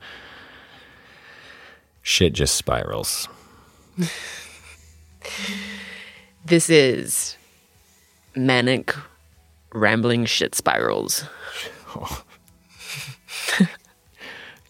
shit 2.01 2.33
just 2.33 2.55
spirals. 2.55 3.27
this 6.45 6.69
is 6.69 7.37
manic 8.35 8.95
rambling 9.73 10.25
shit 10.25 10.55
spirals. 10.55 11.25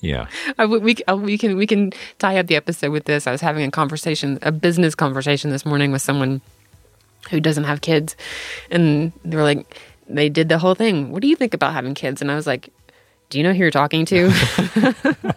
yeah. 0.04 0.28
I, 0.58 0.66
we, 0.66 0.96
uh, 1.08 1.16
we 1.16 1.38
can 1.38 1.56
we 1.58 1.66
can 1.66 1.92
tie 2.20 2.38
up 2.38 2.48
the 2.48 2.56
episode 2.56 2.92
with 2.92 3.06
this. 3.06 3.26
I 3.26 3.32
was 3.32 3.42
having 3.42 3.66
a 3.66 3.72
conversation, 3.72 4.38
a 4.42 4.52
business 4.52 4.94
conversation 4.96 5.50
this 5.50 5.66
morning 5.66 5.92
with 5.92 6.02
someone 6.02 6.42
who 7.30 7.40
doesn't 7.40 7.64
have 7.64 7.80
kids, 7.82 8.18
and 8.70 9.14
they 9.24 9.38
were 9.38 9.44
like, 9.44 9.80
they 10.10 10.28
did 10.28 10.50
the 10.50 10.60
whole 10.60 10.76
thing. 10.76 11.12
What 11.12 11.22
do 11.22 11.28
you 11.30 11.38
think 11.38 11.54
about 11.54 11.74
having 11.74 11.94
kids? 11.94 12.22
And 12.22 12.30
I 12.30 12.36
was 12.36 12.46
like, 12.46 12.70
do 13.30 13.38
you 13.38 13.44
know 13.44 13.54
who 13.54 13.60
you're 13.60 13.72
talking 13.72 14.06
to? 14.06 14.28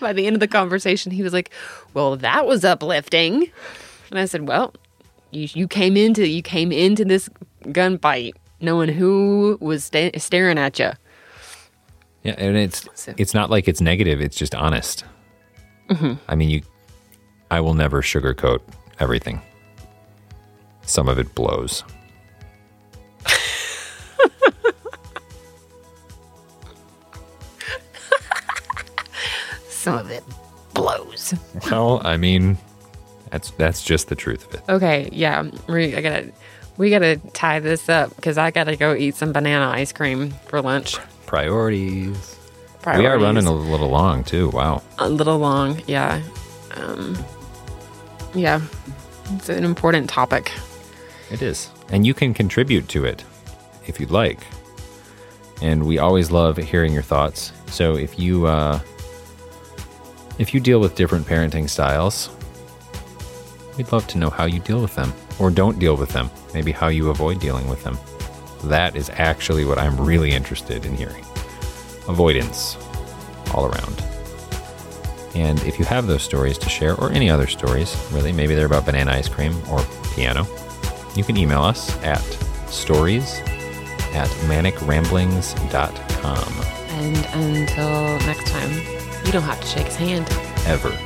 by 0.00 0.12
the 0.12 0.26
end 0.26 0.36
of 0.36 0.40
the 0.40 0.48
conversation, 0.48 1.10
he 1.10 1.22
was 1.22 1.32
like, 1.32 1.50
Well, 1.94 2.16
that 2.18 2.46
was 2.46 2.64
uplifting. 2.64 3.50
And 4.10 4.18
I 4.18 4.26
said, 4.26 4.46
Well, 4.46 4.74
you, 5.30 5.48
you 5.54 5.66
came 5.66 5.96
into 5.96 6.28
you 6.28 6.42
came 6.42 6.72
into 6.72 7.06
this 7.06 7.30
gunfight 7.64 8.34
knowing 8.60 8.90
who 8.90 9.56
was 9.60 9.84
sta- 9.84 10.18
staring 10.18 10.58
at 10.58 10.78
you. 10.78 10.92
Yeah, 12.22 12.34
and 12.38 12.56
it's 12.56 12.88
so. 12.94 13.14
it's 13.16 13.34
not 13.34 13.50
like 13.50 13.68
it's 13.68 13.80
negative. 13.80 14.20
It's 14.20 14.36
just 14.36 14.54
honest. 14.54 15.04
Mm-hmm. 15.88 16.14
I 16.28 16.34
mean, 16.34 16.50
you. 16.50 16.62
I 17.50 17.60
will 17.60 17.74
never 17.74 18.02
sugarcoat 18.02 18.60
everything. 18.98 19.40
Some 20.82 21.08
of 21.08 21.18
it 21.18 21.34
blows. 21.34 21.84
some 29.68 29.96
of 29.98 30.10
it 30.10 30.24
blows. 30.74 31.34
Well, 31.70 32.00
I 32.04 32.16
mean, 32.16 32.58
that's 33.30 33.50
that's 33.52 33.82
just 33.82 34.08
the 34.08 34.14
truth 34.14 34.46
of 34.46 34.54
it. 34.54 34.62
Okay, 34.68 35.08
yeah, 35.12 35.48
we 35.68 35.94
I 35.94 36.00
gotta 36.00 36.32
we 36.76 36.90
gotta 36.90 37.16
tie 37.32 37.60
this 37.60 37.88
up 37.88 38.14
because 38.16 38.38
I 38.38 38.50
gotta 38.50 38.76
go 38.76 38.94
eat 38.94 39.14
some 39.14 39.32
banana 39.32 39.68
ice 39.68 39.92
cream 39.92 40.30
for 40.46 40.60
lunch. 40.60 40.96
Priorities. 41.28 42.38
Priorities. 42.80 43.02
We 43.02 43.06
are 43.06 43.18
running 43.18 43.46
a 43.46 43.52
little 43.52 43.90
long 43.90 44.24
too. 44.24 44.48
Wow. 44.48 44.82
A 44.98 45.10
little 45.10 45.38
long, 45.38 45.78
yeah. 45.86 46.22
Um, 46.74 47.18
yeah, 48.34 48.62
it's 49.34 49.50
an 49.50 49.62
important 49.62 50.08
topic. 50.08 50.50
It 51.30 51.42
is, 51.42 51.70
and 51.90 52.06
you 52.06 52.14
can 52.14 52.32
contribute 52.32 52.88
to 52.88 53.04
it 53.04 53.24
if 53.86 54.00
you'd 54.00 54.10
like. 54.10 54.40
And 55.60 55.84
we 55.84 55.98
always 55.98 56.30
love 56.30 56.56
hearing 56.56 56.94
your 56.94 57.02
thoughts. 57.02 57.52
So 57.66 57.96
if 57.96 58.18
you 58.18 58.46
uh, 58.46 58.80
if 60.38 60.54
you 60.54 60.60
deal 60.60 60.80
with 60.80 60.94
different 60.94 61.26
parenting 61.26 61.68
styles, 61.68 62.30
we'd 63.76 63.92
love 63.92 64.06
to 64.06 64.18
know 64.18 64.30
how 64.30 64.46
you 64.46 64.60
deal 64.60 64.80
with 64.80 64.94
them 64.94 65.12
or 65.38 65.50
don't 65.50 65.78
deal 65.78 65.94
with 65.94 66.08
them, 66.08 66.30
maybe 66.54 66.72
how 66.72 66.88
you 66.88 67.10
avoid 67.10 67.38
dealing 67.38 67.68
with 67.68 67.84
them. 67.84 67.98
That 68.64 68.96
is 68.96 69.10
actually 69.14 69.64
what 69.64 69.78
I'm 69.78 70.00
really 70.00 70.32
interested 70.32 70.84
in 70.84 70.96
hearing. 70.96 71.24
Avoidance 72.08 72.76
all 73.54 73.66
around. 73.66 74.02
And 75.34 75.62
if 75.62 75.78
you 75.78 75.84
have 75.84 76.06
those 76.06 76.22
stories 76.22 76.56
to 76.58 76.68
share, 76.68 76.94
or 76.96 77.12
any 77.12 77.30
other 77.30 77.46
stories, 77.46 77.96
really, 78.12 78.32
maybe 78.32 78.54
they're 78.54 78.66
about 78.66 78.86
banana 78.86 79.12
ice 79.12 79.28
cream 79.28 79.54
or 79.70 79.84
piano, 80.14 80.46
you 81.14 81.22
can 81.22 81.36
email 81.36 81.62
us 81.62 81.96
at 82.02 82.22
stories 82.68 83.40
at 84.14 84.28
manicramblings.com. 84.48 86.64
And 87.00 87.16
until 87.34 88.18
next 88.26 88.50
time. 88.50 88.72
You 89.24 89.32
don't 89.32 89.42
have 89.42 89.60
to 89.60 89.66
shake 89.66 89.86
his 89.86 89.96
hand. 89.96 90.26
Ever. 90.66 90.96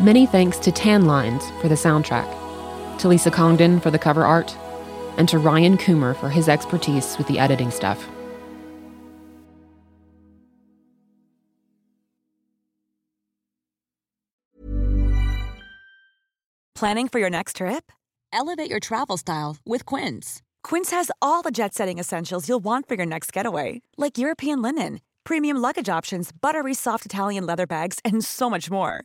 Many 0.00 0.24
thanks 0.24 0.56
to 0.60 0.72
Tan 0.72 1.04
Lines 1.04 1.50
for 1.60 1.68
the 1.68 1.74
soundtrack, 1.74 2.26
to 3.00 3.08
Lisa 3.08 3.30
Congdon 3.30 3.80
for 3.80 3.90
the 3.90 3.98
cover 3.98 4.24
art, 4.24 4.56
and 5.18 5.28
to 5.28 5.38
Ryan 5.38 5.76
Coomer 5.76 6.16
for 6.16 6.30
his 6.30 6.48
expertise 6.48 7.18
with 7.18 7.26
the 7.26 7.38
editing 7.38 7.70
stuff. 7.70 8.08
Planning 16.74 17.08
for 17.08 17.18
your 17.18 17.28
next 17.28 17.56
trip? 17.56 17.92
Elevate 18.32 18.70
your 18.70 18.80
travel 18.80 19.18
style 19.18 19.58
with 19.66 19.84
Quince. 19.84 20.40
Quince 20.62 20.92
has 20.92 21.10
all 21.20 21.42
the 21.42 21.50
jet 21.50 21.74
setting 21.74 21.98
essentials 21.98 22.48
you'll 22.48 22.58
want 22.58 22.88
for 22.88 22.94
your 22.94 23.04
next 23.04 23.34
getaway, 23.34 23.82
like 23.98 24.16
European 24.16 24.62
linen, 24.62 25.02
premium 25.24 25.58
luggage 25.58 25.90
options, 25.90 26.32
buttery 26.32 26.72
soft 26.72 27.04
Italian 27.04 27.44
leather 27.44 27.66
bags, 27.66 27.98
and 28.02 28.24
so 28.24 28.48
much 28.48 28.70
more. 28.70 29.04